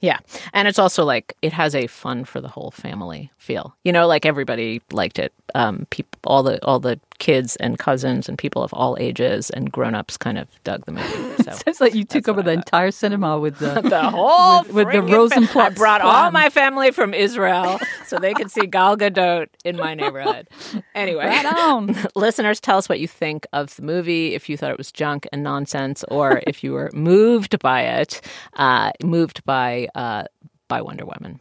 Yeah. 0.00 0.18
And 0.52 0.68
it's 0.68 0.78
also 0.78 1.04
like 1.04 1.36
it 1.42 1.52
has 1.52 1.74
a 1.74 1.86
fun 1.86 2.24
for 2.24 2.40
the 2.40 2.48
whole 2.48 2.70
family 2.70 3.32
feel. 3.36 3.74
You 3.84 3.92
know, 3.92 4.06
like 4.06 4.24
everybody 4.24 4.80
liked 4.92 5.18
it. 5.18 5.32
Um 5.54 5.86
people 5.90 6.18
all 6.24 6.42
the 6.42 6.64
all 6.64 6.78
the 6.78 7.00
kids 7.18 7.56
and 7.56 7.78
cousins 7.78 8.28
and 8.28 8.38
people 8.38 8.62
of 8.62 8.72
all 8.72 8.96
ages 9.00 9.50
and 9.50 9.72
grown-ups 9.72 10.16
kind 10.16 10.38
of 10.38 10.48
dug 10.64 10.84
the 10.84 10.92
movie. 10.92 11.42
So 11.42 11.52
Sounds 11.52 11.80
like 11.80 11.94
you 11.94 12.04
took 12.04 12.28
over 12.28 12.42
the 12.42 12.52
entire 12.52 12.90
cinema 12.90 13.38
with 13.38 13.58
the 13.58 13.80
the 13.82 14.10
whole 14.10 14.62
with, 14.64 14.74
with 14.74 14.92
the 14.92 14.98
Rosenplatz 14.98 15.56
I 15.56 15.70
brought 15.70 16.00
all 16.00 16.30
my 16.30 16.50
family 16.50 16.90
from 16.90 17.14
Israel 17.14 17.78
so 18.06 18.18
they 18.18 18.34
could 18.34 18.50
see 18.50 18.66
Gal 18.66 18.96
Gadot 18.96 19.48
in 19.64 19.76
my 19.76 19.94
neighborhood. 19.94 20.48
Anyway, 20.94 21.24
Right 21.26 22.06
listeners, 22.16 22.60
tell 22.60 22.76
us 22.76 22.88
what 22.88 22.98
you 22.98 23.06
think 23.06 23.46
of 23.52 23.74
the 23.76 23.82
movie. 23.82 24.34
If 24.34 24.48
you 24.48 24.56
thought 24.56 24.70
it 24.70 24.78
was 24.78 24.90
junk 24.90 25.28
and 25.32 25.42
nonsense, 25.42 26.04
or 26.08 26.42
if 26.46 26.64
you 26.64 26.72
were 26.72 26.90
moved 26.92 27.58
by 27.60 27.82
it, 27.82 28.20
uh, 28.54 28.90
moved 29.02 29.44
by 29.44 29.88
uh, 29.94 30.24
by 30.66 30.82
Wonder 30.82 31.04
Woman. 31.04 31.38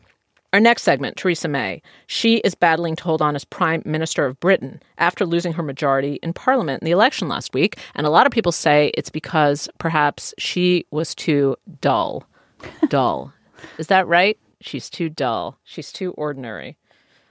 Our 0.53 0.59
next 0.61 0.83
segment, 0.83 1.17
Theresa 1.17 1.47
May. 1.47 1.81
She 2.07 2.37
is 2.37 2.55
battling 2.55 2.95
to 2.95 3.03
hold 3.03 3.21
on 3.21 3.35
as 3.35 3.43
Prime 3.43 3.83
Minister 3.85 4.25
of 4.25 4.39
Britain 4.39 4.81
after 4.97 5.25
losing 5.25 5.51
her 5.53 5.63
majority 5.63 6.19
in 6.23 6.31
Parliament 6.33 6.81
in 6.81 6.85
the 6.85 6.91
election 6.91 7.27
last 7.27 7.53
week. 7.53 7.77
And 7.95 8.07
a 8.07 8.09
lot 8.09 8.25
of 8.25 8.31
people 8.31 8.53
say 8.53 8.91
it's 8.95 9.09
because 9.09 9.67
perhaps 9.77 10.33
she 10.37 10.85
was 10.91 11.13
too 11.13 11.55
dull. 11.81 12.25
Dull. 12.87 13.31
Is 13.77 13.87
that 13.87 14.07
right? 14.07 14.39
She's 14.61 14.89
too 14.89 15.09
dull. 15.09 15.59
She's 15.63 15.91
too 15.91 16.11
ordinary. 16.13 16.75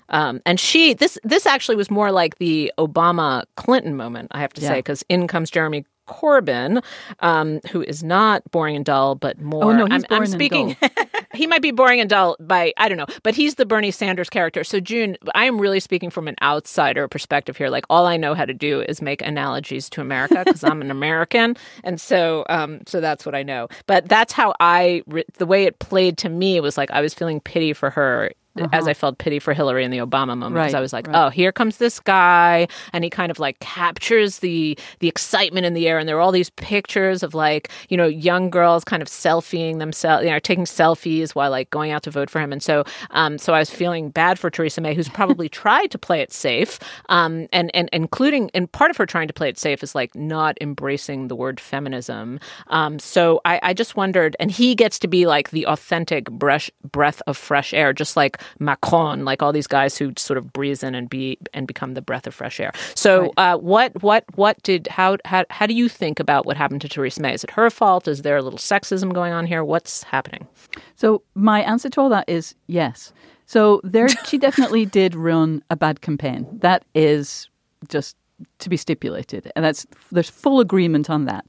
Um, 0.08 0.40
and 0.46 0.60
she 0.60 0.94
this 0.94 1.18
this 1.24 1.46
actually 1.46 1.74
was 1.74 1.90
more 1.90 2.12
like 2.12 2.38
the 2.38 2.72
Obama 2.78 3.42
Clinton 3.56 3.96
moment, 3.96 4.28
I 4.30 4.40
have 4.40 4.52
to 4.52 4.60
say, 4.60 4.78
because 4.78 5.04
in 5.08 5.26
comes 5.26 5.50
Jeremy 5.50 5.84
Corbyn, 6.06 6.82
um, 7.20 7.60
who 7.70 7.82
is 7.82 8.02
not 8.02 8.42
boring 8.50 8.76
and 8.76 8.84
dull, 8.84 9.14
but 9.14 9.40
more. 9.40 9.64
Oh, 9.64 9.72
no, 9.72 9.86
he's 9.86 9.92
I'm, 9.92 10.04
I'm 10.04 10.08
boring 10.08 10.22
and 10.22 10.32
speaking. 10.32 10.76
he 11.34 11.46
might 11.46 11.62
be 11.62 11.70
boring 11.70 12.00
and 12.00 12.08
dull 12.08 12.36
by 12.40 12.72
I 12.76 12.88
don't 12.88 12.98
know, 12.98 13.06
but 13.22 13.34
he's 13.34 13.56
the 13.56 13.66
Bernie 13.66 13.90
Sanders 13.90 14.30
character. 14.30 14.64
So 14.64 14.80
June, 14.80 15.16
I 15.34 15.44
am 15.44 15.60
really 15.60 15.80
speaking 15.80 16.10
from 16.10 16.28
an 16.28 16.36
outsider 16.42 17.08
perspective 17.08 17.56
here. 17.56 17.68
Like 17.68 17.84
all 17.90 18.06
I 18.06 18.16
know 18.16 18.34
how 18.34 18.44
to 18.44 18.54
do 18.54 18.80
is 18.80 19.02
make 19.02 19.22
analogies 19.22 19.88
to 19.90 20.00
America 20.00 20.42
because 20.44 20.64
I'm 20.64 20.80
an 20.80 20.90
American, 20.90 21.56
and 21.84 22.00
so 22.00 22.44
um, 22.48 22.80
so 22.86 23.00
that's 23.00 23.26
what 23.26 23.34
I 23.34 23.42
know. 23.42 23.68
But 23.86 24.08
that's 24.08 24.32
how 24.32 24.54
I 24.60 25.02
the 25.38 25.46
way 25.46 25.64
it 25.64 25.78
played 25.78 26.18
to 26.18 26.28
me 26.28 26.60
was 26.60 26.76
like 26.76 26.90
I 26.90 27.00
was 27.00 27.14
feeling 27.14 27.40
pity 27.40 27.72
for 27.72 27.90
her 27.90 28.32
as 28.72 28.88
I 28.88 28.94
felt 28.94 29.18
pity 29.18 29.38
for 29.38 29.52
Hillary 29.54 29.84
in 29.84 29.90
the 29.90 29.98
Obama 29.98 30.36
moment 30.36 30.54
because 30.54 30.72
Right, 30.72 30.78
I 30.78 30.80
was 30.80 30.92
like, 30.92 31.06
right. 31.06 31.26
oh, 31.26 31.28
here 31.30 31.52
comes 31.52 31.76
this 31.78 32.00
guy, 32.00 32.68
and 32.92 33.04
he 33.04 33.10
kind 33.10 33.30
of 33.30 33.38
like 33.38 33.58
captures 33.60 34.38
the 34.40 34.78
the 35.00 35.08
excitement 35.08 35.66
in 35.66 35.74
the 35.74 35.88
air, 35.88 35.98
and 35.98 36.08
there 36.08 36.16
are 36.16 36.20
all 36.20 36.32
these 36.32 36.50
pictures 36.50 37.22
of 37.22 37.34
like 37.34 37.70
you 37.88 37.96
know 37.96 38.06
young 38.06 38.50
girls 38.50 38.84
kind 38.84 39.02
of 39.02 39.08
selfieing 39.08 39.78
themselves, 39.78 40.24
you 40.24 40.30
know, 40.30 40.38
taking 40.38 40.64
selfies 40.64 41.34
while 41.34 41.50
like 41.50 41.70
going 41.70 41.90
out 41.90 42.02
to 42.04 42.10
vote 42.10 42.30
for 42.30 42.40
him, 42.40 42.52
and 42.52 42.62
so 42.62 42.84
um, 43.10 43.38
so 43.38 43.52
I 43.54 43.58
was 43.58 43.70
feeling 43.70 44.10
bad 44.10 44.38
for 44.38 44.50
Theresa 44.50 44.80
May, 44.80 44.94
who's 44.94 45.08
probably 45.08 45.48
tried 45.62 45.90
to 45.90 45.98
play 45.98 46.20
it 46.20 46.32
safe, 46.32 46.78
um, 47.08 47.48
and 47.52 47.70
and 47.74 47.88
including 47.92 48.50
and 48.54 48.70
part 48.70 48.90
of 48.90 48.96
her 48.96 49.06
trying 49.06 49.28
to 49.28 49.34
play 49.34 49.48
it 49.48 49.58
safe 49.58 49.82
is 49.82 49.94
like 49.94 50.14
not 50.14 50.56
embracing 50.60 51.28
the 51.28 51.36
word 51.36 51.60
feminism. 51.60 52.40
Um, 52.68 52.98
so 52.98 53.40
I, 53.44 53.60
I 53.62 53.74
just 53.74 53.96
wondered, 53.96 54.36
and 54.40 54.50
he 54.50 54.74
gets 54.74 54.98
to 55.00 55.08
be 55.08 55.26
like 55.26 55.50
the 55.50 55.66
authentic 55.66 56.30
breath 56.30 56.70
breath 56.90 57.22
of 57.26 57.36
fresh 57.36 57.72
air, 57.74 57.92
just 57.92 58.16
like 58.16 58.38
Macron, 58.58 59.24
like 59.24 59.42
all 59.42 59.52
these 59.52 59.66
guys 59.66 59.96
who 59.96 60.12
sort 60.16 60.38
of 60.38 60.52
breeze 60.52 60.82
in 60.82 60.94
and 60.94 61.08
be 61.08 61.38
and 61.54 61.66
become 61.66 61.94
the 61.94 62.02
breath 62.02 62.26
of 62.26 62.34
fresh 62.34 62.60
air. 62.60 62.72
So, 62.94 63.32
uh, 63.36 63.56
what 63.56 64.02
what 64.02 64.24
what 64.36 64.62
did 64.62 64.88
how 64.88 65.18
how 65.24 65.44
how 65.50 65.66
do 65.66 65.74
you 65.74 65.88
think 65.88 66.20
about 66.20 66.46
what 66.46 66.56
happened 66.56 66.80
to 66.82 66.88
Theresa 66.88 67.20
May? 67.20 67.34
Is 67.34 67.44
it 67.44 67.50
her 67.50 67.70
fault? 67.70 68.08
Is 68.08 68.22
there 68.22 68.36
a 68.36 68.42
little 68.42 68.58
sexism 68.58 69.12
going 69.12 69.32
on 69.32 69.46
here? 69.46 69.64
What's 69.64 70.02
happening? 70.02 70.46
So 70.94 71.22
my 71.34 71.62
answer 71.62 71.88
to 71.90 72.00
all 72.00 72.08
that 72.10 72.28
is 72.28 72.54
yes. 72.66 73.12
So 73.46 73.80
there, 73.84 74.08
she 74.26 74.38
definitely 74.38 74.84
did 74.84 75.14
run 75.14 75.62
a 75.70 75.76
bad 75.76 76.00
campaign. 76.00 76.46
That 76.60 76.84
is 76.94 77.48
just 77.88 78.16
to 78.58 78.68
be 78.68 78.76
stipulated, 78.76 79.50
and 79.56 79.64
that's 79.64 79.86
there's 80.12 80.30
full 80.30 80.60
agreement 80.60 81.08
on 81.08 81.24
that. 81.24 81.46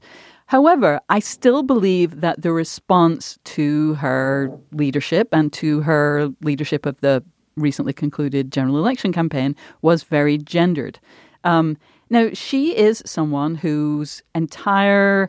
However, 0.48 1.00
I 1.10 1.18
still 1.18 1.62
believe 1.62 2.22
that 2.22 2.40
the 2.40 2.52
response 2.52 3.38
to 3.44 3.94
her 3.94 4.50
leadership 4.72 5.28
and 5.30 5.52
to 5.52 5.82
her 5.82 6.30
leadership 6.40 6.86
of 6.86 6.98
the 7.00 7.22
recently 7.56 7.92
concluded 7.92 8.50
general 8.50 8.78
election 8.78 9.12
campaign 9.12 9.54
was 9.82 10.04
very 10.04 10.38
gendered. 10.38 10.98
Um, 11.44 11.76
now, 12.08 12.30
she 12.32 12.74
is 12.74 13.02
someone 13.04 13.56
whose 13.56 14.22
entire 14.34 15.28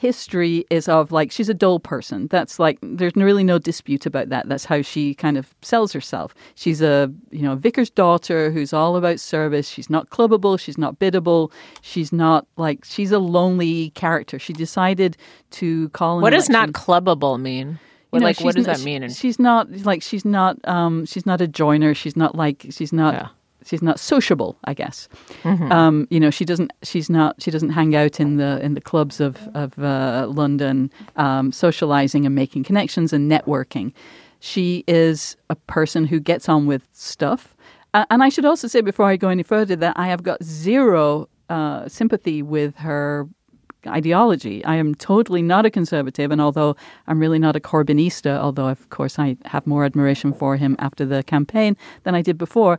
history 0.00 0.64
is 0.70 0.88
of 0.88 1.12
like 1.12 1.30
she's 1.30 1.50
a 1.50 1.54
dull 1.54 1.78
person. 1.78 2.26
That's 2.28 2.58
like 2.58 2.78
there's 2.82 3.14
really 3.14 3.44
no 3.44 3.58
dispute 3.58 4.06
about 4.06 4.30
that. 4.30 4.48
That's 4.48 4.64
how 4.64 4.80
she 4.80 5.14
kind 5.14 5.36
of 5.36 5.54
sells 5.60 5.92
herself. 5.92 6.34
She's 6.54 6.80
a 6.80 7.12
you 7.30 7.42
know 7.42 7.54
vicar's 7.54 7.90
daughter 7.90 8.50
who's 8.50 8.72
all 8.72 8.96
about 8.96 9.20
service. 9.20 9.68
She's 9.68 9.90
not 9.90 10.08
clubbable. 10.08 10.58
She's 10.58 10.78
not 10.78 10.98
biddable. 10.98 11.52
She's 11.82 12.12
not 12.12 12.46
like 12.56 12.84
she's 12.84 13.12
a 13.12 13.18
lonely 13.18 13.90
character. 13.90 14.38
She 14.38 14.54
decided 14.54 15.18
to 15.52 15.90
call. 15.90 16.20
What 16.22 16.30
does 16.30 16.48
election- 16.48 16.72
not 16.72 16.80
clubbable 16.80 17.38
mean? 17.38 17.78
Know, 18.12 18.18
like 18.20 18.40
what 18.40 18.56
does 18.56 18.66
n- 18.66 18.72
that 18.74 18.82
mean? 18.84 19.08
She's 19.10 19.38
not 19.38 19.70
like 19.84 20.02
she's 20.02 20.24
not 20.24 20.56
um 20.66 21.04
she's 21.06 21.26
not 21.26 21.40
a 21.42 21.46
joiner. 21.46 21.94
She's 21.94 22.16
not 22.16 22.34
like 22.34 22.66
she's 22.70 22.92
not 22.92 23.14
Yeah. 23.14 23.28
She's 23.64 23.82
not 23.82 23.98
sociable. 23.98 24.56
I 24.64 24.74
guess. 24.74 25.08
Mm-hmm. 25.42 25.72
Um, 25.72 26.08
you 26.10 26.20
know, 26.20 26.30
she 26.30 26.44
doesn't 26.44 26.72
she's 26.82 27.10
not 27.10 27.40
she 27.42 27.50
doesn't 27.50 27.70
hang 27.70 27.94
out 27.94 28.20
in 28.20 28.36
the 28.36 28.60
in 28.62 28.74
the 28.74 28.80
clubs 28.80 29.20
of 29.20 29.48
of 29.54 29.78
uh, 29.78 30.26
London, 30.28 30.90
um, 31.16 31.52
socializing 31.52 32.26
and 32.26 32.34
making 32.34 32.64
connections 32.64 33.12
and 33.12 33.30
networking. 33.30 33.92
She 34.40 34.84
is 34.88 35.36
a 35.50 35.54
person 35.54 36.06
who 36.06 36.18
gets 36.18 36.48
on 36.48 36.66
with 36.66 36.88
stuff. 36.92 37.54
Uh, 37.92 38.04
and 38.08 38.22
I 38.22 38.28
should 38.28 38.44
also 38.44 38.68
say 38.68 38.80
before 38.80 39.06
I 39.06 39.16
go 39.16 39.28
any 39.28 39.42
further 39.42 39.76
that 39.76 39.94
I 39.96 40.06
have 40.06 40.22
got 40.22 40.42
zero 40.42 41.28
uh, 41.48 41.88
sympathy 41.88 42.42
with 42.42 42.76
her 42.76 43.28
ideology. 43.86 44.64
I 44.64 44.76
am 44.76 44.94
totally 44.94 45.42
not 45.42 45.66
a 45.66 45.70
conservative, 45.70 46.30
and 46.30 46.40
although 46.40 46.76
I'm 47.06 47.18
really 47.18 47.38
not 47.38 47.56
a 47.56 47.60
Corbynista, 47.60 48.38
although 48.38 48.68
of 48.68 48.88
course 48.90 49.18
I 49.18 49.36
have 49.46 49.66
more 49.66 49.84
admiration 49.84 50.32
for 50.32 50.56
him 50.56 50.76
after 50.78 51.04
the 51.04 51.22
campaign 51.22 51.76
than 52.04 52.14
I 52.14 52.22
did 52.22 52.38
before, 52.38 52.78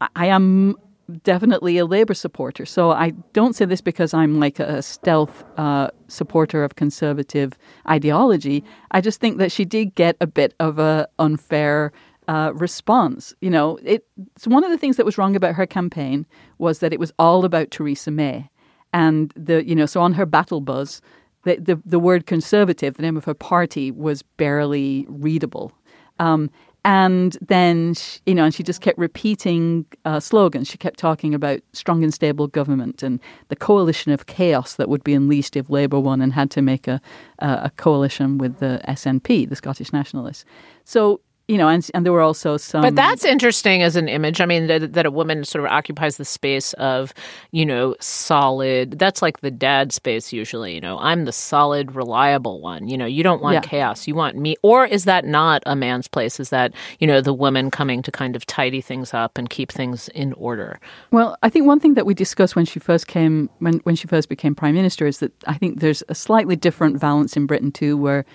I, 0.00 0.26
am 0.26 0.76
definitely 1.22 1.78
a 1.78 1.86
Labour 1.86 2.14
supporter. 2.14 2.66
So 2.66 2.90
I 2.90 3.10
don't 3.32 3.54
say 3.54 3.64
this 3.64 3.80
because 3.80 4.14
I'm 4.14 4.38
like 4.38 4.60
a 4.60 4.82
stealth 4.82 5.44
uh, 5.56 5.88
supporter 6.08 6.64
of 6.64 6.76
conservative 6.76 7.58
ideology. 7.88 8.64
I 8.90 9.00
just 9.00 9.20
think 9.20 9.38
that 9.38 9.50
she 9.50 9.64
did 9.64 9.94
get 9.94 10.16
a 10.20 10.26
bit 10.26 10.54
of 10.60 10.78
a 10.78 11.08
unfair 11.18 11.92
uh, 12.28 12.52
response. 12.54 13.34
You 13.40 13.50
know, 13.50 13.78
it, 13.82 14.06
it's 14.36 14.46
one 14.46 14.64
of 14.64 14.70
the 14.70 14.78
things 14.78 14.96
that 14.96 15.06
was 15.06 15.18
wrong 15.18 15.34
about 15.34 15.54
her 15.54 15.66
campaign 15.66 16.26
was 16.58 16.80
that 16.80 16.92
it 16.92 17.00
was 17.00 17.12
all 17.18 17.44
about 17.44 17.70
Theresa 17.70 18.10
May, 18.10 18.50
and 18.92 19.32
the 19.34 19.66
you 19.66 19.74
know 19.74 19.86
so 19.86 20.02
on 20.02 20.12
her 20.12 20.26
battle 20.26 20.60
bus, 20.60 21.00
the 21.44 21.56
the, 21.56 21.80
the 21.86 21.98
word 21.98 22.26
conservative, 22.26 22.94
the 22.94 23.02
name 23.02 23.16
of 23.16 23.24
her 23.24 23.34
party, 23.34 23.90
was 23.90 24.22
barely 24.22 25.06
readable. 25.08 25.72
Um, 26.18 26.50
and 26.84 27.36
then, 27.40 27.94
she, 27.94 28.20
you 28.26 28.34
know, 28.34 28.44
and 28.44 28.54
she 28.54 28.62
just 28.62 28.80
kept 28.80 28.98
repeating 28.98 29.84
uh, 30.04 30.20
slogans. 30.20 30.68
She 30.68 30.78
kept 30.78 30.98
talking 30.98 31.34
about 31.34 31.60
strong 31.72 32.04
and 32.04 32.14
stable 32.14 32.46
government 32.46 33.02
and 33.02 33.20
the 33.48 33.56
coalition 33.56 34.12
of 34.12 34.26
chaos 34.26 34.76
that 34.76 34.88
would 34.88 35.04
be 35.04 35.14
unleashed 35.14 35.56
if 35.56 35.68
Labour 35.68 35.98
won 36.00 36.20
and 36.20 36.32
had 36.32 36.50
to 36.52 36.62
make 36.62 36.86
a, 36.86 37.00
a, 37.40 37.48
a 37.64 37.72
coalition 37.76 38.38
with 38.38 38.58
the 38.58 38.80
SNP, 38.86 39.48
the 39.48 39.56
Scottish 39.56 39.92
Nationalists. 39.92 40.44
So, 40.84 41.20
you 41.48 41.56
know, 41.56 41.68
and, 41.68 41.90
and 41.94 42.04
there 42.04 42.12
were 42.12 42.20
also 42.20 42.58
some. 42.58 42.82
But 42.82 42.94
that's 42.94 43.24
interesting 43.24 43.82
as 43.82 43.96
an 43.96 44.06
image. 44.06 44.40
I 44.42 44.46
mean, 44.46 44.66
that, 44.66 44.92
that 44.92 45.06
a 45.06 45.10
woman 45.10 45.44
sort 45.44 45.64
of 45.64 45.70
occupies 45.70 46.18
the 46.18 46.24
space 46.26 46.74
of, 46.74 47.14
you 47.52 47.64
know, 47.64 47.96
solid. 48.00 48.98
That's 48.98 49.22
like 49.22 49.40
the 49.40 49.50
dad 49.50 49.92
space 49.92 50.30
usually. 50.30 50.74
You 50.74 50.82
know, 50.82 50.98
I'm 50.98 51.24
the 51.24 51.32
solid, 51.32 51.94
reliable 51.94 52.60
one. 52.60 52.86
You 52.86 52.98
know, 52.98 53.06
you 53.06 53.22
don't 53.22 53.40
want 53.42 53.54
Yeah. 53.54 53.60
chaos. 53.60 54.06
You 54.06 54.14
want 54.14 54.36
me. 54.36 54.56
Or 54.62 54.84
is 54.84 55.04
that 55.06 55.24
not 55.24 55.62
a 55.64 55.74
man's 55.74 56.06
place? 56.06 56.38
Is 56.38 56.50
that, 56.50 56.74
you 57.00 57.06
know, 57.06 57.22
the 57.22 57.32
woman 57.32 57.70
coming 57.70 58.02
to 58.02 58.12
kind 58.12 58.36
of 58.36 58.44
tidy 58.44 58.82
things 58.82 59.14
up 59.14 59.38
and 59.38 59.48
keep 59.48 59.72
things 59.72 60.08
in 60.10 60.34
order? 60.34 60.78
Well, 61.12 61.38
I 61.42 61.48
think 61.48 61.66
one 61.66 61.80
thing 61.80 61.94
that 61.94 62.04
we 62.04 62.12
discussed 62.12 62.56
when 62.56 62.66
she 62.66 62.78
first 62.78 63.06
came, 63.06 63.48
when, 63.60 63.78
when 63.84 63.96
she 63.96 64.06
first 64.06 64.28
became 64.28 64.54
prime 64.54 64.74
minister, 64.74 65.06
is 65.06 65.20
that 65.20 65.32
I 65.46 65.54
think 65.54 65.80
there's 65.80 66.02
a 66.10 66.14
slightly 66.14 66.56
different 66.56 67.00
balance 67.00 67.38
in 67.38 67.46
Britain 67.46 67.72
too, 67.72 67.96
where 67.96 68.26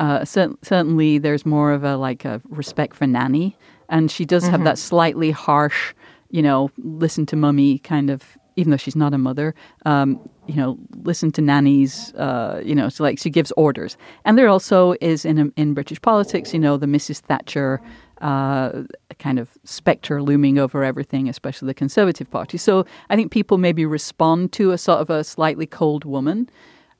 uh, 0.00 0.24
cer- 0.24 0.56
certainly 0.62 1.18
there's 1.18 1.46
more 1.46 1.70
of 1.72 1.84
a 1.84 1.96
like 1.96 2.24
a 2.24 2.40
respect 2.48 2.96
for 2.96 3.06
nanny, 3.06 3.56
and 3.88 4.10
she 4.10 4.24
does 4.24 4.46
have 4.48 4.64
that 4.64 4.78
slightly 4.78 5.30
harsh, 5.30 5.94
you 6.30 6.42
know, 6.42 6.70
listen 6.78 7.26
to 7.26 7.36
mummy 7.36 7.78
kind 7.78 8.10
of 8.10 8.36
even 8.56 8.70
though 8.72 8.76
she's 8.76 8.96
not 8.96 9.14
a 9.14 9.18
mother, 9.18 9.54
um, 9.86 10.18
you 10.46 10.54
know, 10.54 10.76
listen 11.04 11.30
to 11.30 11.40
nannies. 11.40 12.12
Uh, 12.14 12.60
you 12.64 12.74
know, 12.74 12.88
so 12.88 13.04
like 13.04 13.18
she 13.18 13.30
gives 13.30 13.52
orders. 13.52 13.96
And 14.24 14.36
there 14.36 14.48
also 14.48 14.94
is 15.00 15.24
in 15.24 15.52
in 15.56 15.74
British 15.74 16.00
politics, 16.02 16.52
you 16.52 16.58
know, 16.58 16.76
the 16.76 16.86
Mrs. 16.86 17.20
Thatcher 17.20 17.80
uh, 18.20 18.82
kind 19.18 19.38
of 19.38 19.48
spectre 19.64 20.22
looming 20.22 20.58
over 20.58 20.84
everything, 20.84 21.28
especially 21.28 21.66
the 21.66 21.74
Conservative 21.74 22.30
Party. 22.30 22.58
So 22.58 22.84
I 23.08 23.16
think 23.16 23.32
people 23.32 23.56
maybe 23.58 23.86
respond 23.86 24.52
to 24.52 24.72
a 24.72 24.78
sort 24.78 25.00
of 25.00 25.10
a 25.10 25.24
slightly 25.24 25.66
cold 25.66 26.04
woman. 26.04 26.48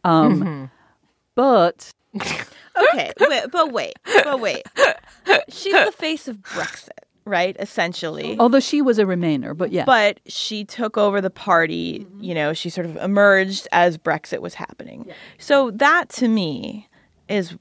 Um, 0.05 0.43
Mm-hmm. 0.43 0.65
But 1.35 1.91
Okay, 2.89 3.13
wait, 3.21 3.45
but 3.51 3.73
wait, 3.73 3.95
but 4.25 4.41
wait. 4.41 4.63
She's 5.49 5.73
the 5.73 5.93
face 5.93 6.29
of 6.29 6.39
Brexit, 6.39 6.91
right? 7.25 7.57
Essentially. 7.59 8.37
although 8.39 8.61
she 8.61 8.83
was 8.83 8.99
a 8.99 9.05
Remainer, 9.05 9.57
but 9.57 9.73
yeah. 9.73 9.85
But 9.85 10.21
she 10.27 10.65
took 10.65 10.97
over 10.97 11.21
the 11.21 11.31
party, 11.31 12.01
mm-hmm. 12.01 12.23
you 12.23 12.35
know, 12.35 12.53
she 12.53 12.71
sort 12.71 12.87
of 12.87 12.97
emerged 12.97 13.69
as 13.73 13.99
Brexit 13.99 14.41
was 14.41 14.55
happening. 14.55 15.11
So 15.39 15.71
that 15.73 16.09
to 16.11 16.29
me 16.29 16.89
is 17.29 17.57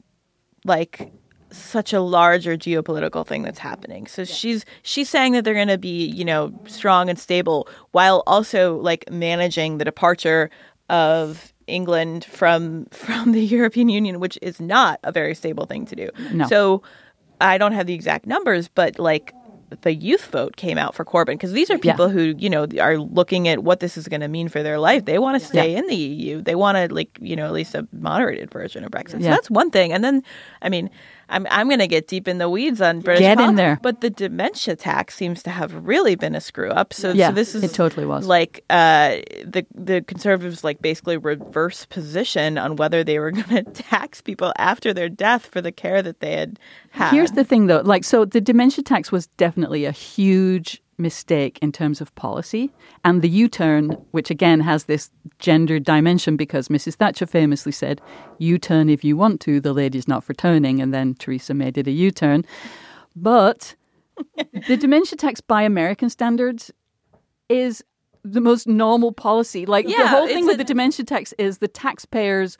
like 0.65 1.11
such 1.51 1.93
a 1.93 1.99
larger 1.99 2.55
geopolitical 2.55 3.26
thing 3.26 3.43
that's 3.43 3.59
happening. 3.59 4.07
So 4.07 4.24
she's 4.24 4.65
she's 4.84 5.09
saying 5.09 5.34
that 5.34 5.43
they're 5.43 5.53
going 5.53 5.67
to 5.67 5.78
be, 5.78 6.05
you 6.05 6.26
know, 6.26 6.53
strong 6.67 7.09
and 7.09 7.17
stable 7.17 7.67
while 7.91 8.24
also 8.28 8.78
like 8.78 9.09
managing 9.11 9.78
the 9.78 9.86
departure 9.86 10.49
of 10.89 11.53
England 11.70 12.26
from 12.26 12.86
from 12.91 13.32
the 13.32 13.41
European 13.57 13.89
Union, 13.89 14.20
which 14.20 14.38
is 14.41 14.59
not 14.59 14.99
a 15.03 15.11
very 15.11 15.34
stable 15.36 15.65
thing 15.65 15.86
to 15.86 15.95
do. 15.95 16.09
No. 16.34 16.47
So 16.47 16.84
I 17.39 17.57
don't 17.57 17.72
have 17.74 17.88
the 17.88 17.93
exact 17.93 18.26
numbers, 18.26 18.67
but 18.67 18.99
like 18.99 19.34
the 19.82 19.93
youth 19.93 20.26
vote 20.32 20.55
came 20.55 20.80
out 20.80 20.95
for 20.95 21.05
Corbyn 21.05 21.34
because 21.36 21.51
these 21.53 21.70
are 21.70 21.76
Yeah. 21.76 21.91
people 21.93 22.09
who 22.09 22.34
you 22.38 22.49
know 22.49 22.65
are 22.82 22.97
looking 22.97 23.47
at 23.47 23.63
what 23.63 23.80
this 23.80 23.97
is 23.97 24.07
going 24.07 24.22
to 24.22 24.28
mean 24.28 24.49
for 24.49 24.63
their 24.63 24.80
life. 24.80 25.05
They 25.05 25.20
want 25.20 25.39
to 25.39 25.47
stay 25.47 25.72
Yeah. 25.74 25.80
in 25.80 25.88
the 25.88 25.95
EU. 25.95 26.41
They 26.41 26.55
want 26.55 26.76
to 26.78 26.93
like 26.93 27.17
you 27.22 27.36
know 27.36 27.45
at 27.45 27.53
least 27.53 27.76
a 27.76 27.88
moderated 27.93 28.49
version 28.51 28.84
of 28.84 28.89
Brexit. 28.91 29.22
So 29.22 29.30
that's 29.30 29.49
one 29.49 29.70
thing. 29.70 29.93
And 29.93 30.03
then 30.03 30.24
I 30.63 30.70
mean 30.70 30.89
I'm 31.30 31.47
I'm 31.49 31.67
going 31.67 31.80
to 31.80 31.88
get 31.88 32.07
deep 32.07 32.27
in 32.27 32.38
the 32.38 32.49
weeds 32.49 32.82
on 32.82 33.01
British 33.01 33.21
Get 33.21 33.39
in 33.39 33.55
there. 33.55 33.80
but 33.82 34.01
the 34.01 34.09
dementia 34.09 34.75
tax 34.75 35.15
seems 35.15 35.43
to 35.43 35.49
have 35.49 35.73
really 35.86 36.15
been 36.15 36.36
a 36.36 36.41
screw 36.41 36.69
up. 36.69 36.93
So, 36.93 37.11
Yeah, 37.11 37.30
so 37.30 37.36
this 37.36 37.55
is 37.55 37.63
it 37.63 37.73
totally 37.73 38.05
was. 38.05 38.25
like 38.25 38.63
uh, 38.69 39.17
the 39.45 39.65
the 39.75 40.01
conservatives 40.01 40.63
like 40.63 40.82
basically 40.82 41.17
reverse 41.17 41.86
position 41.86 42.57
on 42.57 42.75
whether 42.75 43.03
they 43.03 43.19
were 43.19 43.32
going 43.39 43.63
to 43.65 43.71
tax 43.71 44.21
people 44.21 44.53
after 44.57 44.93
their 44.93 45.09
death 45.09 45.45
for 45.45 45.61
the 45.61 45.71
care 45.71 46.01
that 46.01 46.19
they 46.19 46.34
had 46.34 46.59
had. 46.91 47.11
Here's 47.11 47.32
the 47.32 47.43
thing, 47.43 47.67
though. 47.67 47.82
Like, 47.82 48.03
so 48.03 48.25
the 48.25 48.41
dementia 48.41 48.84
tax 48.84 49.11
was 49.11 49.27
definitely 49.38 49.86
a 49.86 49.91
huge 49.91 50.82
mistake 51.00 51.58
in 51.62 51.72
terms 51.72 52.02
of 52.02 52.14
policy. 52.16 52.72
And 53.04 53.22
the 53.22 53.30
U 53.30 53.47
turn, 53.47 53.91
which 54.12 54.30
again 54.30 54.60
has 54.60 54.86
this 54.86 55.10
gender 55.39 55.80
dimension 55.80 56.36
because 56.36 56.68
Mrs. 56.68 56.95
Thatcher 56.95 57.26
famously 57.26 57.72
said, 57.72 58.02
U 58.38 58.58
turn 58.58 58.89
if 58.89 59.04
you 59.04 59.18
want 59.18 59.41
to, 59.41 59.60
the 59.60 59.74
lady's 59.74 60.08
not 60.08 60.24
for 60.24 60.34
turning. 60.34 60.82
And 60.82 60.93
then 60.93 61.16
Theresa 61.16 61.54
May 61.54 61.72
did 61.72 61.88
a 61.88 61.91
U 61.91 62.12
turn. 62.12 62.45
But 63.16 63.76
the 64.68 64.78
dementia 64.78 65.18
tax 65.18 65.41
by 65.41 65.64
American 65.64 66.10
standards 66.10 66.72
is 67.47 67.84
the 68.24 68.41
most 68.41 68.68
normal 68.68 69.12
policy. 69.12 69.66
Like 69.66 69.88
the 69.88 70.08
whole 70.08 70.28
thing 70.28 70.45
with 70.45 70.58
the 70.58 70.64
dementia 70.64 71.06
tax 71.06 71.34
is 71.38 71.60
the 71.60 71.68
taxpayers 71.68 72.58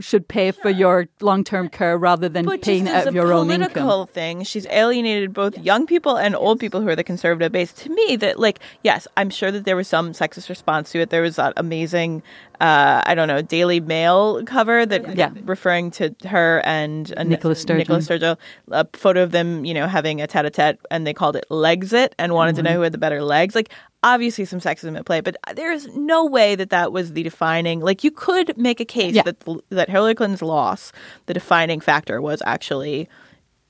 should 0.00 0.28
pay 0.28 0.50
for 0.50 0.70
your 0.70 1.08
long-term 1.20 1.68
care 1.68 1.98
rather 1.98 2.28
than 2.28 2.44
but 2.44 2.62
paying 2.62 2.88
out 2.88 3.06
of 3.06 3.14
your 3.14 3.32
own 3.32 3.50
income. 3.50 3.70
political 3.70 4.06
thing, 4.06 4.42
she's 4.44 4.66
alienated 4.66 5.32
both 5.32 5.58
young 5.58 5.86
people 5.86 6.16
and 6.16 6.34
old 6.34 6.58
people 6.58 6.80
who 6.80 6.88
are 6.88 6.96
the 6.96 7.04
conservative 7.04 7.52
base. 7.52 7.72
To 7.72 7.90
me, 7.90 8.16
that 8.16 8.38
like 8.38 8.60
yes, 8.82 9.06
I'm 9.16 9.30
sure 9.30 9.50
that 9.50 9.64
there 9.64 9.76
was 9.76 9.88
some 9.88 10.12
sexist 10.12 10.48
response 10.48 10.90
to 10.92 11.00
it. 11.00 11.10
There 11.10 11.22
was 11.22 11.36
that 11.36 11.52
amazing, 11.56 12.22
uh, 12.62 13.02
I 13.04 13.14
don't 13.16 13.26
know, 13.26 13.42
Daily 13.42 13.80
Mail 13.80 14.42
cover 14.46 14.86
that 14.86 15.16
Yeah. 15.16 15.30
referring 15.44 15.90
to 15.92 16.14
her 16.28 16.62
and 16.64 17.12
uh, 17.16 17.24
Nicola 17.24 17.54
Sturgeon. 17.56 17.78
Nicola 17.78 18.00
Sturgeon, 18.02 18.36
a 18.70 18.86
photo 18.92 19.22
of 19.24 19.32
them, 19.32 19.64
you 19.64 19.74
know, 19.74 19.88
having 19.88 20.20
a 20.22 20.26
tete-a-tete, 20.28 20.78
and 20.90 21.04
they 21.06 21.12
called 21.12 21.34
it 21.34 21.44
Legsit 21.50 22.12
and 22.18 22.32
wanted 22.34 22.54
to 22.56 22.62
know 22.62 22.70
Mm-hmm. 22.70 22.76
who 22.76 22.82
had 22.82 22.92
the 22.92 22.98
better 22.98 23.20
legs. 23.22 23.54
Like 23.56 23.70
obviously 24.04 24.44
some 24.44 24.60
sexism 24.60 24.96
at 24.96 25.04
play, 25.06 25.20
but 25.20 25.36
there 25.54 25.72
is 25.72 25.88
no 25.96 26.24
way 26.24 26.54
that 26.54 26.70
that 26.70 26.92
was 26.92 27.12
the 27.14 27.22
defining. 27.24 27.80
Like 27.80 28.04
you 28.04 28.10
could 28.12 28.56
make 28.56 28.78
a 28.80 28.84
case 28.84 29.14
Yeah. 29.14 29.22
that 29.22 29.36
that 29.70 29.88
Hillary 29.90 30.14
Clinton's 30.14 30.42
loss, 30.42 30.92
the 31.26 31.34
defining 31.34 31.80
factor 31.80 32.20
was 32.22 32.42
actually, 32.46 33.08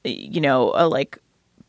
you 0.05 0.40
know, 0.40 0.72
a 0.74 0.86
like 0.86 1.18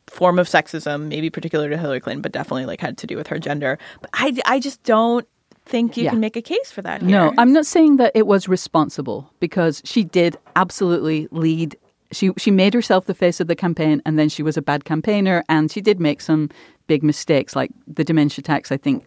form 0.08 0.38
of 0.40 0.48
sexism, 0.48 1.08
maybe 1.08 1.30
particular 1.30 1.70
to 1.70 1.78
Hillary 1.78 2.00
Clinton, 2.02 2.22
but 2.22 2.32
definitely 2.34 2.66
like 2.66 2.82
had 2.82 2.98
to 2.98 3.08
do 3.08 3.16
with 3.16 3.28
her 3.28 3.40
gender. 3.40 3.80
But 4.02 4.10
I, 4.14 4.36
I 4.46 4.60
just 4.60 4.84
don't 4.84 5.26
think 5.66 5.98
you 5.98 6.04
Yeah. 6.06 6.12
can 6.12 6.20
make 6.20 6.36
a 6.36 6.42
case 6.42 6.72
for 6.72 6.82
that. 6.82 7.02
No. 7.02 7.34
I'm 7.38 7.54
not 7.54 7.66
saying 7.66 7.98
that 7.98 8.12
it 8.16 8.28
was 8.28 8.48
responsible 8.48 9.32
because 9.40 9.82
she 9.86 10.04
did 10.04 10.38
absolutely 10.56 11.28
lead. 11.32 11.76
She 12.12 12.32
she 12.38 12.52
made 12.52 12.74
herself 12.74 13.06
the 13.06 13.14
face 13.16 13.40
of 13.40 13.48
the 13.48 13.56
campaign, 13.56 14.02
and 14.06 14.20
then 14.20 14.30
she 14.30 14.44
was 14.44 14.58
a 14.58 14.62
bad 14.62 14.86
campaigner, 14.86 15.44
and 15.50 15.72
she 15.72 15.82
did 15.82 16.00
make 16.00 16.22
some 16.22 16.50
big 16.88 17.02
mistakes, 17.04 17.56
like 17.56 17.72
the 17.88 18.04
dementia 18.04 18.44
tax. 18.44 18.72
I 18.72 18.78
think 18.78 19.06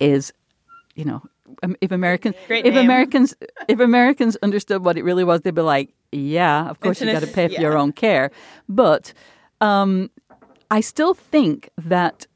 is, 0.00 0.32
you 0.96 1.04
know, 1.04 1.22
um, 1.62 1.76
if 1.80 1.92
Americans 1.92 2.34
if. 2.48 2.74
Americans 2.74 3.34
if 3.68 3.78
Americans 3.78 4.36
understood 4.42 4.84
what 4.84 4.96
it 4.96 5.04
really 5.04 5.22
was, 5.24 5.42
they'd 5.42 5.54
be 5.54 5.62
like, 5.62 5.90
yeah, 6.12 6.68
of 6.68 6.80
course 6.80 7.00
you 7.00 7.12
got 7.12 7.20
to 7.20 7.26
pay 7.26 7.48
for 7.48 7.60
your 7.60 7.76
own 7.76 7.92
care, 7.92 8.30
but 8.68 9.12
um, 9.60 10.10
I 10.70 10.80
still 10.80 11.14
think 11.14 11.68
that 11.76 12.26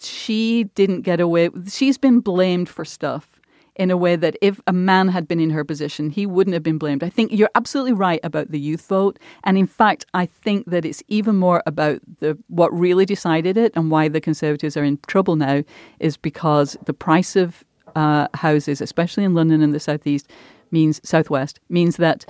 she 0.00 0.64
didn't 0.74 1.02
get 1.02 1.20
away. 1.20 1.50
She's 1.68 1.98
been 1.98 2.20
blamed 2.20 2.68
for 2.68 2.84
stuff 2.84 3.38
in 3.78 3.92
a 3.92 3.96
way 3.96 4.16
that 4.16 4.36
if 4.42 4.60
a 4.66 4.72
man 4.72 5.08
had 5.08 5.28
been 5.28 5.38
in 5.38 5.50
her 5.50 5.64
position, 5.64 6.10
he 6.10 6.26
wouldn't 6.26 6.52
have 6.52 6.64
been 6.64 6.78
blamed. 6.78 7.04
I 7.04 7.08
think 7.08 7.32
you're 7.32 7.50
absolutely 7.54 7.92
right 7.92 8.20
about 8.24 8.50
the 8.50 8.58
youth 8.58 8.86
vote, 8.88 9.18
and 9.44 9.56
in 9.56 9.66
fact, 9.66 10.04
I 10.12 10.26
think 10.26 10.66
that 10.66 10.84
it's 10.84 11.02
even 11.06 11.36
more 11.36 11.62
about 11.64 12.00
the 12.18 12.36
what 12.48 12.72
really 12.72 13.06
decided 13.06 13.56
it 13.56 13.72
and 13.76 13.90
why 13.90 14.08
the 14.08 14.20
Conservatives 14.20 14.76
are 14.76 14.84
in 14.84 14.98
trouble 15.06 15.36
now 15.36 15.62
is 16.00 16.16
because 16.16 16.76
the 16.86 16.92
price 16.92 17.36
of 17.36 17.64
uh, 17.94 18.26
houses, 18.34 18.80
especially 18.80 19.24
in 19.24 19.34
London 19.34 19.62
and 19.62 19.72
the 19.72 19.80
southeast, 19.80 20.28
means 20.72 21.00
southwest 21.04 21.60
means 21.68 21.96
that 21.96 22.26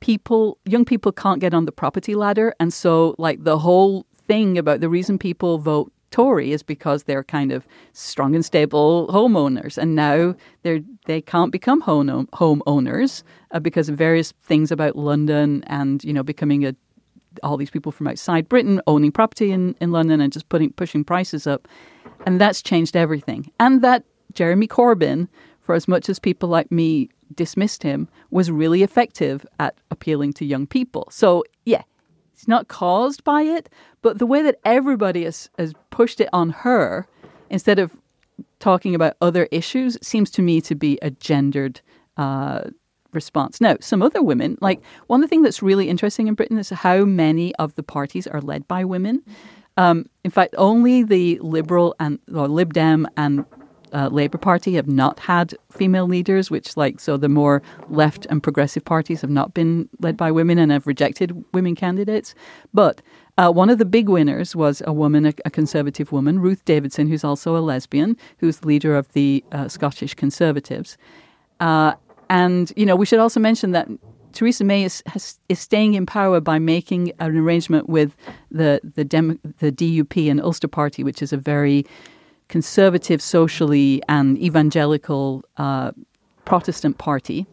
people, 0.00 0.58
young 0.64 0.84
people, 0.84 1.12
can't 1.12 1.40
get 1.40 1.54
on 1.54 1.64
the 1.64 1.72
property 1.72 2.16
ladder, 2.16 2.54
and 2.58 2.72
so 2.72 3.14
like 3.18 3.44
the 3.44 3.58
whole 3.58 4.04
thing 4.26 4.58
about 4.58 4.80
the 4.80 4.88
reason 4.88 5.16
people 5.16 5.58
vote 5.58 5.92
Tory 6.10 6.52
is 6.52 6.62
because 6.62 7.02
they're 7.02 7.24
kind 7.24 7.52
of 7.52 7.66
strong 7.92 8.34
and 8.34 8.44
stable 8.44 9.08
homeowners, 9.08 9.76
and 9.76 9.94
now 9.94 10.34
they're 10.62 10.80
they 11.06 11.20
can't 11.20 11.52
become 11.52 11.80
home 11.80 12.28
homeowners 12.32 13.22
uh, 13.50 13.60
because 13.60 13.88
of 13.88 13.96
various 13.96 14.32
things 14.42 14.70
about 14.70 14.96
London 14.96 15.62
and 15.66 16.02
you 16.04 16.12
know 16.12 16.22
becoming 16.22 16.64
a 16.66 16.74
all 17.42 17.56
these 17.56 17.70
people 17.70 17.92
from 17.92 18.08
outside 18.08 18.48
Britain 18.48 18.80
owning 18.86 19.12
property 19.12 19.52
in, 19.52 19.76
in 19.80 19.92
London 19.92 20.20
and 20.20 20.32
just 20.32 20.48
putting 20.48 20.72
pushing 20.72 21.04
prices 21.04 21.46
up, 21.46 21.68
and 22.26 22.40
that's 22.40 22.62
changed 22.62 22.96
everything. 22.96 23.50
And 23.60 23.82
that 23.82 24.04
Jeremy 24.32 24.66
Corbyn, 24.66 25.28
for 25.60 25.74
as 25.74 25.88
much 25.88 26.08
as 26.08 26.18
people 26.18 26.48
like 26.48 26.70
me 26.72 27.10
dismissed 27.34 27.82
him, 27.82 28.08
was 28.30 28.50
really 28.50 28.82
effective 28.82 29.46
at 29.60 29.76
appealing 29.90 30.32
to 30.34 30.44
young 30.44 30.66
people. 30.66 31.08
So 31.10 31.44
yeah, 31.64 31.82
it's 32.38 32.46
not 32.46 32.68
caused 32.68 33.24
by 33.24 33.42
it, 33.42 33.68
but 34.00 34.20
the 34.20 34.26
way 34.26 34.42
that 34.42 34.60
everybody 34.64 35.24
has, 35.24 35.50
has 35.58 35.74
pushed 35.90 36.20
it 36.20 36.28
on 36.32 36.50
her 36.50 37.04
instead 37.50 37.80
of 37.80 37.96
talking 38.60 38.94
about 38.94 39.16
other 39.20 39.48
issues 39.50 39.98
seems 40.00 40.30
to 40.30 40.40
me 40.40 40.60
to 40.60 40.76
be 40.76 41.00
a 41.02 41.10
gendered 41.10 41.80
uh, 42.16 42.60
response. 43.12 43.60
Now, 43.60 43.76
some 43.80 44.02
other 44.02 44.22
women, 44.22 44.56
like 44.60 44.80
one 45.08 45.20
of 45.20 45.28
the 45.28 45.28
things 45.28 45.42
that's 45.42 45.64
really 45.64 45.88
interesting 45.88 46.28
in 46.28 46.34
Britain 46.34 46.58
is 46.58 46.70
how 46.70 47.04
many 47.04 47.52
of 47.56 47.74
the 47.74 47.82
parties 47.82 48.28
are 48.28 48.40
led 48.40 48.68
by 48.68 48.84
women. 48.84 49.24
Um, 49.76 50.06
in 50.22 50.30
fact, 50.30 50.54
only 50.58 51.02
the 51.02 51.40
Liberal 51.40 51.96
and 51.98 52.20
or 52.32 52.46
Lib 52.46 52.72
Dem 52.72 53.08
and 53.16 53.44
uh, 53.92 54.08
Labour 54.08 54.38
Party 54.38 54.74
have 54.74 54.88
not 54.88 55.20
had 55.20 55.54
female 55.70 56.06
leaders, 56.06 56.50
which, 56.50 56.76
like, 56.76 57.00
so 57.00 57.16
the 57.16 57.28
more 57.28 57.62
left 57.88 58.26
and 58.30 58.42
progressive 58.42 58.84
parties 58.84 59.20
have 59.20 59.30
not 59.30 59.54
been 59.54 59.88
led 60.00 60.16
by 60.16 60.30
women 60.30 60.58
and 60.58 60.72
have 60.72 60.86
rejected 60.86 61.44
women 61.52 61.74
candidates. 61.74 62.34
But 62.72 63.02
uh, 63.38 63.50
one 63.52 63.70
of 63.70 63.78
the 63.78 63.84
big 63.84 64.08
winners 64.08 64.56
was 64.56 64.82
a 64.86 64.92
woman, 64.92 65.26
a, 65.26 65.32
a 65.44 65.50
conservative 65.50 66.10
woman, 66.12 66.40
Ruth 66.40 66.64
Davidson, 66.64 67.08
who's 67.08 67.24
also 67.24 67.56
a 67.56 67.60
lesbian, 67.60 68.16
who's 68.38 68.58
the 68.58 68.66
leader 68.66 68.96
of 68.96 69.12
the 69.12 69.44
uh, 69.52 69.68
Scottish 69.68 70.14
Conservatives. 70.14 70.98
Uh, 71.60 71.94
and, 72.28 72.72
you 72.76 72.84
know, 72.84 72.96
we 72.96 73.06
should 73.06 73.20
also 73.20 73.40
mention 73.40 73.70
that 73.72 73.88
Theresa 74.32 74.64
May 74.64 74.84
is, 74.84 75.02
has, 75.06 75.38
is 75.48 75.58
staying 75.58 75.94
in 75.94 76.06
power 76.06 76.40
by 76.40 76.58
making 76.58 77.12
an 77.18 77.36
arrangement 77.36 77.88
with 77.88 78.14
the, 78.50 78.80
the, 78.82 79.04
Dem- 79.04 79.40
the 79.58 79.72
DUP 79.72 80.30
and 80.30 80.40
Ulster 80.40 80.68
Party, 80.68 81.02
which 81.02 81.22
is 81.22 81.32
a 81.32 81.36
very 81.36 81.86
conservative, 82.48 83.22
socially, 83.22 84.02
and 84.08 84.38
evangelical 84.38 85.44
uh, 85.56 85.92
Protestant 86.44 86.98
party, 86.98 87.46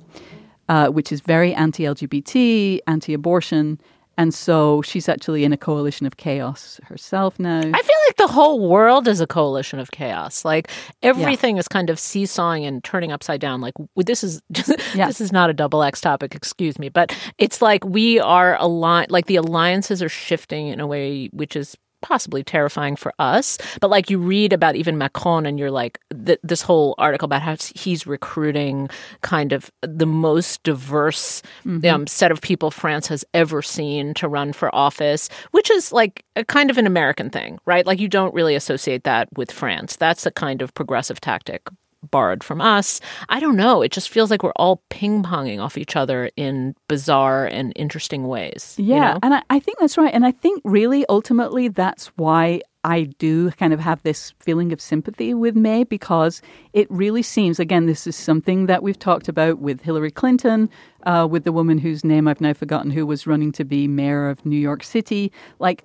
uh, 0.69 0.87
which 0.87 1.11
is 1.11 1.21
very 1.21 1.53
anti 1.53 1.83
LGBT, 1.83 2.79
anti 2.87 3.13
abortion. 3.13 3.79
And 4.17 4.33
so 4.33 4.81
she's 4.81 5.09
actually 5.09 5.43
in 5.43 5.51
a 5.51 5.57
coalition 5.57 6.05
of 6.05 6.15
chaos 6.15 6.79
herself 6.83 7.37
now. 7.37 7.59
I 7.59 7.63
feel 7.63 7.97
like 8.07 8.15
the 8.15 8.27
whole 8.27 8.69
world 8.69 9.09
is 9.09 9.19
a 9.19 9.27
coalition 9.27 9.77
of 9.77 9.91
chaos. 9.91 10.45
Like 10.45 10.69
everything 11.03 11.57
yeah. 11.57 11.59
is 11.59 11.67
kind 11.67 11.89
of 11.89 11.99
seesawing 11.99 12.65
and 12.65 12.81
turning 12.81 13.11
upside 13.11 13.41
down. 13.41 13.59
Like 13.59 13.73
this 13.97 14.23
is 14.23 14.41
yeah. 14.95 15.07
this 15.07 15.19
is 15.19 15.33
not 15.33 15.49
a 15.49 15.53
double 15.53 15.83
X 15.83 15.99
topic, 15.99 16.33
excuse 16.33 16.79
me, 16.79 16.87
but 16.87 17.13
it's 17.37 17.61
like 17.61 17.83
we 17.83 18.19
are 18.21 18.55
aligned. 18.61 19.11
Like 19.11 19.25
the 19.25 19.35
alliances 19.35 20.01
are 20.01 20.09
shifting 20.09 20.67
in 20.67 20.79
a 20.79 20.87
way 20.87 21.27
which 21.33 21.57
is 21.57 21.75
possibly 22.05 22.43
terrifying 22.43 22.95
for 22.95 23.11
us. 23.17 23.57
But 23.81 23.89
like 23.89 24.11
you 24.11 24.19
read 24.19 24.53
about 24.53 24.75
even 24.75 24.97
Macron, 24.97 25.47
and 25.47 25.57
you're 25.57 25.71
like 25.71 25.99
th- 26.25 26.39
this 26.43 26.61
whole 26.61 26.93
article 26.99 27.25
about 27.25 27.41
how 27.41 27.55
he's 27.75 28.05
recruiting 28.05 28.89
kind 29.21 29.51
of 29.51 29.71
the 29.81 30.05
most 30.05 30.61
diverse 30.61 31.41
mm-hmm. 31.65 31.85
um, 31.87 32.05
set 32.05 32.31
of 32.31 32.41
people 32.41 32.69
France 32.69 33.07
has 33.07 33.25
ever 33.33 33.63
seen 33.63 34.13
to 34.13 34.27
run 34.27 34.53
for 34.53 34.73
office, 34.73 35.29
which 35.49 35.71
is 35.71 35.91
like 35.91 36.23
a 36.35 36.45
kind 36.45 36.69
of 36.69 36.77
an 36.77 36.85
American 36.85 37.31
thing, 37.31 37.57
right? 37.65 37.87
Like 37.87 37.99
you 37.99 38.07
don't 38.07 38.33
really 38.35 38.53
associate 38.53 39.03
that 39.03 39.27
with 39.35 39.51
France. 39.51 39.95
That's 39.95 40.27
a 40.27 40.31
kind 40.31 40.61
of 40.61 40.73
progressive 40.75 41.19
tactic 41.19 41.63
borrowed 42.11 42.43
from 42.43 42.61
us. 42.61 43.01
I 43.29 43.39
don't 43.39 43.55
know. 43.55 43.81
It 43.81 43.91
just 43.91 44.09
feels 44.09 44.31
like 44.31 44.43
we're 44.43 44.51
all 44.55 44.83
ping 44.89 45.23
ponging 45.23 45.59
off 45.59 45.77
each 45.77 45.95
other 45.95 46.29
in 46.35 46.75
bizarre 46.87 47.45
and 47.45 47.73
interesting 47.75 48.27
ways. 48.27 48.75
Yeah. 48.77 48.95
You 48.95 49.01
know? 49.01 49.19
And 49.23 49.33
I, 49.35 49.43
I 49.49 49.59
think 49.59 49.79
that's 49.79 49.97
right. 49.97 50.13
And 50.13 50.25
I 50.25 50.31
think 50.31 50.61
really 50.63 51.05
ultimately 51.09 51.67
that's 51.67 52.07
why 52.17 52.61
I 52.83 53.05
do 53.17 53.49
kind 53.51 53.73
of 53.73 53.79
have 53.79 54.03
this 54.03 54.33
feeling 54.39 54.71
of 54.71 54.79
sympathy 54.79 55.33
with 55.33 55.55
May 55.55 55.83
because 55.83 56.41
it 56.73 56.85
really 56.91 57.23
seems, 57.23 57.59
again, 57.59 57.87
this 57.87 58.05
is 58.05 58.15
something 58.15 58.67
that 58.67 58.83
we've 58.83 58.99
talked 58.99 59.27
about 59.27 59.57
with 59.57 59.81
Hillary 59.81 60.11
Clinton, 60.11 60.69
uh, 61.03 61.27
with 61.29 61.45
the 61.45 61.51
woman 61.51 61.79
whose 61.79 62.03
name 62.03 62.27
I've 62.27 62.41
now 62.41 62.53
forgotten 62.53 62.91
who 62.91 63.07
was 63.07 63.25
running 63.25 63.51
to 63.53 63.65
be 63.65 63.87
mayor 63.87 64.29
of 64.29 64.45
New 64.45 64.59
York 64.59 64.83
City. 64.83 65.31
Like, 65.57 65.83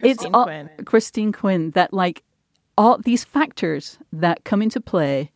Christine 0.00 0.10
it's 0.10 0.34
all, 0.34 0.44
Quinn. 0.44 0.70
Christine 0.86 1.32
Quinn, 1.32 1.70
that 1.72 1.92
like 1.92 2.22
all 2.78 2.96
these 2.96 3.24
factors 3.24 3.98
that 4.12 4.44
come 4.44 4.62
into 4.62 4.80
play 4.80 5.30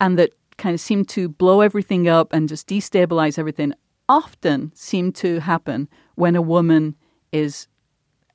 and 0.00 0.18
that 0.18 0.30
kind 0.56 0.74
of 0.74 0.80
seem 0.80 1.04
to 1.04 1.28
blow 1.28 1.60
everything 1.60 2.08
up 2.08 2.32
and 2.32 2.48
just 2.48 2.68
destabilize 2.68 3.38
everything 3.38 3.74
often 4.08 4.70
seem 4.74 5.12
to 5.12 5.40
happen 5.40 5.88
when 6.14 6.36
a 6.36 6.42
woman 6.42 6.94
is 7.32 7.66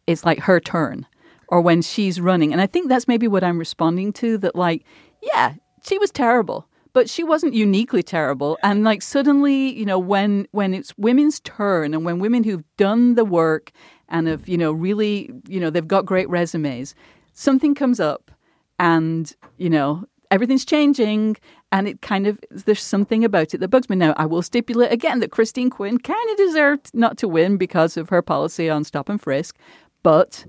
it's 0.08 0.26
like 0.26 0.40
her 0.40 0.60
turn 0.60 1.06
or 1.48 1.62
when 1.62 1.82
she's 1.82 2.20
running. 2.20 2.52
And 2.52 2.62
i 2.62 2.66
think 2.66 2.90
that's 2.90 3.08
maybe 3.08 3.28
what 3.28 3.44
i'm 3.44 3.60
responding 3.60 4.12
to 4.14 4.38
that 4.40 4.56
like 4.56 4.84
yeah 5.22 5.54
she 5.84 5.98
was 5.98 6.12
terrible 6.12 6.68
but 6.94 7.10
she 7.10 7.24
wasn't 7.24 7.54
uniquely 7.54 8.04
terrible. 8.04 8.58
And 8.64 8.84
like 8.84 9.02
suddenly 9.02 9.78
you 9.78 9.86
know 9.86 10.00
when 10.00 10.48
when 10.52 10.74
it's 10.74 10.94
women's 10.98 11.40
turn 11.42 11.94
and 11.94 12.06
when 12.06 12.20
women 12.20 12.44
who've 12.44 12.64
done 12.78 13.16
the 13.16 13.26
work 13.26 13.72
and 14.10 14.28
have 14.28 14.48
you 14.48 14.58
know 14.58 14.72
really 14.72 15.30
you 15.48 15.60
know 15.60 15.70
they've 15.70 15.88
got 15.88 16.06
great 16.06 16.30
resumes 16.30 16.96
something 17.34 17.76
comes 17.76 18.00
up 18.00 18.32
and 18.80 19.34
you 19.58 19.70
know 19.70 20.04
everything's 20.32 20.66
changing 20.66 21.36
and 21.72 21.88
it 21.88 22.02
kind 22.02 22.28
of 22.28 22.40
there's 22.52 22.82
something 22.82 23.24
about 23.24 23.54
it 23.54 23.60
that 23.60 23.68
bugs 23.70 23.90
me. 23.90 23.96
Now 23.96 24.14
i 24.18 24.26
will 24.26 24.42
stipulate 24.42 24.92
again 24.92 25.20
that 25.20 25.32
christine 25.32 25.70
quinn 25.70 25.98
kind 25.98 26.30
of 26.32 26.38
deserved 26.38 26.92
not 26.94 27.18
to 27.20 27.28
win 27.28 27.58
because 27.58 27.98
of 27.98 28.10
her 28.10 28.22
policy 28.22 28.70
on 28.70 28.84
stop 28.84 29.10
and 29.10 29.22
frisk 29.22 29.58
but 30.04 30.46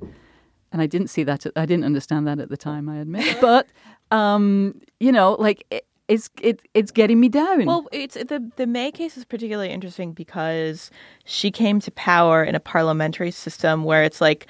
and 0.73 0.81
i 0.83 0.87
didn't 0.87 1.09
see 1.09 1.23
that 1.25 1.47
i 1.57 1.67
didn't 1.67 1.85
understand 1.85 2.27
that 2.27 2.39
at 2.39 2.49
the 2.49 2.57
time 2.57 2.89
i 2.89 2.99
admit 2.99 3.39
but 3.41 3.67
um 4.11 4.75
you 4.99 5.13
know 5.13 5.37
like 5.39 5.65
it, 5.71 5.87
it's 6.11 6.29
it, 6.43 6.61
it's 6.75 6.91
getting 6.91 7.21
me 7.21 7.29
down. 7.29 7.67
Well, 7.67 7.87
it's 7.93 8.15
the 8.15 8.51
the 8.57 8.67
May 8.67 8.91
case 8.91 9.17
is 9.17 9.25
particularly 9.25 9.71
interesting 9.71 10.13
because 10.13 10.91
she 11.25 11.53
came 11.53 11.79
to 11.81 11.91
power 11.93 12.43
in 12.43 12.57
a 12.57 12.61
parliamentary 12.61 13.31
system 13.31 13.85
where 13.85 14.03
it's 14.03 14.21
like 14.21 14.49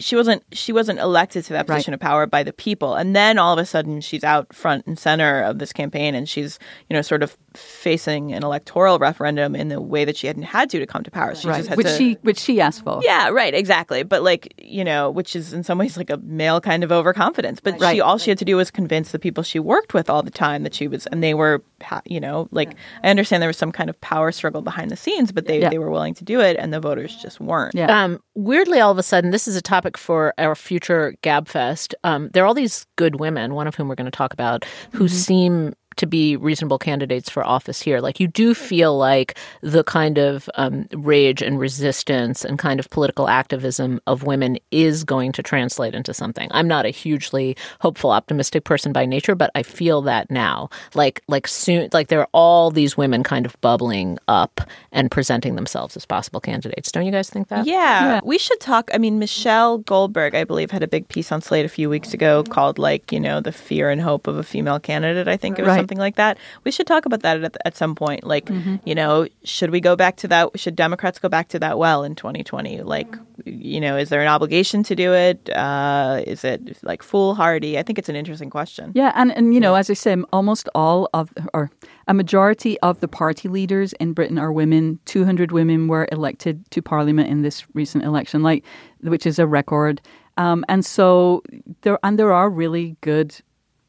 she 0.00 0.16
wasn't 0.16 0.42
she 0.50 0.72
wasn't 0.72 0.98
elected 0.98 1.44
to 1.44 1.52
that 1.52 1.68
position 1.68 1.92
right. 1.92 1.96
of 1.96 2.00
power 2.00 2.26
by 2.26 2.42
the 2.42 2.52
people 2.52 2.96
and 2.96 3.14
then 3.14 3.38
all 3.38 3.52
of 3.52 3.58
a 3.60 3.66
sudden 3.66 4.00
she's 4.00 4.24
out 4.24 4.52
front 4.52 4.86
and 4.86 4.98
center 4.98 5.42
of 5.42 5.60
this 5.60 5.72
campaign 5.72 6.16
and 6.16 6.28
she's 6.28 6.58
you 6.88 6.94
know 6.94 7.02
sort 7.02 7.22
of 7.22 7.36
facing 7.54 8.32
an 8.32 8.42
electoral 8.42 8.98
referendum 8.98 9.56
in 9.56 9.68
the 9.68 9.80
way 9.80 10.04
that 10.04 10.16
she 10.16 10.26
hadn't 10.26 10.42
had 10.42 10.70
to 10.70 10.78
to 10.78 10.86
come 10.86 11.02
to 11.02 11.10
power 11.10 11.34
she 11.34 11.48
right. 11.48 11.76
which 11.76 11.86
to, 11.86 11.96
she 11.96 12.14
which 12.22 12.38
she 12.38 12.60
asked 12.60 12.82
for 12.84 13.00
yeah 13.02 13.28
right 13.28 13.54
exactly 13.54 14.02
but 14.02 14.22
like 14.22 14.52
you 14.58 14.84
know 14.84 15.10
which 15.10 15.34
is 15.34 15.52
in 15.52 15.62
some 15.62 15.78
ways 15.78 15.96
like 15.96 16.10
a 16.10 16.18
male 16.18 16.60
kind 16.60 16.84
of 16.84 16.92
overconfidence 16.92 17.60
but 17.60 17.80
right. 17.80 17.94
she 17.94 18.00
all 18.00 18.18
she 18.18 18.30
had 18.30 18.38
to 18.38 18.44
do 18.44 18.56
was 18.56 18.70
convince 18.70 19.12
the 19.12 19.18
people 19.18 19.42
she 19.42 19.58
worked 19.58 19.94
with 19.94 20.10
all 20.10 20.22
the 20.22 20.30
time 20.30 20.62
that 20.62 20.74
she 20.74 20.88
was 20.88 21.06
and 21.06 21.22
they 21.22 21.34
were 21.34 21.62
you 22.04 22.20
know 22.20 22.48
like 22.50 22.74
i 23.02 23.08
understand 23.08 23.42
there 23.42 23.48
was 23.48 23.56
some 23.56 23.72
kind 23.72 23.88
of 23.88 24.00
power 24.00 24.30
struggle 24.30 24.62
behind 24.62 24.90
the 24.90 24.96
scenes 24.96 25.32
but 25.32 25.46
they, 25.46 25.60
yeah. 25.60 25.70
they 25.70 25.78
were 25.78 25.90
willing 25.90 26.14
to 26.14 26.24
do 26.24 26.40
it 26.40 26.56
and 26.58 26.72
the 26.72 26.80
voters 26.80 27.16
just 27.16 27.40
weren't 27.40 27.74
yeah. 27.74 28.04
um, 28.04 28.20
weirdly 28.34 28.80
all 28.80 28.92
of 28.92 28.98
a 28.98 29.02
sudden 29.02 29.30
this 29.30 29.48
is 29.48 29.56
a 29.56 29.62
topic 29.62 29.96
for 29.96 30.34
our 30.38 30.54
future 30.54 31.14
Gabfest. 31.22 31.94
Um, 32.04 32.30
there 32.32 32.44
are 32.44 32.46
all 32.46 32.54
these 32.54 32.86
good 32.96 33.20
women, 33.20 33.54
one 33.54 33.66
of 33.66 33.74
whom 33.74 33.88
we're 33.88 33.94
going 33.94 34.10
to 34.10 34.16
talk 34.16 34.32
about, 34.32 34.64
who 34.92 35.04
mm-hmm. 35.04 35.06
seem 35.06 35.74
to 35.98 36.06
be 36.06 36.36
reasonable 36.36 36.78
candidates 36.78 37.28
for 37.28 37.44
office 37.44 37.82
here. 37.82 38.00
Like 38.00 38.20
you 38.20 38.26
do 38.26 38.54
feel 38.54 38.96
like 38.96 39.36
the 39.60 39.84
kind 39.84 40.18
of 40.18 40.48
um, 40.54 40.86
rage 40.94 41.42
and 41.42 41.58
resistance 41.58 42.44
and 42.44 42.58
kind 42.58 42.80
of 42.80 42.88
political 42.90 43.28
activism 43.28 44.00
of 44.06 44.22
women 44.22 44.58
is 44.70 45.04
going 45.04 45.32
to 45.32 45.42
translate 45.42 45.94
into 45.94 46.14
something. 46.14 46.48
I'm 46.52 46.68
not 46.68 46.86
a 46.86 46.90
hugely 46.90 47.56
hopeful, 47.80 48.10
optimistic 48.10 48.64
person 48.64 48.92
by 48.92 49.06
nature, 49.06 49.34
but 49.34 49.50
I 49.54 49.62
feel 49.62 50.02
that 50.02 50.30
now. 50.30 50.70
Like 50.94 51.22
like 51.28 51.46
soon, 51.46 51.88
like 51.92 52.08
there 52.08 52.20
are 52.20 52.28
all 52.32 52.70
these 52.70 52.96
women 52.96 53.22
kind 53.22 53.44
of 53.44 53.60
bubbling 53.60 54.18
up 54.28 54.60
and 54.92 55.10
presenting 55.10 55.56
themselves 55.56 55.96
as 55.96 56.06
possible 56.06 56.40
candidates. 56.40 56.92
Don't 56.92 57.06
you 57.06 57.12
guys 57.12 57.28
think 57.28 57.48
that? 57.48 57.66
Yeah, 57.66 57.74
yeah. 57.74 58.20
we 58.24 58.38
should 58.38 58.60
talk. 58.60 58.90
I 58.94 58.98
mean, 58.98 59.18
Michelle 59.18 59.78
Goldberg, 59.78 60.34
I 60.34 60.44
believe, 60.44 60.70
had 60.70 60.82
a 60.82 60.88
big 60.88 61.08
piece 61.08 61.32
on 61.32 61.42
Slate 61.42 61.66
a 61.66 61.68
few 61.68 61.90
weeks 61.90 62.14
ago 62.14 62.44
called 62.44 62.78
like 62.78 63.10
you 63.12 63.20
know 63.20 63.40
the 63.40 63.52
fear 63.52 63.90
and 63.90 64.00
hope 64.00 64.26
of 64.26 64.36
a 64.36 64.42
female 64.42 64.78
candidate. 64.78 65.26
I 65.26 65.36
think 65.36 65.58
it 65.58 65.62
was 65.62 65.68
right 65.68 65.78
something 65.78 65.87
like 65.96 66.16
that. 66.16 66.36
We 66.64 66.70
should 66.70 66.86
talk 66.86 67.06
about 67.06 67.22
that 67.22 67.42
at, 67.42 67.56
at 67.64 67.76
some 67.76 67.94
point. 67.94 68.24
Like, 68.24 68.46
mm-hmm. 68.46 68.76
you 68.84 68.94
know, 68.94 69.26
should 69.44 69.70
we 69.70 69.80
go 69.80 69.96
back 69.96 70.16
to 70.16 70.28
that? 70.28 70.58
Should 70.58 70.76
Democrats 70.76 71.18
go 71.18 71.30
back 71.30 71.48
to 71.48 71.58
that 71.60 71.78
well 71.78 72.04
in 72.04 72.14
2020? 72.14 72.82
Like, 72.82 73.16
you 73.46 73.80
know, 73.80 73.96
is 73.96 74.10
there 74.10 74.20
an 74.20 74.28
obligation 74.28 74.82
to 74.82 74.94
do 74.94 75.14
it? 75.14 75.48
Uh, 75.50 76.22
is 76.26 76.44
it 76.44 76.82
like 76.82 77.02
foolhardy? 77.02 77.78
I 77.78 77.82
think 77.82 77.98
it's 77.98 78.10
an 78.10 78.16
interesting 78.16 78.50
question. 78.50 78.92
Yeah, 78.94 79.12
and 79.14 79.34
and 79.34 79.54
you 79.54 79.60
know, 79.60 79.74
as 79.74 79.88
I 79.88 79.94
say, 79.94 80.16
almost 80.32 80.68
all 80.74 81.08
of 81.14 81.32
or 81.54 81.70
a 82.08 82.14
majority 82.14 82.78
of 82.80 83.00
the 83.00 83.08
party 83.08 83.48
leaders 83.48 83.92
in 83.94 84.12
Britain 84.12 84.38
are 84.38 84.52
women. 84.52 84.98
200 85.04 85.52
women 85.52 85.88
were 85.88 86.08
elected 86.10 86.68
to 86.72 86.82
parliament 86.82 87.28
in 87.28 87.42
this 87.42 87.64
recent 87.74 88.04
election, 88.04 88.42
like 88.42 88.64
which 89.00 89.26
is 89.26 89.38
a 89.38 89.46
record. 89.46 90.00
Um, 90.38 90.64
and 90.68 90.84
so 90.84 91.42
there 91.82 91.98
and 92.02 92.18
there 92.18 92.32
are 92.32 92.48
really 92.48 92.96
good 93.00 93.34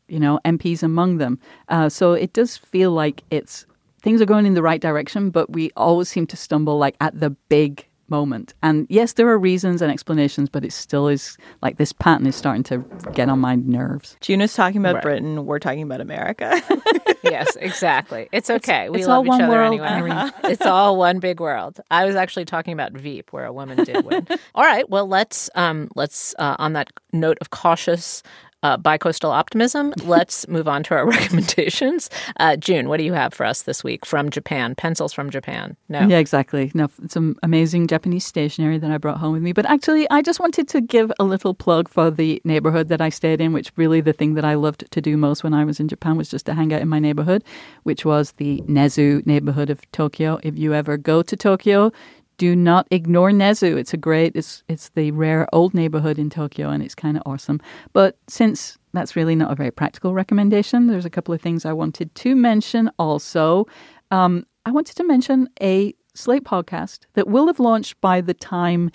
you 0.09 0.19
know, 0.19 0.39
MPs 0.45 0.83
among 0.83 1.17
them. 1.17 1.39
Uh, 1.69 1.89
so 1.89 2.13
it 2.13 2.33
does 2.33 2.57
feel 2.57 2.91
like 2.91 3.23
it's 3.31 3.65
things 4.01 4.21
are 4.21 4.25
going 4.25 4.45
in 4.45 4.53
the 4.53 4.63
right 4.63 4.81
direction, 4.81 5.29
but 5.29 5.51
we 5.51 5.71
always 5.75 6.09
seem 6.09 6.25
to 6.27 6.37
stumble 6.37 6.77
like 6.77 6.95
at 7.01 7.19
the 7.19 7.29
big 7.29 7.85
moment. 8.09 8.53
And 8.63 8.87
yes, 8.89 9.13
there 9.13 9.27
are 9.27 9.37
reasons 9.37 9.81
and 9.81 9.91
explanations, 9.91 10.49
but 10.49 10.65
it 10.65 10.73
still 10.73 11.07
is 11.07 11.37
like 11.61 11.77
this 11.77 11.93
pattern 11.93 12.25
is 12.27 12.35
starting 12.35 12.63
to 12.63 12.79
get 13.13 13.29
on 13.29 13.39
my 13.39 13.55
nerves. 13.55 14.17
June 14.21 14.41
is 14.41 14.53
talking 14.53 14.81
about 14.81 14.95
right. 14.95 15.03
Britain. 15.03 15.45
We're 15.45 15.59
talking 15.59 15.83
about 15.83 16.01
America. 16.01 16.61
yes, 17.23 17.55
exactly. 17.57 18.29
It's 18.31 18.49
okay. 18.49 18.85
It's, 18.85 18.91
we 18.91 18.99
it's 18.99 19.07
love 19.07 19.25
each 19.25 19.33
other 19.33 19.49
world, 19.49 19.73
anyway. 19.73 20.09
Uh-huh. 20.09 20.31
It's 20.49 20.65
all 20.65 20.97
one 20.97 21.19
big 21.19 21.39
world. 21.39 21.79
I 21.91 22.05
was 22.05 22.15
actually 22.15 22.45
talking 22.45 22.73
about 22.73 22.91
Veep, 22.93 23.31
where 23.31 23.45
a 23.45 23.53
woman 23.53 23.83
did 23.83 24.03
win. 24.03 24.27
all 24.55 24.63
right. 24.63 24.89
Well, 24.89 25.07
let's 25.07 25.49
um, 25.55 25.89
let's 25.95 26.33
uh, 26.39 26.55
on 26.57 26.73
that 26.73 26.89
note 27.13 27.37
of 27.39 27.51
cautious 27.51 28.23
uh, 28.63 28.77
bicoastal 28.77 29.29
optimism, 29.29 29.93
let's 30.03 30.47
move 30.47 30.67
on 30.67 30.83
to 30.83 30.95
our 30.95 31.05
recommendations. 31.09 32.09
Uh, 32.39 32.55
June, 32.55 32.89
what 32.89 32.97
do 32.97 33.03
you 33.03 33.13
have 33.13 33.33
for 33.33 33.45
us 33.45 33.63
this 33.63 33.83
week 33.83 34.05
from 34.05 34.29
Japan? 34.29 34.75
Pencils 34.75 35.13
from 35.13 35.29
Japan? 35.29 35.75
No. 35.87 36.07
Yeah, 36.07 36.17
exactly. 36.17 36.71
No, 36.73 36.87
some 37.07 37.37
amazing 37.43 37.87
Japanese 37.87 38.25
stationery 38.25 38.77
that 38.77 38.91
I 38.91 38.97
brought 38.97 39.17
home 39.17 39.33
with 39.33 39.41
me. 39.41 39.53
But 39.53 39.65
actually, 39.65 40.09
I 40.09 40.21
just 40.21 40.39
wanted 40.39 40.67
to 40.69 40.81
give 40.81 41.11
a 41.19 41.23
little 41.23 41.53
plug 41.53 41.89
for 41.89 42.11
the 42.11 42.41
neighborhood 42.43 42.89
that 42.89 43.01
I 43.01 43.09
stayed 43.09 43.41
in, 43.41 43.53
which 43.53 43.71
really 43.75 44.01
the 44.01 44.13
thing 44.13 44.33
that 44.35 44.45
I 44.45 44.55
loved 44.55 44.89
to 44.91 45.01
do 45.01 45.17
most 45.17 45.43
when 45.43 45.53
I 45.53 45.65
was 45.65 45.79
in 45.79 45.87
Japan 45.87 46.17
was 46.17 46.29
just 46.29 46.45
to 46.47 46.53
hang 46.53 46.73
out 46.73 46.81
in 46.81 46.87
my 46.87 46.99
neighborhood, 46.99 47.43
which 47.83 48.05
was 48.05 48.33
the 48.33 48.61
Nezu 48.61 49.25
neighborhood 49.25 49.69
of 49.69 49.89
Tokyo. 49.91 50.39
If 50.43 50.57
you 50.57 50.73
ever 50.73 50.97
go 50.97 51.21
to 51.21 51.35
Tokyo, 51.35 51.91
do 52.39 52.55
not 52.55 52.87
ignore 52.89 53.29
Nezu. 53.29 53.77
It's 53.77 53.93
a 53.93 53.97
great, 53.97 54.35
it's 54.35 54.63
it's 54.67 54.89
the 54.89 55.11
rare 55.11 55.47
old 55.53 55.75
neighborhood 55.75 56.17
in 56.17 56.31
Tokyo, 56.31 56.69
and 56.69 56.81
it's 56.81 56.95
kind 56.95 57.17
of 57.17 57.23
awesome. 57.27 57.61
But 57.93 58.17
since 58.27 58.79
that's 58.93 59.15
really 59.15 59.35
not 59.35 59.51
a 59.51 59.55
very 59.55 59.69
practical 59.69 60.15
recommendation, 60.15 60.87
there's 60.87 61.05
a 61.05 61.09
couple 61.11 61.35
of 61.35 61.41
things 61.41 61.65
I 61.65 61.73
wanted 61.73 62.15
to 62.15 62.35
mention. 62.35 62.89
Also, 62.97 63.67
um, 64.09 64.45
I 64.65 64.71
wanted 64.71 64.95
to 64.95 65.03
mention 65.03 65.49
a 65.61 65.93
Slate 66.15 66.43
podcast 66.43 67.01
that 67.13 67.27
will 67.27 67.47
have 67.47 67.59
launched 67.59 68.01
by 68.01 68.19
the 68.21 68.33
time 68.33 68.89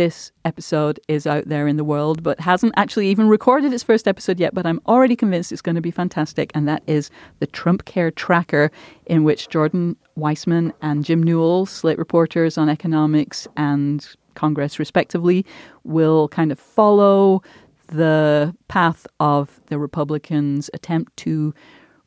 this 0.00 0.32
episode 0.46 0.98
is 1.08 1.26
out 1.26 1.46
there 1.46 1.68
in 1.68 1.76
the 1.76 1.84
world, 1.84 2.22
but 2.22 2.40
hasn't 2.40 2.72
actually 2.78 3.06
even 3.08 3.28
recorded 3.28 3.70
its 3.70 3.82
first 3.82 4.08
episode 4.08 4.40
yet. 4.40 4.54
But 4.54 4.64
I'm 4.64 4.80
already 4.86 5.14
convinced 5.14 5.52
it's 5.52 5.60
going 5.60 5.74
to 5.74 5.82
be 5.82 5.90
fantastic. 5.90 6.50
And 6.54 6.66
that 6.66 6.82
is 6.86 7.10
the 7.38 7.46
Trump 7.46 7.84
Care 7.84 8.10
Tracker, 8.10 8.70
in 9.04 9.24
which 9.24 9.50
Jordan 9.50 9.96
Weissmann 10.16 10.72
and 10.80 11.04
Jim 11.04 11.22
Newell, 11.22 11.66
Slate 11.66 11.98
reporters 11.98 12.56
on 12.56 12.70
economics 12.70 13.46
and 13.58 14.08
Congress, 14.36 14.78
respectively, 14.78 15.44
will 15.84 16.28
kind 16.28 16.50
of 16.50 16.58
follow 16.58 17.42
the 17.88 18.56
path 18.68 19.06
of 19.18 19.60
the 19.66 19.78
Republicans' 19.78 20.70
attempt 20.72 21.14
to 21.18 21.52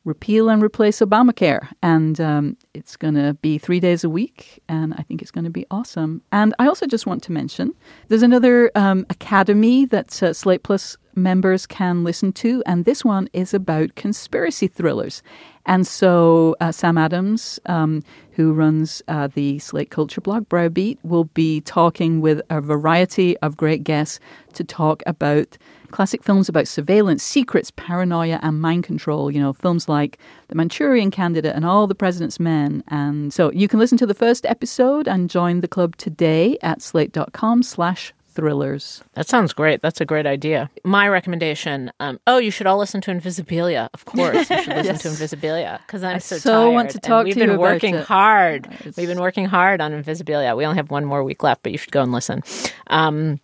repeal 0.04 0.48
and 0.48 0.62
replace 0.62 1.00
Obamacare. 1.00 1.68
And 1.82 2.20
um, 2.20 2.56
it's 2.74 2.96
going 2.96 3.14
to 3.14 3.34
be 3.40 3.58
three 3.58 3.80
days 3.80 4.04
a 4.04 4.10
week, 4.10 4.62
and 4.68 4.94
I 4.94 5.02
think 5.02 5.22
it's 5.22 5.30
going 5.30 5.44
to 5.44 5.50
be 5.50 5.66
awesome. 5.70 6.22
And 6.32 6.54
I 6.58 6.66
also 6.66 6.86
just 6.86 7.06
want 7.06 7.22
to 7.24 7.32
mention 7.32 7.74
there's 8.08 8.22
another 8.22 8.70
um, 8.74 9.06
academy 9.10 9.86
that 9.86 10.22
uh, 10.22 10.32
Slate 10.32 10.62
Plus 10.62 10.96
members 11.14 11.66
can 11.66 12.04
listen 12.04 12.32
to, 12.32 12.62
and 12.66 12.84
this 12.84 13.04
one 13.04 13.28
is 13.32 13.54
about 13.54 13.94
conspiracy 13.94 14.66
thrillers. 14.66 15.22
And 15.66 15.86
so 15.86 16.56
uh, 16.60 16.72
Sam 16.72 16.98
Adams, 16.98 17.58
um, 17.66 18.02
who 18.32 18.52
runs 18.52 19.02
uh, 19.08 19.28
the 19.28 19.58
Slate 19.58 19.90
Culture 19.90 20.20
blog 20.20 20.48
Browbeat, 20.48 20.98
will 21.02 21.24
be 21.24 21.62
talking 21.62 22.20
with 22.20 22.42
a 22.50 22.60
variety 22.60 23.36
of 23.38 23.56
great 23.56 23.84
guests 23.84 24.20
to 24.54 24.64
talk 24.64 25.02
about 25.06 25.56
classic 25.94 26.24
films 26.24 26.48
about 26.48 26.66
surveillance, 26.66 27.22
secrets, 27.22 27.70
paranoia, 27.76 28.40
and 28.42 28.60
mind 28.60 28.82
control. 28.82 29.30
You 29.30 29.40
know, 29.40 29.52
films 29.52 29.88
like 29.88 30.18
The 30.48 30.56
Manchurian 30.56 31.12
Candidate 31.12 31.54
and 31.54 31.64
All 31.64 31.86
the 31.86 31.94
President's 31.94 32.40
Men. 32.40 32.82
And 32.88 33.32
so 33.32 33.52
you 33.52 33.68
can 33.68 33.78
listen 33.78 33.96
to 33.98 34.06
the 34.06 34.14
first 34.14 34.44
episode 34.44 35.06
and 35.06 35.30
join 35.30 35.60
the 35.60 35.68
club 35.68 35.96
today 35.96 36.58
at 36.62 36.82
slate.com 36.82 37.62
slash 37.62 38.12
thrillers. 38.34 39.04
That 39.12 39.28
sounds 39.28 39.52
great. 39.52 39.82
That's 39.82 40.00
a 40.00 40.04
great 40.04 40.26
idea. 40.26 40.68
My 40.82 41.08
recommendation 41.08 41.92
um, 42.00 42.18
oh, 42.26 42.38
you 42.38 42.50
should 42.50 42.66
all 42.66 42.78
listen 42.78 43.00
to 43.02 43.12
Invisibilia. 43.12 43.88
Of 43.94 44.04
course, 44.16 44.50
you 44.50 44.62
should 44.62 44.74
listen 44.74 44.84
yes. 44.84 45.02
to 45.02 45.08
Invisibilia 45.10 45.78
because 45.86 46.02
I'm 46.02 46.16
I 46.16 46.18
so, 46.18 46.38
so 46.38 46.64
tired. 46.64 46.74
want 46.74 46.90
to 46.90 46.98
talk 46.98 47.24
we've 47.24 47.34
to 47.34 47.40
been 47.40 47.50
you 47.52 47.58
working 47.58 47.94
about 47.94 48.08
hard. 48.08 48.68
We've 48.96 49.06
been 49.06 49.20
working 49.20 49.44
hard 49.44 49.80
on 49.80 49.92
Invisibilia. 49.92 50.56
We 50.56 50.66
only 50.66 50.76
have 50.76 50.90
one 50.90 51.04
more 51.04 51.22
week 51.22 51.44
left, 51.44 51.62
but 51.62 51.70
you 51.70 51.78
should 51.78 51.92
go 51.92 52.02
and 52.02 52.10
listen. 52.10 52.42
Um, 52.88 53.38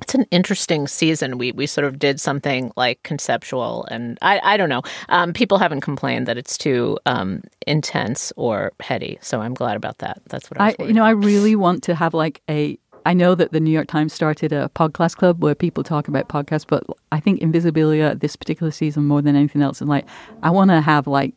it's 0.00 0.14
an 0.14 0.26
interesting 0.30 0.86
season. 0.86 1.38
We 1.38 1.52
we 1.52 1.66
sort 1.66 1.86
of 1.86 1.98
did 1.98 2.20
something 2.20 2.72
like 2.76 3.02
conceptual, 3.02 3.86
and 3.90 4.18
I 4.22 4.40
I 4.42 4.56
don't 4.56 4.68
know. 4.68 4.82
Um, 5.08 5.32
people 5.32 5.58
haven't 5.58 5.80
complained 5.82 6.26
that 6.26 6.38
it's 6.38 6.56
too 6.56 6.98
um, 7.06 7.42
intense 7.66 8.32
or 8.36 8.72
heady, 8.80 9.18
so 9.20 9.40
I'm 9.40 9.54
glad 9.54 9.76
about 9.76 9.98
that. 9.98 10.20
That's 10.28 10.50
what 10.50 10.60
I, 10.60 10.74
I 10.78 10.82
you 10.84 10.92
know. 10.92 11.02
about. 11.02 11.08
I 11.08 11.10
really 11.10 11.56
want 11.56 11.82
to 11.84 11.94
have 11.94 12.14
like 12.14 12.42
a 12.48 12.78
I 13.06 13.14
know 13.14 13.34
that 13.34 13.52
the 13.52 13.60
New 13.60 13.70
York 13.70 13.88
Times 13.88 14.12
started 14.12 14.52
a 14.52 14.70
podcast 14.74 15.16
club 15.16 15.42
where 15.42 15.54
people 15.54 15.82
talk 15.82 16.08
about 16.08 16.28
podcasts, 16.28 16.66
but 16.66 16.84
I 17.12 17.20
think 17.20 17.40
Invisibilia 17.40 18.18
this 18.18 18.36
particular 18.36 18.70
season 18.70 19.06
more 19.06 19.22
than 19.22 19.36
anything 19.36 19.62
else, 19.62 19.80
and 19.80 19.88
like 19.88 20.06
I 20.42 20.50
want 20.50 20.70
to 20.70 20.80
have 20.80 21.06
like 21.06 21.34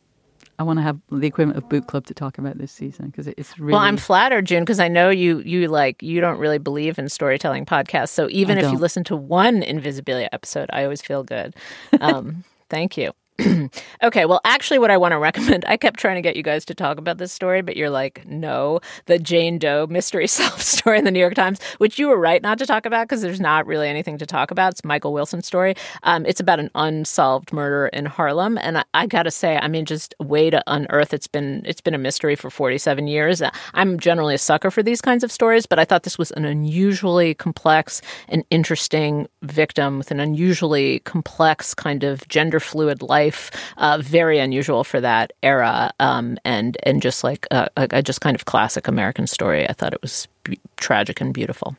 I 0.58 0.62
want 0.62 0.78
to 0.78 0.82
have 0.82 0.98
the 1.10 1.26
equivalent 1.26 1.58
of 1.58 1.68
boot 1.68 1.86
club 1.86 2.06
to 2.06 2.14
talk 2.14 2.38
about 2.38 2.58
this 2.58 2.70
season 2.72 3.06
because 3.06 3.26
it's 3.26 3.58
really. 3.58 3.72
Well, 3.72 3.82
I'm 3.82 3.96
flattered, 3.96 4.46
June, 4.46 4.62
because 4.62 4.80
I 4.80 4.88
know 4.88 5.10
you 5.10 5.40
you 5.40 5.68
like 5.68 6.02
you 6.02 6.20
don't 6.20 6.38
really 6.38 6.58
believe 6.58 6.98
in 6.98 7.08
storytelling 7.08 7.66
podcasts. 7.66 8.10
So 8.10 8.28
even 8.30 8.58
if 8.58 8.70
you 8.70 8.78
listen 8.78 9.04
to 9.04 9.16
one 9.16 9.62
Invisibilia 9.62 10.28
episode, 10.32 10.70
I 10.72 10.84
always 10.84 11.02
feel 11.02 11.24
good. 11.24 11.54
Um, 12.00 12.44
thank 12.68 12.96
you. 12.98 13.12
okay, 14.02 14.26
well, 14.26 14.40
actually, 14.44 14.78
what 14.78 14.92
I 14.92 14.96
want 14.96 15.12
to 15.12 15.18
recommend, 15.18 15.64
I 15.68 15.76
kept 15.76 15.98
trying 15.98 16.14
to 16.14 16.22
get 16.22 16.36
you 16.36 16.42
guys 16.42 16.64
to 16.66 16.74
talk 16.74 16.98
about 16.98 17.18
this 17.18 17.32
story, 17.32 17.62
but 17.62 17.76
you're 17.76 17.90
like, 17.90 18.24
no, 18.26 18.80
the 19.06 19.18
Jane 19.18 19.58
Doe 19.58 19.88
mystery 19.88 20.26
solved 20.28 20.60
story 20.60 20.98
in 20.98 21.04
the 21.04 21.10
New 21.10 21.18
York 21.18 21.34
Times, 21.34 21.60
which 21.78 21.98
you 21.98 22.08
were 22.08 22.18
right 22.18 22.42
not 22.42 22.58
to 22.58 22.66
talk 22.66 22.86
about 22.86 23.08
because 23.08 23.22
there's 23.22 23.40
not 23.40 23.66
really 23.66 23.88
anything 23.88 24.18
to 24.18 24.26
talk 24.26 24.50
about. 24.52 24.72
It's 24.72 24.84
Michael 24.84 25.12
Wilson's 25.12 25.46
story. 25.46 25.74
Um, 26.04 26.24
it's 26.26 26.40
about 26.40 26.60
an 26.60 26.70
unsolved 26.76 27.52
murder 27.52 27.88
in 27.88 28.06
Harlem, 28.06 28.56
and 28.58 28.78
I, 28.78 28.84
I 28.94 29.06
got 29.06 29.24
to 29.24 29.32
say, 29.32 29.56
I 29.56 29.66
mean, 29.66 29.84
just 29.84 30.14
way 30.20 30.48
to 30.50 30.62
unearth. 30.68 31.12
It's 31.12 31.26
been 31.26 31.62
it's 31.64 31.80
been 31.80 31.94
a 31.94 31.98
mystery 31.98 32.36
for 32.36 32.50
47 32.50 33.08
years. 33.08 33.42
I'm 33.74 33.98
generally 33.98 34.34
a 34.36 34.38
sucker 34.38 34.70
for 34.70 34.82
these 34.82 35.00
kinds 35.00 35.24
of 35.24 35.32
stories, 35.32 35.66
but 35.66 35.80
I 35.80 35.84
thought 35.84 36.04
this 36.04 36.18
was 36.18 36.30
an 36.32 36.44
unusually 36.44 37.34
complex 37.34 38.00
and 38.28 38.44
interesting 38.50 39.26
victim 39.42 39.98
with 39.98 40.12
an 40.12 40.20
unusually 40.20 41.00
complex 41.00 41.74
kind 41.74 42.04
of 42.04 42.26
gender 42.28 42.60
fluid 42.60 43.02
life 43.02 43.23
life, 43.24 43.50
uh, 43.78 43.98
very 44.00 44.38
unusual 44.38 44.84
for 44.84 45.00
that 45.00 45.32
era, 45.42 45.92
um, 46.00 46.38
and 46.44 46.76
and 46.82 47.02
just 47.02 47.24
like 47.24 47.46
a, 47.50 47.68
a, 47.76 48.02
just 48.02 48.20
kind 48.20 48.34
of 48.34 48.44
classic 48.44 48.88
American 48.88 49.26
story. 49.26 49.68
I 49.68 49.72
thought 49.72 49.94
it 49.94 50.02
was 50.02 50.28
tragic 50.76 51.20
and 51.20 51.32
beautiful. 51.32 51.76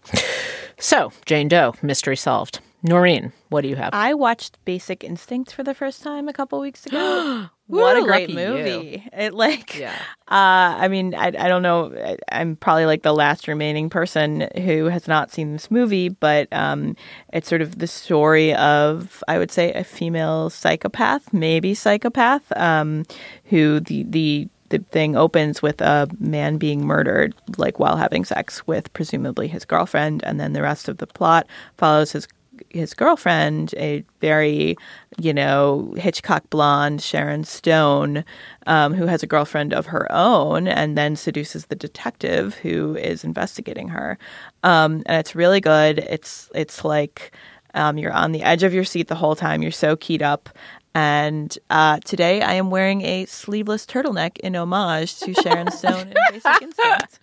So 0.78 1.12
Jane 1.26 1.48
Doe, 1.48 1.74
mystery 1.82 2.18
solved. 2.18 2.60
Noreen, 2.86 3.34
what 3.50 3.62
do 3.62 3.68
you 3.68 3.76
have? 3.76 3.90
I 3.94 4.14
watched 4.14 4.64
Basic 4.64 5.04
Instinct 5.04 5.52
for 5.52 5.64
the 5.64 5.74
first 5.74 6.04
time 6.04 6.28
a 6.28 6.34
couple 6.34 6.60
weeks 6.60 6.86
ago. 6.86 7.48
what 7.68 7.98
a 7.98 8.04
great 8.04 8.30
movie! 8.30 9.04
You. 9.04 9.10
It 9.12 9.34
like, 9.34 9.76
yeah. 9.80 9.96
Uh, 10.28 10.78
I 10.78 10.88
mean, 10.88 11.16
I, 11.16 11.28
I 11.28 11.48
don't 11.48 11.64
know. 11.64 11.92
I, 12.30 12.42
am 12.42 12.56
probably 12.56 12.86
like 12.86 13.02
the 13.02 13.14
last 13.14 13.48
remaining 13.48 13.90
person 13.90 14.48
who 14.56 14.86
has 14.86 15.08
not 15.08 15.32
seen 15.32 15.52
this 15.52 15.72
movie, 15.72 16.10
but 16.10 16.48
um, 16.52 16.96
it's 17.34 17.50
sort 17.50 17.64
of 17.64 17.80
the 17.80 17.88
story 17.88 18.54
of, 18.54 19.24
I 19.28 19.40
would 19.40 19.52
say, 19.52 19.74
a 19.74 19.84
female 19.84 20.52
psychopath, 20.52 21.34
maybe 21.34 21.74
psychopath, 21.74 22.56
um, 22.56 23.04
who 23.46 23.80
the 23.80 24.04
the 24.04 24.48
the 24.70 24.80
thing 24.92 25.16
opens 25.16 25.62
with 25.62 25.82
a 25.82 26.08
man 26.20 26.58
being 26.58 26.86
murdered, 26.86 27.34
like 27.58 27.80
while 27.80 27.98
having 27.98 28.26
sex 28.26 28.66
with 28.68 28.94
presumably 28.94 29.48
his 29.48 29.66
girlfriend, 29.66 30.24
and 30.24 30.40
then 30.40 30.54
the 30.54 30.62
rest 30.62 30.88
of 30.88 30.98
the 30.98 31.08
plot 31.08 31.48
follows 31.78 32.12
his 32.12 32.28
his 32.70 32.94
girlfriend, 32.94 33.74
a 33.78 34.04
very, 34.22 34.76
you 35.18 35.34
know, 35.34 35.94
Hitchcock 35.98 36.50
blonde 36.50 37.02
Sharon 37.02 37.44
Stone, 37.44 38.24
um, 38.68 38.94
who 38.94 39.06
has 39.06 39.24
a 39.24 39.28
girlfriend 39.28 39.74
of 39.74 39.88
her 39.88 40.12
own, 40.12 40.68
and 40.68 40.98
then 40.98 41.16
seduces 41.16 41.66
the 41.68 41.76
detective 41.76 42.56
who 42.56 42.96
is 42.96 43.24
investigating 43.24 43.90
her. 43.90 44.18
Um, 44.64 45.04
and 45.06 45.20
it's 45.20 45.36
really 45.36 45.62
good. 45.62 46.00
It's 46.00 46.50
it's 46.54 46.84
like 46.84 47.36
um, 47.74 47.98
you're 47.98 48.14
on 48.14 48.32
the 48.32 48.44
edge 48.44 48.64
of 48.64 48.74
your 48.74 48.86
seat 48.86 49.08
the 49.08 49.16
whole 49.16 49.36
time. 49.36 49.62
You're 49.62 49.72
so 49.72 49.96
keyed 49.96 50.24
up. 50.24 50.50
And 50.96 51.56
uh, 51.70 52.00
today 52.06 52.42
I 52.42 52.54
am 52.54 52.70
wearing 52.70 53.02
a 53.02 53.26
sleeveless 53.26 53.86
turtleneck 53.86 54.38
in 54.38 54.56
homage 54.56 55.20
to 55.20 55.34
Sharon 55.34 55.70
Stone 55.70 56.08
in 56.08 56.16
Basic 56.32 56.62
Instinct. 56.62 57.20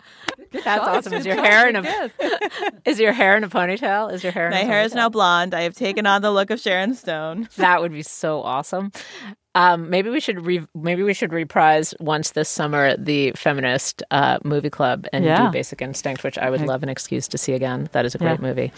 That's 0.63 0.67
awesome. 0.87 1.13
Is 1.13 1.25
your 1.25 1.43
hair 1.43 1.67
in 1.67 1.77
a 1.77 2.11
is 2.85 2.99
your 2.99 3.13
hair 3.13 3.35
in 3.35 3.43
a 3.43 3.49
ponytail? 3.49 4.13
Is 4.13 4.23
your 4.23 4.31
hair? 4.31 4.51
My 4.51 4.57
hair 4.57 4.83
is 4.83 4.93
now 4.93 5.09
blonde. 5.09 5.55
I 5.55 5.61
have 5.61 5.73
taken 5.73 6.05
on 6.05 6.21
the 6.21 6.29
look 6.29 6.51
of 6.51 6.59
Sharon 6.59 6.93
Stone. 6.93 7.49
That 7.57 7.81
would 7.81 7.91
be 7.91 8.03
so 8.03 8.43
awesome. 8.43 8.91
Um, 9.55 9.89
maybe 9.89 10.09
we 10.09 10.19
should 10.19 10.45
re- 10.45 10.67
maybe 10.73 11.03
we 11.03 11.13
should 11.13 11.31
reprise 11.31 11.93
once 11.99 12.31
this 12.31 12.49
summer 12.49 12.97
the 12.97 13.31
feminist 13.33 14.01
uh, 14.09 14.39
movie 14.43 14.69
club 14.69 15.05
and 15.13 15.23
yeah. 15.23 15.45
do 15.45 15.51
Basic 15.51 15.81
Instinct, 15.81 16.23
which 16.23 16.37
I 16.39 16.49
would 16.49 16.61
love 16.61 16.81
an 16.81 16.89
excuse 16.89 17.27
to 17.27 17.37
see 17.37 17.53
again. 17.53 17.87
That 17.91 18.05
is 18.05 18.15
a 18.15 18.17
great 18.17 18.39
yeah. 18.39 18.47
movie. 18.47 18.71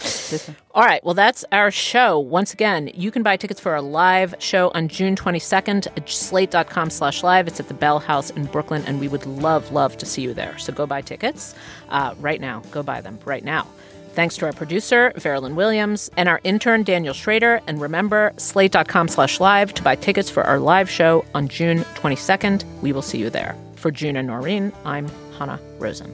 All 0.73 0.84
right, 0.84 1.03
well 1.05 1.13
that's 1.13 1.45
our 1.53 1.71
show. 1.71 2.19
Once 2.19 2.53
again, 2.53 2.91
you 2.93 3.09
can 3.09 3.23
buy 3.23 3.38
tickets 3.38 3.59
for 3.61 3.71
our 3.71 3.82
live 3.82 4.36
show 4.39 4.71
on 4.76 4.89
June 4.89 5.15
22nd 5.15 5.88
at 5.95 6.09
slate.com 6.09 6.89
slash 6.89 7.23
live. 7.23 7.47
It's 7.47 7.59
at 7.59 7.69
the 7.69 7.73
Bell 7.73 7.99
House 7.99 8.30
in 8.32 8.45
Brooklyn, 8.45 8.84
and 8.86 8.99
we 8.99 9.07
would 9.07 9.26
love, 9.26 9.71
love 9.71 9.97
to 9.97 10.05
see 10.05 10.23
you 10.23 10.34
there. 10.34 10.57
So 10.57 10.73
go 10.73 10.86
buy 10.86 11.01
tickets 11.01 11.55
uh, 11.89 12.15
right 12.19 12.41
now. 12.41 12.61
Go 12.71 12.84
buy 12.84 12.99
them 12.99 13.17
right 13.26 13.43
now. 13.43 13.67
Thanks 14.16 14.38
to 14.38 14.45
our 14.45 14.53
producer, 14.53 15.11
Veralyn 15.18 15.55
Williams, 15.55 16.09
and 16.16 16.30
our 16.30 16.39
intern, 16.45 16.84
Daniel 16.84 17.13
Schrader. 17.13 17.59
And 17.68 17.82
remember, 17.82 18.32
slate.com 18.38 19.09
slash 19.09 19.41
live 19.41 19.74
to 19.74 19.84
buy 19.84 19.95
tickets 19.95 20.30
for 20.30 20.43
our 20.43 20.57
live 20.57 20.89
show 20.89 21.26
on 21.36 21.49
June 21.49 21.80
22nd. 21.95 22.63
We 22.82 22.93
will 22.93 23.01
see 23.01 23.18
you 23.18 23.30
there. 23.30 23.57
For 23.76 23.91
June 23.91 24.16
and 24.16 24.28
Noreen, 24.28 24.72
I'm 24.86 25.11
Hanna 25.38 25.59
Rosin. 25.80 26.13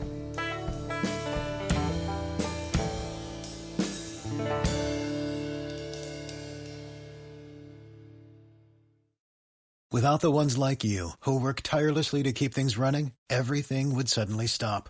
Without 9.91 10.22
the 10.22 10.32
ones 10.32 10.58
like 10.58 10.84
you, 10.84 11.12
who 11.20 11.39
work 11.39 11.62
tirelessly 11.62 12.24
to 12.24 12.32
keep 12.32 12.56
things 12.56 12.80
running, 12.80 13.12
everything 13.30 13.93
would 13.93 14.10
suddenly 14.10 14.47
stop 14.47 14.89